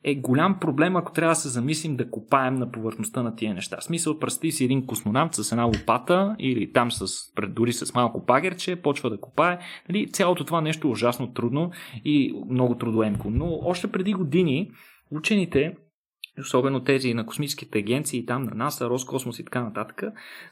е 0.05 0.15
голям 0.15 0.59
проблем, 0.61 0.97
ако 0.97 1.13
трябва 1.13 1.31
да 1.31 1.41
се 1.41 1.49
замислим 1.49 1.97
да 1.97 2.11
копаем 2.11 2.55
на 2.55 2.71
повърхността 2.71 3.23
на 3.23 3.37
тия 3.37 3.55
неща. 3.55 3.77
В 3.81 3.85
смисъл, 3.85 4.19
представи 4.19 4.53
си 4.53 4.65
един 4.65 4.87
космонавт 4.87 5.35
с 5.35 5.53
една 5.53 5.65
лопата 5.65 6.37
или 6.39 6.73
там 6.73 6.91
с, 6.91 7.07
дори 7.49 7.73
с 7.73 7.95
малко 7.95 8.27
пагерче, 8.27 8.77
почва 8.77 9.11
да 9.11 9.21
копае. 9.21 9.59
Нали, 9.89 10.09
цялото 10.13 10.45
това 10.45 10.61
нещо 10.61 10.89
е 10.89 10.91
ужасно 10.91 11.33
трудно 11.33 11.71
и 12.05 12.35
много 12.51 12.75
трудоемко. 12.75 13.31
Но 13.31 13.61
още 13.63 13.87
преди 13.93 14.13
години 14.13 14.71
учените 15.11 15.77
особено 16.41 16.85
тези 16.85 17.15
на 17.15 17.27
космическите 17.27 17.79
агенции, 17.79 18.27
там 18.27 18.43
на 18.43 18.55
НАСА, 18.55 18.91
Роскосмос 18.91 19.39
и 19.39 19.45
така 19.45 19.63
нататък, 19.63 20.03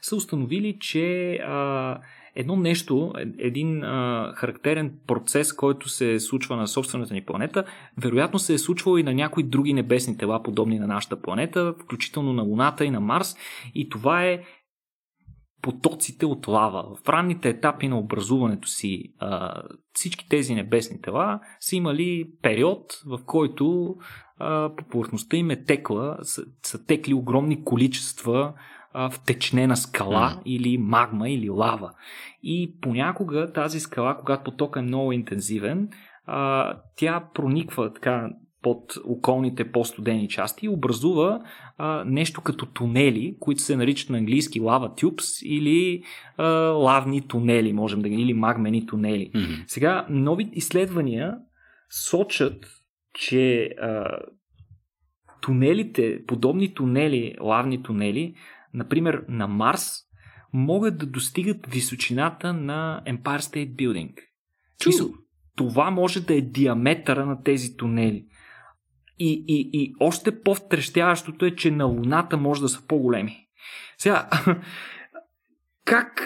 са 0.01 0.15
установили, 0.15 0.77
че 0.79 1.33
а, 1.35 1.99
едно 2.35 2.55
нещо, 2.55 3.13
един 3.37 3.83
а, 3.83 4.33
характерен 4.35 4.93
процес, 5.07 5.53
който 5.53 5.89
се 5.89 6.19
случва 6.19 6.55
на 6.55 6.67
собствената 6.67 7.13
ни 7.13 7.25
планета, 7.25 7.63
вероятно 7.97 8.39
се 8.39 8.53
е 8.53 8.57
случвал 8.57 8.97
и 8.97 9.03
на 9.03 9.13
някои 9.13 9.43
други 9.43 9.73
небесни 9.73 10.17
тела, 10.17 10.43
подобни 10.43 10.79
на 10.79 10.87
нашата 10.87 11.21
планета, 11.21 11.73
включително 11.83 12.33
на 12.33 12.43
Луната 12.43 12.85
и 12.85 12.91
на 12.91 12.99
Марс. 12.99 13.35
И 13.75 13.89
това 13.89 14.25
е 14.25 14.43
потоците 15.61 16.25
от 16.25 16.47
лава. 16.47 16.95
В 17.03 17.09
ранните 17.09 17.49
етапи 17.49 17.87
на 17.87 17.99
образуването 17.99 18.67
си 18.67 19.13
а, 19.19 19.61
всички 19.93 20.29
тези 20.29 20.55
небесни 20.55 21.01
тела 21.01 21.39
са 21.59 21.75
имали 21.75 22.29
период, 22.41 22.83
в 23.05 23.19
който 23.25 23.95
а, 24.39 24.75
по 24.75 24.83
повърхността 24.83 25.37
им 25.37 25.51
е 25.51 25.63
текла, 25.63 26.17
са, 26.21 26.43
са 26.63 26.85
текли 26.85 27.13
огромни 27.13 27.63
количества 27.63 28.53
а, 28.93 29.09
втечнена 29.09 29.77
скала 29.77 30.29
mm. 30.29 30.41
или 30.45 30.77
магма 30.77 31.29
или 31.29 31.49
лава. 31.49 31.91
И 32.43 32.73
понякога 32.81 33.53
тази 33.53 33.79
скала, 33.79 34.17
когато 34.17 34.43
потока 34.43 34.79
е 34.79 34.83
много 34.83 35.11
интензивен, 35.11 35.89
а, 36.25 36.73
тя 36.95 37.23
прониква 37.33 37.93
така 37.93 38.29
под 38.61 38.93
околните 39.05 39.71
по-студени 39.71 40.29
части 40.29 40.65
и 40.65 40.69
образува 40.69 41.41
а, 41.77 42.03
нещо 42.05 42.41
като 42.41 42.65
тунели, 42.65 43.35
които 43.39 43.61
се 43.61 43.75
наричат 43.75 44.09
на 44.09 44.17
английски 44.17 44.59
лава 44.59 44.95
тюбс 44.95 45.41
или 45.41 46.03
а, 46.37 46.47
лавни 46.57 47.21
тунели, 47.21 47.73
можем 47.73 48.01
да 48.01 48.09
ги, 48.09 48.15
или 48.15 48.33
магмени 48.33 48.85
тунели. 48.85 49.31
Mm-hmm. 49.35 49.63
Сега, 49.67 50.05
нови 50.09 50.49
изследвания 50.53 51.37
сочат, 51.89 52.65
че 53.17 53.63
а, 53.81 54.19
тунелите, 55.41 56.25
подобни 56.27 56.73
тунели, 56.73 57.35
лавни 57.41 57.83
тунели, 57.83 58.35
например 58.73 59.23
на 59.29 59.47
Марс, 59.47 59.89
могат 60.53 60.97
да 60.97 61.05
достигат 61.05 61.67
височината 61.67 62.53
на 62.53 63.01
Empire 63.07 63.39
State 63.39 63.75
Building. 63.75 64.13
Чу. 64.79 64.91
Това 65.55 65.91
може 65.91 66.25
да 66.25 66.35
е 66.35 66.41
диаметъра 66.41 67.25
на 67.25 67.43
тези 67.43 67.77
тунели. 67.77 68.25
И, 69.19 69.45
и, 69.47 69.69
и 69.73 69.95
още 69.99 70.41
по-втрещяващото 70.41 71.45
е, 71.45 71.55
че 71.55 71.71
на 71.71 71.85
Луната 71.85 72.37
може 72.37 72.61
да 72.61 72.69
са 72.69 72.87
по-големи. 72.87 73.47
Сега, 73.97 74.29
как, 75.85 76.21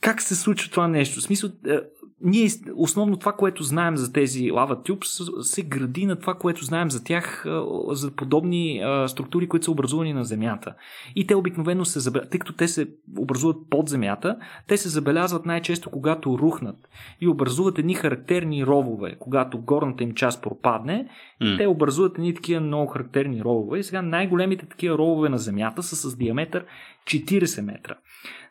как 0.00 0.22
се 0.22 0.36
случва 0.36 0.70
това 0.70 0.88
нещо? 0.88 1.20
В 1.20 1.22
смисъл, 1.22 1.50
е, 1.66 1.78
ние 2.20 2.48
основно 2.76 3.16
това, 3.16 3.32
което 3.32 3.62
знаем 3.62 3.96
за 3.96 4.12
тези 4.12 4.50
лава 4.50 4.82
тюбс, 4.82 5.08
се 5.40 5.62
гради 5.62 6.06
на 6.06 6.16
това, 6.16 6.34
което 6.34 6.64
знаем 6.64 6.90
за 6.90 7.04
тях, 7.04 7.46
за 7.90 8.10
подобни 8.10 8.82
структури, 9.06 9.48
които 9.48 9.64
са 9.64 9.70
образувани 9.70 10.12
на 10.12 10.24
Земята. 10.24 10.74
И 11.16 11.26
те 11.26 11.34
обикновено 11.34 11.84
се 11.84 12.00
забелязват, 12.00 12.30
тъй 12.30 12.40
като 12.40 12.52
те 12.52 12.68
се 12.68 12.88
образуват 13.18 13.56
под 13.70 13.88
Земята, 13.88 14.36
те 14.66 14.76
се 14.76 14.88
забелязват 14.88 15.46
най-често, 15.46 15.90
когато 15.90 16.38
рухнат 16.38 16.88
и 17.20 17.28
образуват 17.28 17.78
едни 17.78 17.94
характерни 17.94 18.66
ровове. 18.66 19.16
Когато 19.18 19.58
горната 19.58 20.04
им 20.04 20.14
част 20.14 20.42
пропадне, 20.42 21.08
mm. 21.42 21.58
те 21.58 21.66
образуват 21.66 22.18
едни 22.18 22.34
такива 22.34 22.60
много 22.60 22.86
характерни 22.86 23.42
ровове. 23.42 23.78
И 23.78 23.84
сега 23.84 24.02
най-големите 24.02 24.66
такива 24.66 24.98
ровове 24.98 25.28
на 25.28 25.38
Земята 25.38 25.82
са 25.82 25.96
с 25.96 26.16
диаметър 26.16 26.64
40 27.04 27.60
метра. 27.60 27.94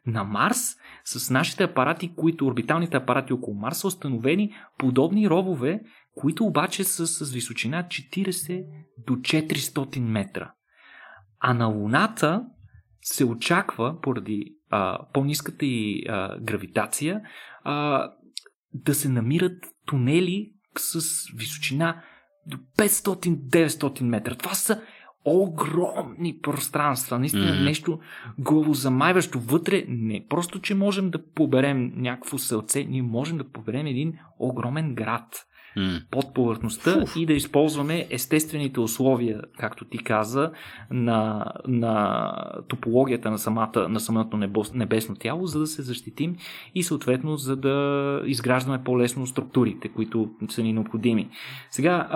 На 0.06 0.24
Марс 0.24 0.78
с 1.10 1.30
нашите 1.30 1.64
апарати, 1.64 2.16
които 2.16 2.48
орбиталните 2.48 2.98
апарати 2.98 3.34
около 3.34 3.58
Марс 3.58 3.78
са 3.78 3.88
установени 3.88 4.54
подобни 4.78 5.30
ровове, 5.30 5.82
които 6.16 6.46
обаче 6.46 6.84
са 6.84 7.08
с 7.08 7.32
височина 7.32 7.84
40 7.84 8.66
до 9.08 9.14
400 9.14 10.00
метра. 10.00 10.52
А 11.40 11.54
на 11.54 11.66
Луната 11.66 12.46
се 13.02 13.26
очаква, 13.26 14.02
поради 14.02 14.56
а, 14.70 15.00
по-низката 15.14 15.66
и 15.66 16.06
а, 16.10 16.40
гравитация, 16.40 17.22
а, 17.64 18.10
да 18.74 18.96
се 18.96 19.10
намират 19.10 19.66
тунели 19.86 20.52
с 20.78 21.02
височина 21.36 22.04
до 22.46 22.58
500-900 22.78 24.02
метра. 24.02 24.36
Това 24.36 24.54
са 24.54 24.82
огромни 25.28 26.40
пространства, 26.42 27.20
наистина 27.20 27.46
mm-hmm. 27.46 27.64
нещо 27.64 28.00
главозамайващо 28.40 29.40
вътре. 29.40 29.86
Не 29.88 30.26
просто, 30.30 30.62
че 30.62 30.76
можем 30.76 31.10
да 31.10 31.24
поберем 31.36 31.92
някакво 31.96 32.38
селце, 32.38 32.84
ние 32.84 33.02
можем 33.02 33.38
да 33.38 33.44
поберем 33.44 33.86
един 33.86 34.14
огромен 34.40 34.96
град 34.96 35.48
mm. 35.78 36.10
под 36.12 36.34
повърхността 36.34 36.92
Фуф. 36.92 37.16
и 37.16 37.26
да 37.26 37.34
използваме 37.34 38.08
естествените 38.10 38.80
условия, 38.80 39.42
както 39.58 39.86
ти 39.86 39.98
каза, 39.98 40.52
на, 40.92 41.46
на 41.68 42.32
топологията 42.68 43.32
на, 43.32 43.38
самата, 43.38 43.90
на 43.90 44.00
самото 44.00 44.38
небесно 44.74 45.16
тяло, 45.16 45.46
за 45.46 45.60
да 45.60 45.68
се 45.68 45.82
защитим 45.82 46.36
и 46.76 46.84
съответно 46.84 47.36
за 47.36 47.56
да 47.56 48.22
изграждаме 48.26 48.84
по-лесно 48.84 49.28
структурите, 49.28 49.90
които 49.90 50.30
са 50.50 50.64
ни 50.64 50.74
необходими. 50.74 51.30
Сега, 51.72 52.08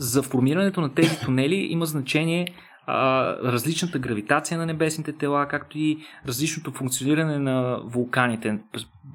за 0.00 0.22
формирането 0.22 0.80
на 0.80 0.94
тези 0.94 1.20
тунели 1.24 1.54
има 1.54 1.86
значение 1.86 2.46
а, 2.86 3.36
различната 3.52 3.98
гравитация 3.98 4.58
на 4.58 4.66
небесните 4.66 5.12
тела, 5.12 5.46
както 5.46 5.78
и 5.78 5.98
различното 6.28 6.70
функциониране 6.70 7.38
на 7.38 7.80
вулканите 7.84 8.58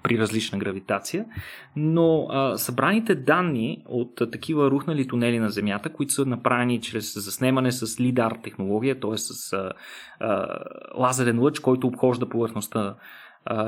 при 0.03 0.19
различна 0.19 0.59
гравитация. 0.59 1.25
Но 1.75 2.27
а, 2.29 2.57
събраните 2.57 3.15
данни 3.15 3.83
от 3.87 4.21
а, 4.21 4.31
такива 4.31 4.71
рухнали 4.71 5.07
тунели 5.07 5.39
на 5.39 5.49
Земята, 5.49 5.93
които 5.93 6.13
са 6.13 6.25
направени 6.25 6.81
чрез 6.81 7.23
заснемане 7.23 7.71
с 7.71 7.99
лидар 7.99 8.37
технология, 8.43 8.99
т.е. 8.99 9.17
с 9.17 9.53
а, 9.53 9.71
а, 10.19 10.59
лазерен 10.97 11.39
лъч, 11.39 11.59
който 11.59 11.87
обхожда 11.87 12.29
повърхността 12.29 12.95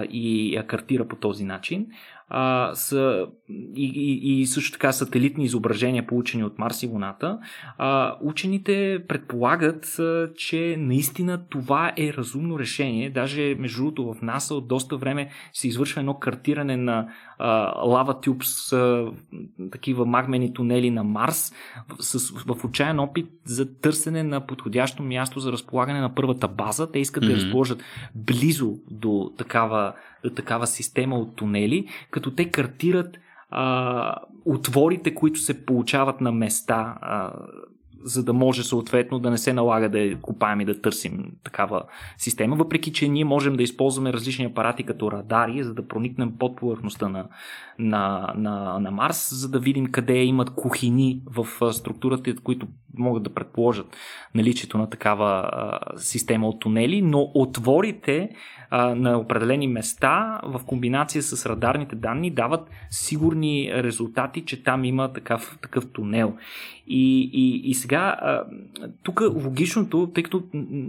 и 0.10 0.56
я 0.56 0.68
картира 0.68 1.08
по 1.08 1.16
този 1.16 1.44
начин. 1.44 1.88
А, 2.30 2.76
са, 2.76 3.28
и, 3.76 3.92
и, 3.96 4.42
и 4.42 4.46
също 4.46 4.72
така 4.72 4.92
сателитни 4.92 5.46
изображения, 5.46 6.08
получени 6.08 6.44
от 6.44 6.60
Марс 6.60 6.84
и 6.84 6.88
Луната, 6.88 7.40
а, 7.78 8.16
учените 8.22 9.04
предполагат, 9.08 9.86
а, 10.00 10.30
че 10.36 10.76
наистина 10.80 11.48
това 11.50 11.94
е 11.98 12.14
разумно 12.14 12.60
решение. 12.60 13.10
Даже, 13.10 13.56
между 13.60 13.78
другото, 13.78 14.14
в 14.14 14.22
НАСА 14.22 14.56
от 14.56 14.68
доста 14.68 14.98
време 14.98 15.30
се 15.54 15.68
извършва 15.68 16.02
едно 16.02 16.14
картиране 16.14 16.78
на 16.78 17.08
лава 17.86 18.22
тюбс, 18.22 18.74
а, 18.74 19.12
такива 19.72 20.06
магмени 20.06 20.54
тунели 20.54 20.92
на 20.92 21.04
Марс, 21.04 21.54
с, 22.00 22.32
в 22.32 22.66
отчаян 22.66 23.00
опит 23.00 23.30
за 23.46 23.80
търсене 23.80 24.24
на 24.24 24.48
подходящо 24.48 25.04
място 25.04 25.40
за 25.40 25.52
разполагане 25.52 26.02
на 26.02 26.16
първата 26.16 26.48
база. 26.48 26.92
Те 26.92 27.00
искат 27.00 27.24
mm-hmm. 27.24 27.28
да 27.28 27.36
разположат 27.36 27.84
близо 28.16 28.74
до 28.92 29.32
такава, 29.38 29.94
такава 30.34 30.68
система 30.68 31.16
от 31.16 31.36
тунели, 31.36 31.88
като 32.12 32.36
те 32.36 32.52
картират 32.52 33.18
а, 33.50 34.16
отворите, 34.46 35.16
които 35.16 35.40
се 35.40 35.66
получават 35.66 36.22
на 36.22 36.32
места 36.32 36.98
а, 37.02 37.34
за 38.04 38.24
да 38.24 38.34
може 38.34 38.64
съответно 38.64 39.20
да 39.20 39.32
не 39.32 39.38
се 39.38 39.54
налага 39.54 39.90
да 39.90 40.18
купаем 40.22 40.62
и 40.62 40.66
да 40.66 40.82
търсим 40.82 41.32
такава 41.44 41.84
система, 42.18 42.56
въпреки 42.56 42.94
че 42.94 43.08
ние 43.08 43.26
можем 43.26 43.56
да 43.56 43.64
използваме 43.64 44.14
различни 44.14 44.46
апарати 44.46 44.84
като 44.84 45.12
радари, 45.12 45.64
за 45.64 45.74
да 45.74 45.88
проникнем 45.88 46.34
под 46.40 46.56
повърхността 46.56 47.10
на, 47.10 47.26
на, 47.80 48.34
на, 48.38 48.80
на 48.80 48.92
Марс, 48.92 49.30
за 49.34 49.50
да 49.50 49.60
видим 49.60 49.86
къде 49.86 50.24
имат 50.24 50.50
кухини 50.50 51.22
в 51.26 51.74
структурата, 51.74 52.36
които 52.36 52.68
могат 52.98 53.24
да 53.24 53.34
предположат 53.34 53.98
наличието 54.36 54.78
на 54.78 54.90
такава 54.90 55.50
система 55.98 56.48
от 56.50 56.60
тунели, 56.60 57.02
но 57.02 57.32
отворите 57.34 58.30
на 58.72 59.18
определени 59.18 59.68
места 59.68 60.42
в 60.44 60.62
комбинация 60.66 61.22
с 61.22 61.46
радарните 61.46 61.96
данни 61.96 62.32
дават 62.32 62.70
сигурни 62.90 63.72
резултати, 63.74 64.46
че 64.46 64.64
там 64.64 64.86
има 64.86 65.14
такъв, 65.14 65.58
такъв 65.62 65.92
тунел. 65.92 66.34
И, 66.88 67.30
и, 67.34 67.70
и 67.70 67.74
сега, 67.88 68.44
тук 69.04 69.22
логичното, 69.22 70.12
тъй 70.14 70.24
като 70.24 70.44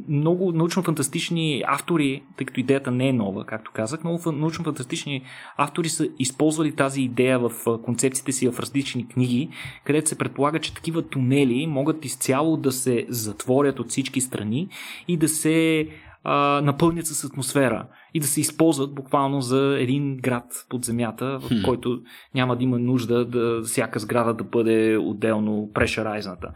много 0.08 0.52
научно-фантастични 0.52 1.62
автори, 1.66 2.22
тъй 2.36 2.46
като 2.46 2.60
идеята 2.60 2.90
не 2.90 3.08
е 3.08 3.12
нова, 3.12 3.44
както 3.44 3.70
казах, 3.74 4.04
много 4.04 4.18
научно-фантастични 4.18 5.22
автори 5.56 5.88
са 5.88 6.08
използвали 6.18 6.72
тази 6.72 7.02
идея 7.02 7.38
в 7.38 7.50
концепциите 7.82 8.32
си 8.32 8.48
в 8.48 8.60
различни 8.60 9.08
книги, 9.08 9.48
където 9.84 10.08
се 10.08 10.18
предполага, 10.18 10.60
че 10.60 10.74
такива 10.74 11.02
тунели 11.02 11.66
могат 11.66 12.04
изцяло 12.04 12.56
да 12.56 12.72
се 12.72 13.06
затворят 13.08 13.80
от 13.80 13.88
всички 13.88 14.20
страни 14.20 14.68
и 15.08 15.16
да 15.16 15.28
се 15.28 15.88
а, 16.24 16.60
напълнят 16.64 17.06
с 17.06 17.24
атмосфера 17.24 17.86
и 18.14 18.20
да 18.20 18.26
се 18.26 18.40
използват 18.40 18.94
буквално 18.94 19.40
за 19.40 19.76
един 19.80 20.16
град 20.16 20.44
под 20.68 20.84
земята, 20.84 21.38
в 21.38 21.50
който 21.64 22.00
няма 22.34 22.56
да 22.56 22.64
има 22.64 22.78
нужда 22.78 23.24
да 23.24 23.62
всяка 23.62 23.98
сграда 23.98 24.34
да 24.34 24.44
бъде 24.44 24.96
отделно 24.96 25.70
прешарайзната. 25.74 26.48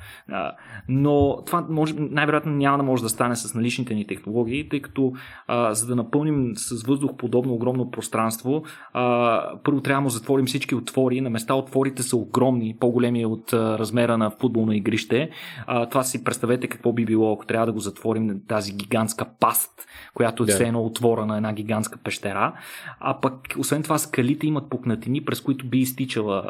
Но 0.89 1.43
това 1.47 1.67
може, 1.71 1.95
най-вероятно 1.99 2.53
няма 2.53 2.79
да 2.79 2.85
може 2.85 3.03
да 3.03 3.09
стане 3.09 3.37
с 3.37 3.55
наличните 3.55 3.95
ни 3.95 4.07
технологии, 4.07 4.69
тъй 4.69 4.81
като 4.81 5.13
а, 5.47 5.75
за 5.75 5.87
да 5.87 5.97
напълним 5.97 6.53
с 6.57 6.83
въздух 6.83 7.11
подобно 7.17 7.55
огромно 7.55 7.91
пространство, 7.91 8.63
а, 8.93 9.59
първо 9.65 9.81
трябва 9.81 10.03
да 10.03 10.11
затворим 10.11 10.47
всички 10.47 10.75
отвори. 10.75 11.21
На 11.21 11.31
места 11.31 11.55
отворите 11.55 12.03
са 12.03 12.17
огромни, 12.17 12.77
по-големи 12.81 13.27
от 13.27 13.53
а, 13.53 13.79
размера 13.79 14.19
на 14.19 14.31
футболно 14.31 14.73
игрище. 14.73 15.31
А, 15.67 15.89
това 15.89 16.03
си 16.03 16.25
представете 16.25 16.69
какво 16.69 16.93
би 16.93 17.05
било, 17.05 17.33
ако 17.33 17.47
трябва 17.47 17.67
да 17.67 17.73
го 17.73 17.79
затворим 17.79 18.41
тази 18.49 18.73
гигантска 18.73 19.27
паст, 19.41 19.71
която 20.15 20.43
е 20.43 20.47
да. 20.47 20.53
все 20.53 20.65
едно 20.65 20.85
отвора 20.85 21.27
на 21.27 21.41
една 21.43 21.53
гигантска 21.53 21.99
пещера, 21.99 22.53
а 23.01 23.21
пък 23.21 23.35
освен 23.59 23.83
това 23.83 23.99
скалите 23.99 24.47
имат 24.47 24.71
пукнатини, 24.71 25.25
през 25.25 25.41
които 25.41 25.67
би 25.67 25.79
изтичала 25.79 26.45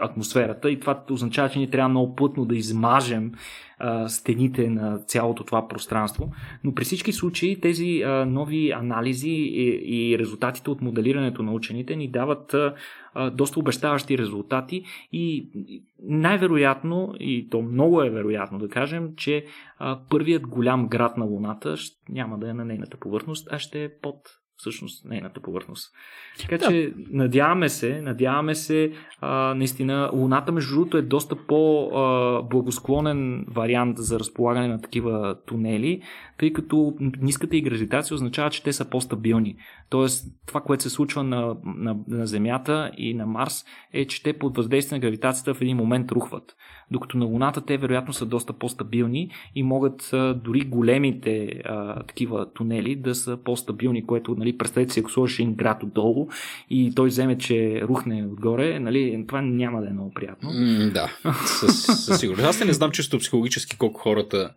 атмосферата 0.00 0.70
и 0.70 0.80
това 0.80 1.02
означава, 1.10 1.48
че 1.48 1.58
ние 1.58 1.70
трябва 1.70 1.88
много 1.88 2.14
плътно 2.14 2.44
да 2.44 2.56
измажем 2.56 3.32
а, 3.78 4.08
стените 4.08 4.70
на 4.70 4.98
цялото 4.98 5.44
това 5.44 5.68
пространство. 5.68 6.32
Но 6.64 6.74
при 6.74 6.84
всички 6.84 7.12
случаи 7.12 7.60
тези 7.60 8.02
а, 8.02 8.24
нови 8.24 8.72
анализи 8.72 9.30
и, 9.30 10.12
и 10.12 10.18
резултатите 10.18 10.70
от 10.70 10.82
моделирането 10.82 11.42
на 11.42 11.52
учените 11.52 11.96
ни 11.96 12.10
дават 12.10 12.54
а, 12.54 12.74
доста 13.32 13.60
обещаващи 13.60 14.18
резултати 14.18 14.84
и 15.12 15.50
най-вероятно, 16.02 17.14
и 17.20 17.48
то 17.50 17.62
много 17.62 18.02
е 18.02 18.10
вероятно 18.10 18.58
да 18.58 18.68
кажем, 18.68 19.14
че 19.16 19.44
първият 20.10 20.46
голям 20.46 20.88
град 20.88 21.16
на 21.16 21.24
Луната 21.24 21.74
няма 22.08 22.38
да 22.38 22.50
е 22.50 22.54
на 22.54 22.64
нейната 22.64 22.96
повърхност, 22.96 23.48
а 23.50 23.58
ще 23.58 23.84
е 23.84 23.98
под 24.00 24.16
всъщност 24.58 25.04
нейната 25.04 25.40
повърхност. 25.40 25.92
Така 26.40 26.58
да. 26.58 26.68
че 26.68 26.92
надяваме 27.10 27.68
се, 27.68 28.00
надяваме 28.00 28.54
се, 28.54 28.92
а, 29.20 29.54
наистина, 29.54 30.10
Луната 30.12 30.52
между 30.52 30.74
другото 30.74 30.96
е 30.96 31.02
доста 31.02 31.36
по-благосклонен 31.36 33.44
вариант 33.48 33.98
за 33.98 34.18
разполагане 34.18 34.68
на 34.68 34.80
такива 34.80 35.36
тунели, 35.46 36.02
тъй 36.38 36.52
като 36.52 36.94
ниската 37.20 37.56
и 37.56 37.62
гравитация 37.62 38.14
означава, 38.14 38.50
че 38.50 38.62
те 38.62 38.72
са 38.72 38.90
по-стабилни. 38.90 39.56
Тоест, 39.90 40.26
това, 40.46 40.60
което 40.60 40.82
се 40.82 40.90
случва 40.90 41.24
на, 41.24 41.56
на, 41.64 41.96
на 42.08 42.26
Земята 42.26 42.90
и 42.96 43.14
на 43.14 43.26
Марс, 43.26 43.64
е, 43.92 44.04
че 44.04 44.22
те 44.22 44.38
под 44.38 44.56
въздействие 44.56 44.96
на 44.96 45.00
гравитацията 45.00 45.54
в 45.54 45.62
един 45.62 45.76
момент 45.76 46.12
рухват. 46.12 46.56
Докато 46.90 47.18
на 47.18 47.24
Луната 47.24 47.60
те 47.60 47.76
вероятно 47.76 48.12
са 48.12 48.26
доста 48.26 48.52
по-стабилни 48.52 49.30
и 49.54 49.62
могат 49.62 50.10
а, 50.12 50.34
дори 50.34 50.60
големите 50.60 51.62
а, 51.64 52.02
такива 52.02 52.52
тунели 52.52 52.96
да 52.96 53.14
са 53.14 53.38
по-стабилни, 53.44 54.06
което, 54.06 54.34
нали, 54.34 54.47
представете 54.58 54.92
си, 54.92 55.00
ако 55.00 55.10
сложиш 55.10 55.38
един 55.38 55.54
град 55.54 55.82
отдолу 55.82 56.28
и 56.70 56.94
той 56.94 57.08
вземе, 57.08 57.38
че 57.38 57.82
рухне 57.82 58.26
отгоре, 58.32 58.80
нали, 58.80 59.24
това 59.28 59.42
няма 59.42 59.80
да 59.80 59.88
е 59.88 59.92
много 59.92 60.14
приятно. 60.14 60.50
Mm, 60.50 60.92
да, 60.92 61.34
със, 61.46 61.82
със 62.04 62.20
сигурност. 62.20 62.48
Аз 62.48 62.64
не 62.64 62.72
знам 62.72 62.90
чисто 62.90 63.18
психологически 63.18 63.78
колко 63.78 64.00
хората 64.00 64.50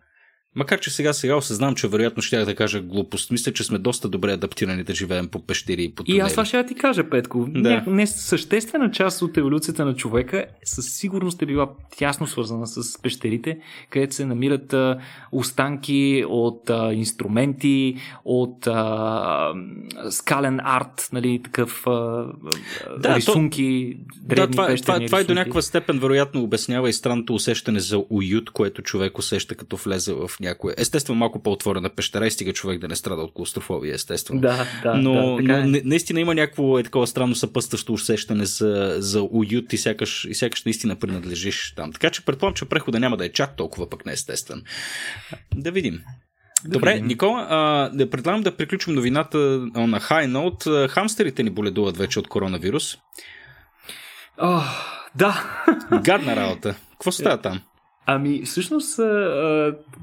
Макар, 0.54 0.80
че 0.80 0.90
сега 0.90 1.12
сега 1.12 1.36
осъзнавам, 1.36 1.74
че 1.74 1.88
вероятно 1.88 2.22
ще 2.22 2.44
да 2.44 2.54
кажа 2.54 2.80
глупост. 2.80 3.30
Мисля, 3.30 3.52
че 3.52 3.64
сме 3.64 3.78
доста 3.78 4.08
добре 4.08 4.32
адаптирани 4.32 4.84
да 4.84 4.94
живеем 4.94 5.28
по 5.28 5.46
пещери 5.46 5.84
и 5.84 5.94
по 5.94 6.04
тунели. 6.04 6.18
И 6.18 6.20
аз 6.20 6.32
това 6.32 6.44
ще 6.44 6.66
ти 6.66 6.74
кажа, 6.74 7.10
Петко. 7.10 7.46
Да. 7.48 7.84
Не, 7.86 8.06
съществена 8.06 8.90
част 8.90 9.22
от 9.22 9.36
еволюцията 9.36 9.84
на 9.84 9.94
човека 9.94 10.44
със 10.64 10.94
сигурност 10.94 11.42
е 11.42 11.46
била 11.46 11.70
тясно 11.96 12.26
свързана 12.26 12.66
с 12.66 13.02
пещерите, 13.02 13.58
където 13.90 14.14
се 14.14 14.26
намират 14.26 14.72
а, 14.72 14.98
останки 15.32 16.24
от 16.28 16.70
а, 16.70 16.92
инструменти, 16.92 17.96
от 18.24 18.66
а, 18.66 19.52
скален 20.10 20.60
арт, 20.64 21.08
нали, 21.12 21.40
такъв 21.44 21.86
а, 21.86 22.26
да, 22.98 23.16
рисунки, 23.16 23.96
то, 23.96 24.28
древни 24.28 24.46
да, 24.46 24.50
това, 24.50 24.66
това, 24.66 24.94
това, 24.94 25.06
това 25.06 25.20
е 25.20 25.24
до 25.24 25.34
някаква 25.34 25.62
степен 25.62 25.98
вероятно 25.98 26.42
обяснява 26.42 26.88
и 26.88 26.92
странното 26.92 27.34
усещане 27.34 27.80
за 27.80 28.04
уют, 28.10 28.50
което 28.50 28.82
човек 28.82 29.18
усеща 29.18 29.54
като 29.54 29.76
влезе 29.76 30.12
в 30.14 30.30
някоя. 30.42 30.74
Естествено, 30.78 31.18
малко 31.18 31.42
по-отворена 31.42 31.90
пещера 31.90 32.26
и 32.26 32.30
стига 32.30 32.52
човек 32.52 32.80
да 32.80 32.88
не 32.88 32.96
страда 32.96 33.22
от 33.22 33.32
клаустрофобия, 33.34 33.94
естествено. 33.94 34.40
Да, 34.40 34.66
да. 34.82 34.94
Но, 34.94 35.36
да, 35.36 35.66
но 35.66 35.76
е. 35.76 35.82
наистина 35.84 36.20
има 36.20 36.34
някакво 36.34 36.78
е 36.78 36.82
такова 36.82 37.06
странно 37.06 37.34
съпъстващо 37.34 37.92
усещане 37.92 38.44
за, 38.44 38.94
за 38.98 39.22
уют 39.22 39.72
и 39.72 39.78
сякаш, 39.78 40.24
и 40.24 40.34
сякаш 40.34 40.64
наистина 40.64 40.96
принадлежиш 40.96 41.74
там. 41.76 41.92
Така 41.92 42.10
че 42.10 42.24
предполагам, 42.24 42.54
че 42.54 42.64
прехода 42.64 43.00
няма 43.00 43.16
да 43.16 43.24
е 43.26 43.32
чак 43.32 43.56
толкова 43.56 43.90
пък 43.90 44.06
неестествен. 44.06 44.62
Да 45.54 45.70
видим. 45.70 46.00
Да 46.64 46.70
Добре, 46.70 46.92
видим. 46.92 47.06
Никола, 47.06 47.46
а, 47.50 47.88
да 47.88 48.10
предлагам 48.10 48.42
да 48.42 48.56
приключим 48.56 48.94
новината 48.94 49.38
на 49.38 50.00
High 50.00 50.26
Note. 50.26 50.88
Хамстерите 50.88 51.42
ни 51.42 51.50
боледуват 51.50 51.96
вече 51.96 52.18
от 52.18 52.28
коронавирус. 52.28 52.98
Oh, 54.40 54.64
да. 55.14 55.44
Гадна 56.04 56.36
работа. 56.36 56.74
Какво 56.90 57.12
става 57.12 57.40
там? 57.40 57.60
Ами, 58.06 58.42
всъщност, 58.42 58.96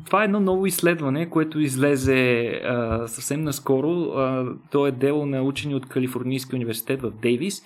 това 0.05 0.21
е 0.21 0.25
едно 0.25 0.39
ново 0.39 0.65
изследване, 0.65 1.29
което 1.29 1.59
излезе 1.59 2.61
съвсем 3.05 3.43
наскоро. 3.43 4.13
То 4.71 4.87
е 4.87 4.91
дело 4.91 5.25
на 5.25 5.41
учени 5.41 5.75
от 5.75 5.85
Калифорнийския 5.85 6.57
университет 6.57 7.01
в 7.01 7.11
Дейвис. 7.21 7.63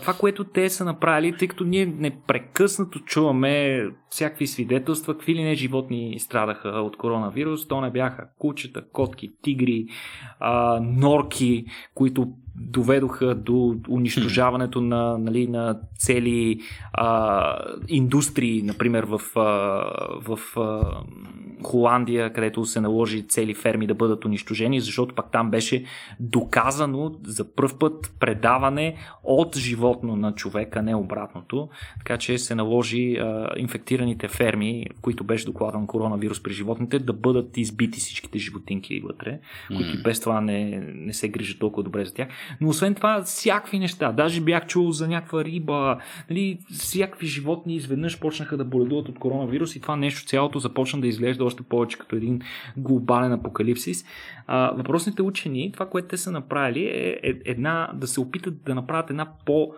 Това, 0.00 0.12
което 0.12 0.44
те 0.44 0.68
са 0.68 0.84
направили, 0.84 1.36
тъй 1.36 1.48
като 1.48 1.64
ние 1.64 1.86
непрекъснато 1.86 2.98
чуваме 2.98 3.84
всякакви 4.10 4.46
свидетелства, 4.46 5.14
какви 5.14 5.34
ли 5.34 5.42
не 5.42 5.54
животни 5.54 6.18
страдаха 6.18 6.68
от 6.68 6.96
коронавирус, 6.96 7.68
то 7.68 7.80
не 7.80 7.90
бяха 7.90 8.28
кучета, 8.38 8.84
котки, 8.92 9.32
тигри, 9.42 9.86
норки, 10.80 11.64
които 11.94 12.28
доведоха 12.60 13.34
до 13.34 13.76
унищожаването 13.88 14.80
на, 14.80 15.18
нали, 15.18 15.46
на 15.46 15.78
цели 15.98 16.60
а, 16.92 17.58
индустрии, 17.88 18.62
например 18.62 19.04
в, 19.04 19.20
а, 19.36 19.40
в 20.20 20.38
а, 20.56 20.82
Холандия, 21.62 22.32
където 22.32 22.64
се 22.64 22.80
наложи 22.80 23.28
цели 23.28 23.54
ферми 23.54 23.86
да 23.86 23.94
бъдат 23.94 24.24
унищожени, 24.24 24.80
защото 24.80 25.14
пак 25.14 25.30
там 25.30 25.50
беше 25.50 25.84
доказано 26.20 27.12
за 27.24 27.54
първ 27.54 27.78
път 27.78 28.12
предаване 28.20 28.96
от 29.24 29.56
животно 29.56 30.16
на 30.16 30.34
човека, 30.34 30.82
не 30.82 30.94
обратното. 30.94 31.68
Така 31.98 32.18
че 32.18 32.38
се 32.38 32.54
наложи 32.54 33.16
а, 33.16 33.48
инфектираните 33.56 34.28
ферми, 34.28 34.86
в 34.98 35.00
които 35.00 35.24
беше 35.24 35.46
докладан 35.46 35.86
коронавирус 35.86 36.42
при 36.42 36.52
животните, 36.52 36.98
да 36.98 37.12
бъдат 37.12 37.56
избити 37.56 37.98
всичките 38.00 38.38
животинки 38.38 39.00
вътре, 39.00 39.38
които 39.66 40.02
без 40.02 40.20
това 40.20 40.40
не, 40.40 40.80
не 40.94 41.12
се 41.12 41.28
грижат 41.28 41.58
толкова 41.58 41.82
добре 41.82 42.04
за 42.04 42.14
тях. 42.14 42.28
Но 42.60 42.68
освен 42.68 42.94
това, 42.94 43.22
всякакви 43.22 43.78
неща. 43.78 44.12
Даже 44.12 44.40
бях 44.40 44.66
чул 44.66 44.90
за 44.90 45.08
някаква 45.08 45.44
риба, 45.44 45.98
нали, 46.30 46.58
всякакви 46.70 47.26
животни 47.26 47.74
изведнъж 47.74 48.20
почнаха 48.20 48.56
да 48.56 48.64
боледуват 48.64 49.08
от 49.08 49.18
коронавирус 49.18 49.76
и 49.76 49.80
това 49.80 49.96
нещо 49.96 50.26
цялото 50.26 50.58
започна 50.58 51.00
да 51.00 51.06
изглежда 51.06 51.44
още 51.44 51.62
повече 51.62 51.98
като 51.98 52.16
един 52.16 52.40
глобален 52.76 53.32
апокалипсис. 53.32 54.04
А, 54.46 54.70
въпросните 54.70 55.22
учени, 55.22 55.72
това, 55.72 55.86
което 55.86 56.08
те 56.08 56.16
са 56.16 56.30
направили 56.30 56.84
е, 56.84 57.20
е 57.22 57.34
една, 57.44 57.90
да 57.94 58.06
се 58.06 58.20
опитат 58.20 58.62
да 58.64 58.74
направят 58.74 59.10
една 59.10 59.26
по, 59.46 59.72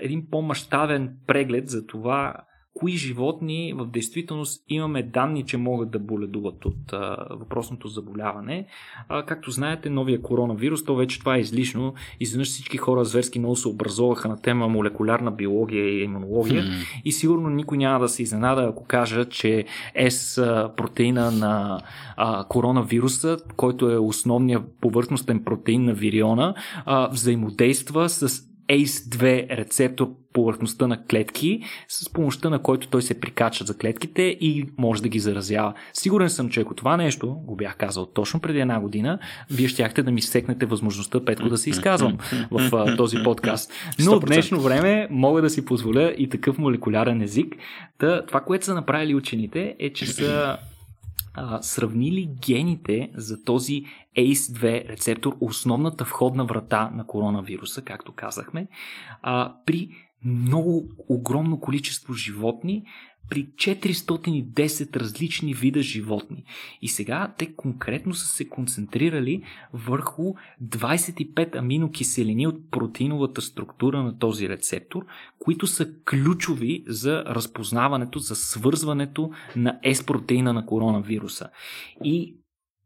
един 0.00 0.26
по-масштабен 0.30 1.12
преглед 1.26 1.68
за 1.68 1.86
това 1.86 2.34
кои 2.74 2.92
животни 2.92 3.74
в 3.76 3.86
действителност 3.86 4.64
имаме 4.68 5.02
данни, 5.02 5.44
че 5.44 5.56
могат 5.56 5.90
да 5.90 5.98
боледуват 5.98 6.64
от 6.64 6.92
а, 6.92 7.16
въпросното 7.30 7.88
заболяване. 7.88 8.66
А, 9.08 9.22
както 9.22 9.50
знаете, 9.50 9.90
новия 9.90 10.22
коронавирус, 10.22 10.84
то 10.84 10.96
вече 10.96 11.18
това 11.18 11.36
е 11.36 11.40
излишно. 11.40 11.94
Изведнъж 12.20 12.48
всички 12.48 12.76
хора 12.76 13.04
зверски 13.04 13.38
много 13.38 13.56
се 13.56 13.68
образуваха 13.68 14.28
на 14.28 14.42
тема 14.42 14.68
молекулярна 14.68 15.30
биология 15.30 15.88
и 15.88 16.04
имунология 16.04 16.62
mm. 16.62 17.00
и 17.04 17.12
сигурно 17.12 17.50
никой 17.50 17.78
няма 17.78 18.00
да 18.00 18.08
се 18.08 18.22
изненада, 18.22 18.62
ако 18.62 18.84
кажа, 18.84 19.24
че 19.24 19.64
S 20.00 20.74
протеина 20.76 21.30
на 21.30 21.80
а, 22.16 22.44
коронавируса, 22.48 23.38
който 23.56 23.90
е 23.90 23.98
основният 23.98 24.62
повърхностен 24.80 25.44
протеин 25.44 25.84
на 25.84 25.94
вириона, 25.94 26.54
а, 26.84 27.08
взаимодейства 27.08 28.08
с 28.08 28.53
ACE2 28.68 29.56
рецептор 29.56 30.10
повърхността 30.32 30.86
на 30.86 31.04
клетки, 31.04 31.60
с 31.88 32.12
помощта 32.12 32.50
на 32.50 32.58
който 32.58 32.88
той 32.88 33.02
се 33.02 33.20
прикача 33.20 33.64
за 33.64 33.78
клетките 33.78 34.22
и 34.22 34.66
може 34.78 35.02
да 35.02 35.08
ги 35.08 35.18
заразява. 35.18 35.74
Сигурен 35.92 36.30
съм, 36.30 36.48
че 36.48 36.60
ако 36.60 36.74
това 36.74 36.96
нещо 36.96 37.34
го 37.34 37.56
бях 37.56 37.76
казал 37.76 38.06
точно 38.06 38.40
преди 38.40 38.60
една 38.60 38.80
година, 38.80 39.18
вие 39.50 39.68
щяхте 39.68 40.02
да 40.02 40.10
ми 40.10 40.22
секнете 40.22 40.66
възможността 40.66 41.24
Петко 41.24 41.48
да 41.48 41.58
се 41.58 41.70
изказвам 41.70 42.18
в 42.50 42.70
а, 42.72 42.96
този 42.96 43.16
подкаст. 43.24 43.72
Но 44.04 44.20
в 44.20 44.24
днешно 44.24 44.60
време 44.60 45.08
мога 45.10 45.42
да 45.42 45.50
си 45.50 45.64
позволя 45.64 46.12
и 46.18 46.28
такъв 46.28 46.58
молекулярен 46.58 47.22
език. 47.22 47.56
Та, 47.98 48.26
това, 48.26 48.40
което 48.40 48.64
са 48.64 48.74
направили 48.74 49.14
учените 49.14 49.76
е, 49.78 49.92
че 49.92 50.06
са 50.06 50.56
а, 51.34 51.62
сравнили 51.62 52.30
гените 52.46 53.10
за 53.14 53.44
този 53.44 53.84
ACE2 54.18 54.88
рецептор, 54.88 55.36
основната 55.40 56.04
входна 56.04 56.44
врата 56.44 56.90
на 56.94 57.06
коронавируса, 57.06 57.82
както 57.82 58.12
казахме, 58.12 58.68
а, 59.22 59.54
при 59.66 59.88
много 60.24 60.88
огромно 61.08 61.60
количество 61.60 62.14
животни, 62.14 62.84
при 63.30 63.46
410 63.46 64.96
различни 64.96 65.54
вида 65.54 65.82
животни. 65.82 66.44
И 66.82 66.88
сега 66.88 67.34
те 67.38 67.54
конкретно 67.54 68.14
са 68.14 68.26
се 68.26 68.48
концентрирали 68.48 69.42
върху 69.72 70.34
25 70.62 71.56
аминокиселини 71.56 72.46
от 72.46 72.70
протеиновата 72.70 73.42
структура 73.42 74.02
на 74.02 74.18
този 74.18 74.48
рецептор, 74.48 75.06
които 75.38 75.66
са 75.66 75.88
ключови 76.10 76.84
за 76.86 77.24
разпознаването, 77.24 78.18
за 78.18 78.36
свързването 78.36 79.30
на 79.56 79.78
S-протеина 79.84 80.52
на 80.52 80.66
коронавируса. 80.66 81.50
И 82.04 82.36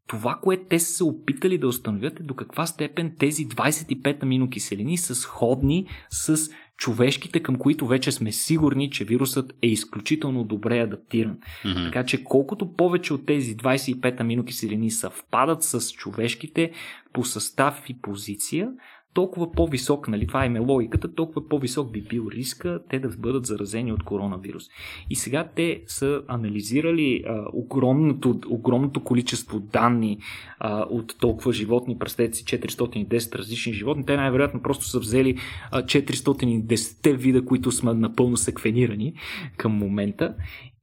това, 0.08 0.38
което 0.42 0.64
те 0.68 0.78
са 0.78 0.92
се 0.92 1.04
опитали 1.04 1.58
да 1.58 1.68
установят 1.68 2.20
е 2.20 2.22
до 2.22 2.34
каква 2.34 2.66
степен 2.66 3.14
тези 3.18 3.48
25 3.48 4.22
аминокиселини 4.22 4.98
са 4.98 5.14
сходни 5.14 5.86
с 6.10 6.50
човешките, 6.78 7.40
към 7.40 7.56
които 7.56 7.86
вече 7.86 8.12
сме 8.12 8.32
сигурни, 8.32 8.90
че 8.90 9.04
вирусът 9.04 9.52
е 9.62 9.66
изключително 9.66 10.44
добре 10.44 10.78
адаптиран. 10.78 11.38
Mm-hmm. 11.64 11.84
Така 11.84 12.06
че 12.06 12.24
колкото 12.24 12.72
повече 12.72 13.14
от 13.14 13.26
тези 13.26 13.56
25 13.56 14.20
аминокиселини 14.20 14.90
съвпадат 14.90 15.62
с 15.62 15.92
човешките 15.92 16.70
по 17.12 17.24
състав 17.24 17.82
и 17.88 18.00
позиция, 18.00 18.68
толкова 19.14 19.52
по-висок, 19.52 20.08
нали, 20.08 20.26
това 20.26 20.44
е 20.44 20.58
логиката, 20.58 21.14
толкова 21.14 21.48
по-висок 21.48 21.92
би 21.92 22.02
бил 22.02 22.28
риска 22.32 22.80
те 22.88 22.98
да 22.98 23.08
бъдат 23.08 23.46
заразени 23.46 23.92
от 23.92 24.02
коронавирус. 24.02 24.64
И 25.10 25.16
сега 25.16 25.48
те 25.56 25.82
са 25.86 26.22
анализирали 26.28 27.24
а, 27.26 27.44
огромното, 27.52 28.40
огромното 28.48 29.04
количество 29.04 29.60
данни 29.60 30.18
а, 30.58 30.86
от 30.90 31.16
толкова 31.20 31.52
животни, 31.52 31.98
представете 31.98 32.36
си 32.36 32.44
410 32.44 33.34
различни 33.34 33.72
животни. 33.72 34.06
Те 34.06 34.16
най-вероятно 34.16 34.62
просто 34.62 34.84
са 34.84 34.98
взели 34.98 35.36
а, 35.70 35.82
410 35.82 37.16
вида, 37.16 37.44
които 37.44 37.72
сме 37.72 37.94
напълно 37.94 38.36
секвенирани 38.36 39.14
към 39.56 39.72
момента 39.72 40.34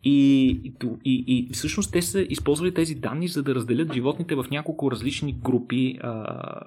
и, 0.05 0.49
и, 1.05 1.23
и 1.27 1.49
всъщност 1.53 1.91
те 1.91 2.01
са 2.01 2.25
използвали 2.29 2.73
тези 2.73 2.95
данни, 2.95 3.27
за 3.27 3.43
да 3.43 3.55
разделят 3.55 3.93
животните 3.93 4.35
в 4.35 4.45
няколко 4.51 4.91
различни 4.91 5.33
групи. 5.33 5.97
А, 6.01 6.59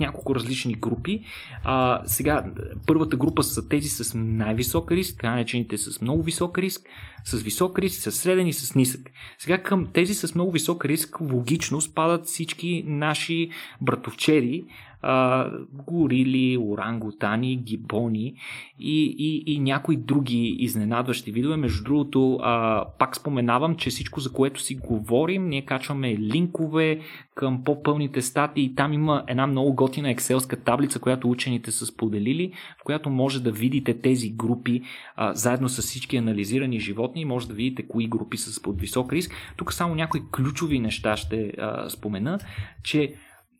няколко 0.00 0.34
различни 0.34 0.74
групи. 0.74 1.20
А, 1.64 2.02
сега, 2.04 2.44
първата 2.86 3.16
група 3.16 3.42
са 3.42 3.68
тези 3.68 3.88
с 3.88 4.14
най-висок 4.14 4.92
риск, 4.92 5.16
така 5.16 5.30
наречените 5.30 5.78
с 5.78 6.00
много 6.00 6.22
висок 6.22 6.58
риск, 6.58 6.86
с 7.24 7.42
висок 7.42 7.78
риск, 7.78 8.02
с 8.02 8.12
среден 8.12 8.46
и 8.46 8.52
с 8.52 8.74
нисък. 8.74 9.10
Сега 9.38 9.62
към 9.62 9.86
тези 9.92 10.14
с 10.14 10.34
много 10.34 10.50
висок 10.50 10.84
риск 10.84 11.20
логично 11.20 11.80
спадат 11.80 12.26
всички 12.26 12.84
наши 12.86 13.50
братовчери, 13.80 14.64
а, 15.02 15.50
горили, 15.72 16.58
орангутани, 16.58 17.56
гибони 17.56 18.34
и, 18.80 19.16
и, 19.18 19.52
и 19.54 19.60
някои 19.60 19.96
други 19.96 20.56
изненадващи 20.58 21.32
видове. 21.32 21.56
Между 21.56 21.84
другото, 21.84 22.38
а, 22.42 22.84
пак 22.98 23.16
споменавам, 23.16 23.76
че 23.76 23.90
всичко, 23.90 24.20
за 24.20 24.32
което 24.32 24.60
си 24.60 24.74
говорим, 24.74 25.48
ние 25.48 25.62
качваме 25.62 26.16
линкове 26.16 27.00
към 27.34 27.64
по-пълните 27.64 28.22
статии 28.22 28.74
там 28.74 28.92
има 28.92 29.24
една 29.28 29.46
много 29.46 29.74
готина 29.74 30.10
екселска 30.10 30.56
таблица, 30.56 30.98
която 31.00 31.30
учените 31.30 31.72
са 31.72 31.86
споделили, 31.86 32.52
в 32.80 32.84
която 32.84 33.10
може 33.10 33.42
да 33.42 33.52
видите 33.52 34.00
тези 34.00 34.30
групи 34.30 34.82
а, 35.16 35.34
заедно 35.34 35.68
с 35.68 35.82
всички 35.82 36.16
анализирани 36.16 36.80
животни 36.80 37.24
може 37.24 37.48
да 37.48 37.54
видите 37.54 37.88
кои 37.88 38.08
групи 38.08 38.36
са 38.36 38.52
с 38.52 38.62
под 38.62 38.80
висок 38.80 39.12
риск. 39.12 39.34
Тук 39.56 39.72
само 39.72 39.94
някои 39.94 40.20
ключови 40.32 40.78
неща 40.78 41.16
ще 41.16 41.52
а, 41.58 41.90
спомена, 41.90 42.38
че 42.82 43.14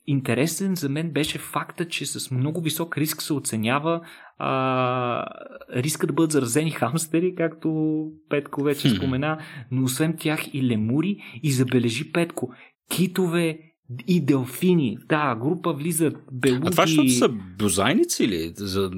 интересен 0.09 0.75
за 0.77 0.89
мен 0.89 1.11
беше 1.11 1.39
факта, 1.39 1.89
че 1.89 2.07
с 2.07 2.31
много 2.31 2.61
висок 2.61 2.99
риск 2.99 3.23
се 3.23 3.33
оценява 3.33 4.01
а, 4.39 5.25
риска 5.75 6.07
да 6.07 6.13
бъдат 6.13 6.33
заразени 6.33 6.71
хамстери, 6.81 7.35
както 7.35 8.03
Петко 8.29 8.63
вече 8.63 8.91
спомена, 8.91 9.39
но 9.71 9.85
освен 9.85 10.17
тях 10.17 10.55
и 10.55 10.69
лемури 10.69 11.17
и 11.43 11.53
забележи 11.53 12.13
Петко, 12.13 12.53
китове 12.91 13.59
и 14.07 14.25
делфини. 14.25 14.99
Да, 15.09 15.35
група 15.35 15.73
влизат 15.73 16.17
белуги. 16.33 16.67
А 16.67 16.71
това 16.71 16.87
защото 16.87 17.11
са 17.11 17.29
бюзайници 17.59 18.25
или? 18.25 18.53
За... 18.57 18.91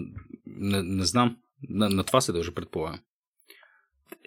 Не, 0.46 0.82
не 0.82 1.04
знам. 1.04 1.36
На, 1.68 1.88
на 1.88 2.04
това 2.04 2.20
се 2.20 2.32
дължи, 2.32 2.54
предполагам. 2.54 3.00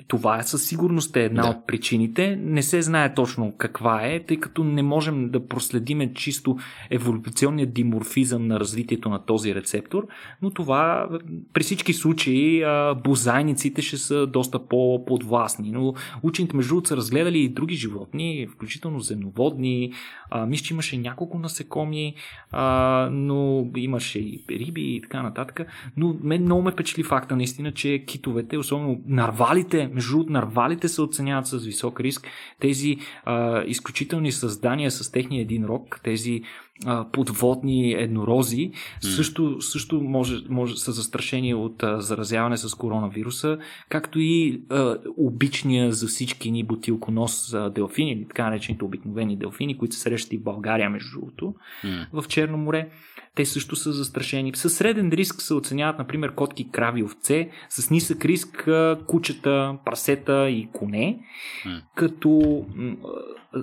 Това 0.07 0.39
е 0.39 0.43
със 0.43 0.67
сигурност 0.67 1.15
е 1.15 1.23
една 1.23 1.41
да. 1.41 1.49
от 1.49 1.67
причините. 1.67 2.35
Не 2.35 2.63
се 2.63 2.81
знае 2.81 3.13
точно 3.13 3.53
каква 3.57 4.01
е, 4.05 4.23
тъй 4.23 4.37
като 4.39 4.63
не 4.63 4.83
можем 4.83 5.29
да 5.29 5.47
проследиме 5.47 6.13
чисто 6.13 6.57
еволюционния 6.89 7.67
диморфизъм 7.67 8.47
на 8.47 8.59
развитието 8.59 9.09
на 9.09 9.25
този 9.25 9.55
рецептор, 9.55 10.07
но 10.41 10.51
това 10.51 11.09
при 11.53 11.63
всички 11.63 11.93
случаи 11.93 12.63
бозайниците 13.03 13.81
ще 13.81 13.97
са 13.97 14.27
доста 14.27 14.67
по-подвластни. 14.67 15.71
Но 15.71 15.93
учените 16.23 16.55
между 16.55 16.69
другото 16.69 16.87
са 16.87 16.97
разгледали 16.97 17.39
и 17.39 17.49
други 17.49 17.75
животни, 17.75 18.47
включително 18.51 18.99
земноводни, 18.99 19.91
а, 20.29 20.45
мисля, 20.45 20.63
че 20.63 20.73
имаше 20.73 20.97
няколко 20.97 21.39
насекоми, 21.39 22.15
а, 22.51 23.09
но 23.11 23.67
имаше 23.75 24.19
и 24.19 24.43
риби 24.49 24.95
и 24.95 25.01
така 25.01 25.23
нататък. 25.23 25.61
Но 25.97 26.15
мен 26.23 26.41
много 26.41 26.61
ме 26.61 26.71
впечатли 26.71 27.03
факта 27.03 27.35
наистина, 27.35 27.71
че 27.71 28.03
китовете, 28.05 28.57
особено 28.57 29.01
нарвалите, 29.05 29.72
между 29.93 30.11
другото, 30.11 30.31
нарвалите 30.31 30.87
се 30.87 31.01
оценяват 31.01 31.47
с 31.47 31.57
висок 31.57 31.99
риск. 31.99 32.27
Тези 32.59 32.97
а, 33.25 33.63
изключителни 33.63 34.31
създания 34.31 34.91
с 34.91 35.11
техния 35.11 35.41
един 35.41 35.65
рок, 35.65 35.99
тези 36.03 36.41
а, 36.85 37.05
подводни 37.11 37.93
еднорози, 37.93 38.71
mm. 38.71 39.15
също, 39.15 39.61
също 39.61 40.01
може, 40.01 40.35
може 40.49 40.75
са 40.77 40.91
застрашени 40.91 41.53
от 41.53 41.83
а, 41.83 42.01
заразяване 42.01 42.57
с 42.57 42.75
коронавируса, 42.75 43.57
както 43.89 44.19
и 44.19 44.61
а, 44.69 44.97
обичния 45.17 45.91
за 45.91 46.07
всички 46.07 46.51
ни 46.51 46.63
бутилконос 46.63 47.53
а, 47.53 47.69
делфини, 47.69 48.27
така 48.27 48.43
наречените 48.43 48.85
обикновени 48.85 49.37
делфини, 49.37 49.77
които 49.77 49.95
се 49.95 50.01
срещат 50.01 50.33
и 50.33 50.37
в 50.37 50.43
България, 50.43 50.89
между 50.89 51.19
другото, 51.19 51.55
mm. 51.83 52.07
в 52.13 52.27
Черно 52.27 52.57
море 52.57 52.89
те 53.35 53.45
също 53.45 53.75
са 53.75 53.91
застрашени. 53.91 54.55
Със 54.55 54.73
среден 54.73 55.09
риск 55.09 55.41
се 55.41 55.53
оценяват, 55.53 55.97
например, 55.97 56.35
котки, 56.35 56.71
крави, 56.71 57.03
овце, 57.03 57.49
с 57.69 57.89
нисък 57.89 58.25
риск 58.25 58.69
кучета, 59.07 59.77
прасета 59.85 60.49
и 60.49 60.69
коне, 60.73 61.19
mm. 61.65 61.81
като 61.95 62.65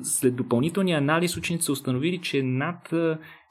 след 0.02 0.36
допълнителния 0.36 0.98
анализ 0.98 1.36
ученици 1.36 1.64
са 1.64 1.72
установили, 1.72 2.18
че 2.18 2.42
над 2.42 2.90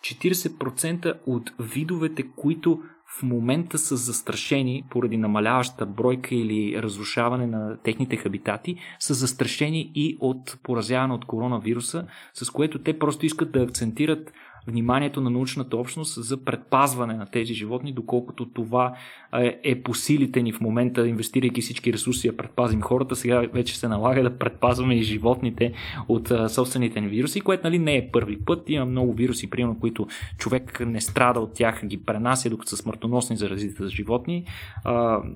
40% 0.01 1.13
от 1.26 1.51
видовете, 1.59 2.24
които 2.36 2.80
в 3.17 3.24
момента 3.24 3.78
са 3.78 3.95
застрашени 3.95 4.84
поради 4.89 5.17
намаляваща 5.17 5.86
бройка 5.86 6.36
или 6.36 6.82
разрушаване 6.82 7.47
на 7.47 7.78
техните 7.84 8.17
хабитати, 8.17 8.76
са 8.99 9.13
застрашени 9.13 9.91
и 9.95 10.17
от 10.20 10.57
поразяване 10.63 11.13
от 11.13 11.26
коронавируса, 11.26 12.07
с 12.34 12.49
което 12.49 12.80
те 12.80 12.99
просто 12.99 13.26
искат 13.26 13.51
да 13.51 13.63
акцентират 13.63 14.34
вниманието 14.70 15.22
на 15.22 15.30
научната 15.30 15.78
общност 15.78 16.24
за 16.24 16.43
предпазване 16.43 17.13
на 17.13 17.26
тези 17.26 17.53
животни, 17.53 17.93
доколкото 17.93 18.45
това 18.45 18.93
е, 19.34 19.59
е 19.63 19.84
по 19.84 19.93
силите 19.93 20.41
ни 20.41 20.53
в 20.53 20.61
момента, 20.61 21.07
инвестирайки 21.07 21.61
всички 21.61 21.93
ресурси 21.93 22.28
да 22.28 22.38
предпазим 22.38 22.82
хората, 22.82 23.15
сега 23.15 23.47
вече 23.53 23.80
се 23.80 23.88
налага 23.88 24.24
да 24.24 24.38
предпазваме 24.38 24.95
и 24.95 25.03
животните 25.03 25.74
от 26.07 26.32
собствените 26.47 27.01
ни 27.01 27.07
вируси, 27.07 27.41
което 27.41 27.63
нали, 27.63 27.80
не 27.80 27.97
е 27.97 28.09
първи 28.11 28.39
път. 28.45 28.70
Има 28.70 28.86
много 28.86 29.13
вируси, 29.13 29.49
примерно, 29.49 29.80
които 29.80 30.07
човек 30.38 30.80
не 30.80 31.01
страда 31.01 31.39
от 31.39 31.53
тях, 31.53 31.86
ги 31.86 32.03
пренася, 32.05 32.49
докато 32.49 32.70
са 32.70 32.78
смъртоносни 32.78 33.38
заразите 33.38 33.84
за 33.84 33.89
животни. 33.89 34.45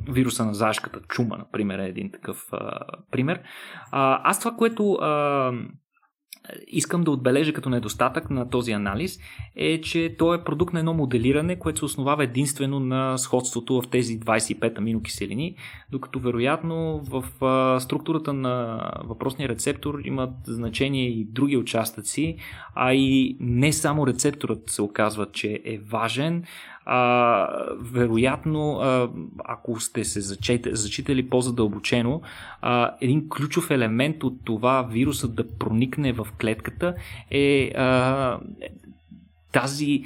Вируса 0.09 0.45
на 0.45 0.53
зашката 0.53 0.99
чума, 1.07 1.37
например, 1.37 1.79
е 1.79 1.87
един 1.87 2.11
такъв 2.11 2.49
пример. 3.11 3.41
Аз 3.91 4.39
това, 4.39 4.51
което 4.51 4.97
искам 6.67 7.03
да 7.03 7.11
отбележа 7.11 7.53
като 7.53 7.69
недостатък 7.69 8.29
на 8.29 8.49
този 8.49 8.71
анализ 8.71 9.19
е, 9.55 9.81
че 9.81 10.15
той 10.17 10.37
е 10.37 10.43
продукт 10.43 10.73
на 10.73 10.79
едно 10.79 10.93
моделиране, 10.93 11.59
което 11.59 11.79
се 11.79 11.85
основава 11.85 12.23
единствено 12.23 12.79
на 12.79 13.17
сходството 13.17 13.81
в 13.81 13.89
тези 13.89 14.19
25 14.19 14.77
аминокиселини, 14.77 15.55
докато 15.91 16.19
вероятно 16.19 17.01
в 17.03 17.23
структурата 17.79 18.33
на 18.33 18.79
въпросния 19.05 19.49
рецептор 19.49 19.99
имат 20.03 20.33
значение 20.45 21.07
и 21.07 21.25
други 21.25 21.57
участъци, 21.57 22.37
а 22.75 22.93
и 22.93 23.37
не 23.39 23.73
само 23.73 24.07
рецепторът 24.07 24.69
се 24.69 24.81
оказва, 24.81 25.27
че 25.31 25.61
е 25.65 25.77
важен, 25.77 26.43
а, 26.85 27.47
вероятно, 27.81 28.79
а, 28.79 29.09
ако 29.45 29.79
сте 29.79 30.03
се 30.03 30.21
зачитали, 30.21 30.75
зачитали 30.75 31.29
по-задълбочено, 31.29 32.21
а, 32.61 32.95
един 33.01 33.29
ключов 33.29 33.71
елемент 33.71 34.23
от 34.23 34.33
това 34.43 34.87
вирусът 34.91 35.35
да 35.35 35.57
проникне 35.57 36.13
в 36.13 36.27
клетката 36.41 36.95
е 37.31 37.71
а, 37.75 38.39
тази, 39.51 40.03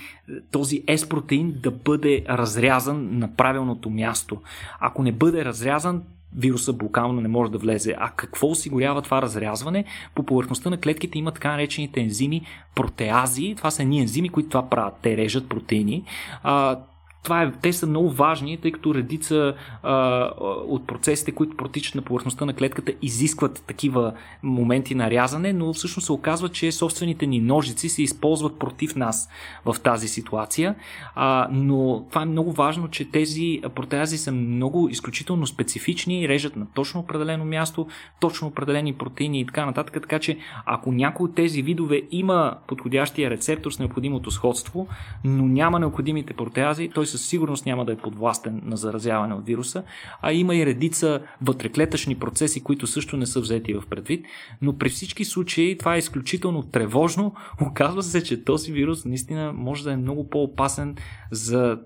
този 0.52 0.84
S-протеин 0.86 1.52
да 1.52 1.72
бъде 1.72 2.26
разрязан 2.30 3.20
на 3.20 3.36
правилното 3.36 3.90
място. 3.90 4.41
Ако 4.80 5.04
не 5.04 5.12
бъде 5.12 5.45
разрязан, 5.45 6.04
вируса 6.36 6.74
буквално 6.74 7.22
не 7.22 7.28
може 7.28 7.52
да 7.52 7.58
влезе. 7.58 7.95
А 7.98 8.10
какво 8.10 8.48
осигурява 8.48 9.02
това 9.02 9.22
разрязване? 9.22 9.86
По 10.16 10.24
повърхността 10.24 10.70
на 10.70 10.78
клетките 10.78 11.18
има 11.18 11.32
така 11.32 11.52
наречените 11.52 12.02
ензими 12.02 12.41
протеази. 12.76 13.54
Това 13.58 13.72
са 13.72 13.82
едни 13.82 13.99
ензими, 13.99 14.30
които 14.30 14.49
това 14.49 14.70
правят. 14.70 14.94
Те 15.02 15.18
режат 15.18 15.49
протеини. 15.49 16.04
А, 16.44 16.80
това 17.23 17.44
е, 17.44 17.52
те 17.61 17.73
са 17.73 17.88
много 17.88 18.10
важни, 18.10 18.57
тъй 18.57 18.72
като 18.72 18.95
редица 18.95 19.53
а, 19.84 20.31
от 20.68 20.88
процесите, 20.88 21.31
които 21.31 21.57
протичат 21.57 21.95
на 21.95 22.02
повърхността 22.02 22.45
на 22.45 22.53
клетката, 22.53 22.94
изискват 23.02 23.64
такива 23.68 24.14
моменти 24.44 24.95
на 24.95 25.11
рязане, 25.11 25.53
но 25.53 25.73
всъщност 25.73 26.06
се 26.06 26.11
оказва, 26.11 26.49
че 26.49 26.72
собствените 26.72 27.26
ни 27.26 27.39
ножици 27.39 27.89
се 27.89 28.03
използват 28.03 28.60
против 28.60 28.95
нас 28.95 29.30
в 29.65 29.76
тази 29.84 30.07
ситуация. 30.07 30.76
А, 31.15 31.48
но 31.52 32.06
това 32.10 32.22
е 32.22 32.26
много 32.26 32.52
важно, 32.52 32.88
че 32.88 33.11
тези 33.11 33.61
протеази 33.76 34.18
са 34.18 34.31
много 34.31 34.89
изключително 34.89 35.48
специфични, 35.48 36.27
режат 36.27 36.56
на 36.56 36.65
точно 36.73 36.99
определено 36.99 37.45
място, 37.45 37.88
точно 38.19 38.48
определени 38.48 38.94
протеини 38.94 39.39
и 39.39 39.45
така 39.45 39.65
нататък. 39.65 39.94
Така 40.02 40.19
че 40.19 40.38
ако 40.65 40.91
някой 40.91 41.26
от 41.26 41.35
тези 41.35 41.61
видове 41.61 42.02
има 42.11 42.56
подходящия 42.68 43.30
рецептор 43.30 43.72
с 43.72 43.80
необходимото 43.80 44.31
сходство, 44.31 44.88
но 45.23 45.48
няма 45.48 45.80
необходимите 45.80 46.34
протеази, 46.34 46.89
той 46.89 47.07
със 47.08 47.26
сигурност 47.26 47.66
няма 47.66 47.86
да 47.86 47.92
е 47.92 47.98
подвластен 47.98 48.62
на 48.64 48.78
заразяване 48.78 49.34
от 49.34 49.46
вируса, 49.46 49.84
а 50.22 50.34
има 50.34 50.56
и 50.56 50.66
редица 50.66 51.22
вътреклетъчни 51.42 52.16
процеси, 52.16 52.64
които 52.64 52.88
също 52.88 53.18
не 53.18 53.26
са 53.26 53.42
взети 53.42 53.74
в 53.74 53.84
предвид. 53.90 54.26
Но 54.62 54.78
при 54.78 54.90
всички 54.90 55.26
случаи 55.26 55.78
това 55.78 55.96
е 55.96 56.00
изключително 56.00 56.64
тревожно. 56.64 57.34
Оказва 57.62 58.04
се, 58.04 58.24
че 58.24 58.44
този 58.44 58.72
вирус 58.72 59.06
наистина 59.06 59.54
може 59.54 59.84
да 59.84 59.92
е 59.92 59.98
много 59.98 60.30
по-опасен 60.30 60.96
за 61.32 61.80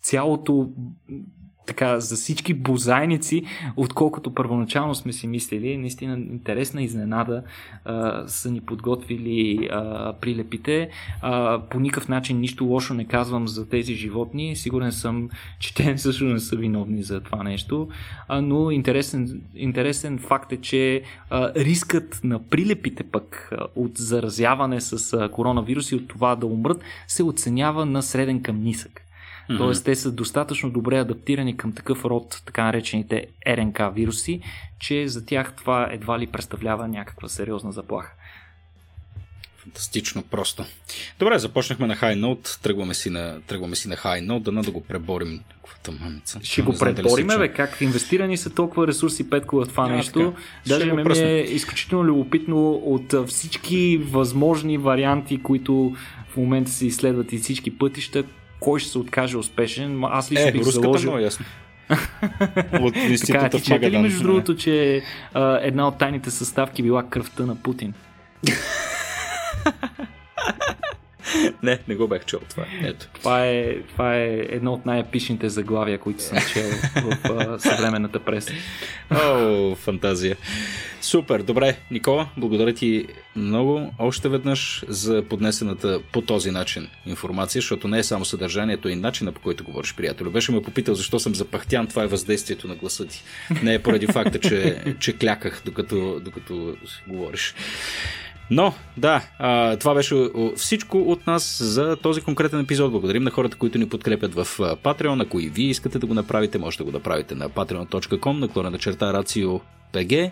цялото 0.00 0.70
така, 1.66 2.00
за 2.00 2.16
всички 2.16 2.54
бозайници, 2.54 3.42
отколкото 3.76 4.34
първоначално 4.34 4.94
сме 4.94 5.12
си 5.12 5.26
мислили. 5.26 5.76
Наистина 5.76 6.18
интересна 6.18 6.82
изненада 6.82 7.42
а, 7.84 8.24
са 8.28 8.50
ни 8.50 8.60
подготвили 8.60 9.68
а, 9.72 10.12
прилепите. 10.20 10.88
А, 11.22 11.60
по 11.70 11.80
никакъв 11.80 12.08
начин 12.08 12.40
нищо 12.40 12.64
лошо 12.64 12.94
не 12.94 13.04
казвам 13.04 13.48
за 13.48 13.68
тези 13.68 13.94
животни. 13.94 14.56
Сигурен 14.56 14.92
съм, 14.92 15.28
че 15.58 15.74
те 15.74 15.98
също 15.98 16.24
не 16.24 16.38
са 16.38 16.56
виновни 16.56 17.02
за 17.02 17.20
това 17.20 17.42
нещо. 17.42 17.88
А, 18.28 18.40
но 18.40 18.70
интересен, 18.70 19.42
интересен 19.54 20.18
факт 20.18 20.52
е, 20.52 20.56
че 20.56 21.02
а, 21.30 21.52
рискът 21.54 22.20
на 22.24 22.48
прилепите 22.48 23.02
пък 23.02 23.48
а, 23.52 23.66
от 23.76 23.98
заразяване 23.98 24.80
с 24.80 25.12
а, 25.12 25.28
коронавируси 25.28 25.94
от 25.94 26.08
това 26.08 26.36
да 26.36 26.46
умрат 26.46 26.80
се 27.06 27.22
оценява 27.22 27.86
на 27.86 28.02
среден 28.02 28.42
към 28.42 28.62
нисък. 28.62 29.05
Mm-hmm. 29.50 29.58
Тоест, 29.58 29.84
те 29.84 29.94
са 29.94 30.12
достатъчно 30.12 30.70
добре 30.70 30.98
адаптирани 30.98 31.56
към 31.56 31.72
такъв 31.72 32.04
род, 32.04 32.42
така 32.46 32.64
наречените 32.64 33.26
РНК 33.48 33.80
вируси, 33.94 34.40
че 34.78 35.08
за 35.08 35.26
тях 35.26 35.52
това 35.56 35.88
едва 35.90 36.18
ли 36.18 36.26
представлява 36.26 36.88
някаква 36.88 37.28
сериозна 37.28 37.72
заплаха. 37.72 38.12
Фантастично 39.56 40.22
просто. 40.22 40.64
Добре, 41.18 41.38
започнахме 41.38 41.86
на 41.86 41.96
High 41.96 42.20
Note, 42.20 42.62
тръгваме 42.62 42.94
си 42.94 43.10
на, 43.10 43.40
тръгваме 43.46 43.76
си 43.76 43.88
на 43.88 43.96
High 43.96 44.26
Note, 44.26 44.42
да 44.42 44.62
да 44.62 44.70
го 44.70 44.84
преборим. 44.84 45.40
Мамица. 46.00 46.40
Ще 46.42 46.62
го 46.62 46.74
пребориме, 46.78 47.38
бе, 47.38 47.52
как 47.52 47.80
инвестирани 47.80 48.36
са 48.36 48.50
толкова 48.50 48.86
ресурси, 48.86 49.30
Петко, 49.30 49.56
в 49.56 49.68
това 49.68 49.84
а, 49.84 49.88
нещо. 49.88 50.18
Така. 50.20 50.42
Даже 50.66 50.92
ми 50.92 51.18
е 51.18 51.40
изключително 51.40 52.04
любопитно 52.04 52.72
от 52.72 53.28
всички 53.28 53.98
възможни 53.98 54.78
варианти, 54.78 55.42
които 55.42 55.94
в 56.28 56.36
момента 56.36 56.70
се 56.70 56.86
изследват 56.86 57.32
и 57.32 57.38
всички 57.38 57.78
пътища, 57.78 58.24
кой 58.66 58.80
ще 58.80 58.90
се 58.90 58.98
откаже 58.98 59.38
успешен. 59.38 60.04
Аз 60.04 60.32
лично 60.32 60.48
е, 60.48 60.52
бих 60.52 60.62
заложил... 60.62 61.10
Много 61.10 61.24
ясно. 61.24 61.46
от 62.80 62.94
така, 63.26 63.48
ти 63.48 63.58
в 63.58 63.80
ли 63.80 63.98
между 63.98 64.22
другото, 64.22 64.56
че 64.56 65.02
а, 65.34 65.58
една 65.62 65.88
от 65.88 65.98
тайните 65.98 66.30
съставки 66.30 66.82
била 66.82 67.02
кръвта 67.02 67.46
на 67.46 67.56
Путин? 67.56 67.94
не, 71.62 71.78
не 71.88 71.94
го 71.94 72.08
бях 72.08 72.24
чул 72.26 72.40
това. 72.50 72.64
Ето. 72.82 73.06
Това, 73.14 73.46
е, 73.46 73.80
това 73.82 74.16
е 74.16 74.46
едно 74.48 74.72
от 74.72 74.86
най-епичните 74.86 75.48
заглавия, 75.48 75.98
които 75.98 76.22
съм 76.22 76.38
чел 76.52 76.70
в 76.96 77.18
а, 77.24 77.58
съвременната 77.58 78.20
преса. 78.20 78.52
О, 79.10 79.74
фантазия. 79.74 80.36
Супер, 81.00 81.42
добре, 81.42 81.76
Никола, 81.90 82.28
благодаря 82.36 82.72
ти 82.72 83.06
много 83.36 83.92
още 83.98 84.28
веднъж 84.28 84.84
за 84.88 85.22
поднесената 85.22 86.00
по 86.12 86.20
този 86.22 86.50
начин 86.50 86.88
информация, 87.06 87.60
защото 87.60 87.88
не 87.88 87.98
е 87.98 88.02
само 88.02 88.24
съдържанието 88.24 88.88
и 88.88 88.96
начина 88.96 89.32
по 89.32 89.40
който 89.40 89.64
говориш, 89.64 89.94
приятел. 89.94 90.30
Беше 90.30 90.52
ме 90.52 90.62
попитал 90.62 90.94
защо 90.94 91.18
съм 91.18 91.34
запахтян, 91.34 91.86
това 91.86 92.02
е 92.02 92.06
въздействието 92.06 92.68
на 92.68 92.74
гласа 92.74 93.06
ти. 93.06 93.22
Не 93.62 93.74
е 93.74 93.82
поради 93.82 94.06
факта, 94.06 94.38
че, 94.40 94.82
че 95.00 95.12
кляках 95.12 95.62
докато, 95.64 96.20
докато 96.20 96.76
говориш. 97.08 97.54
Но, 98.50 98.74
да, 98.96 99.22
това 99.80 99.94
беше 99.94 100.28
всичко 100.56 100.98
от 100.98 101.26
нас 101.26 101.62
за 101.62 101.96
този 101.96 102.20
конкретен 102.20 102.60
епизод. 102.60 102.92
Благодарим 102.92 103.22
на 103.22 103.30
хората, 103.30 103.56
които 103.56 103.78
ни 103.78 103.88
подкрепят 103.88 104.34
в 104.34 104.44
Patreon. 104.58 105.22
Ако 105.22 105.40
и 105.40 105.48
вие 105.48 105.68
искате 105.68 105.98
да 105.98 106.06
го 106.06 106.14
направите, 106.14 106.58
можете 106.58 106.84
да 106.84 106.90
го 106.90 106.98
направите 106.98 107.34
на 107.34 107.50
patreon.com, 107.50 108.38
наклона 108.38 108.70
на 108.70 108.78
черта 108.78 109.12
RACIO.PG. 109.12 110.30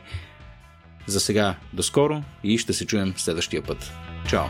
За 1.06 1.20
сега, 1.20 1.54
до 1.72 1.82
скоро 1.82 2.22
и 2.44 2.58
ще 2.58 2.72
се 2.72 2.86
чуем 2.86 3.14
следващия 3.16 3.62
път. 3.62 3.92
Чао! 4.28 4.44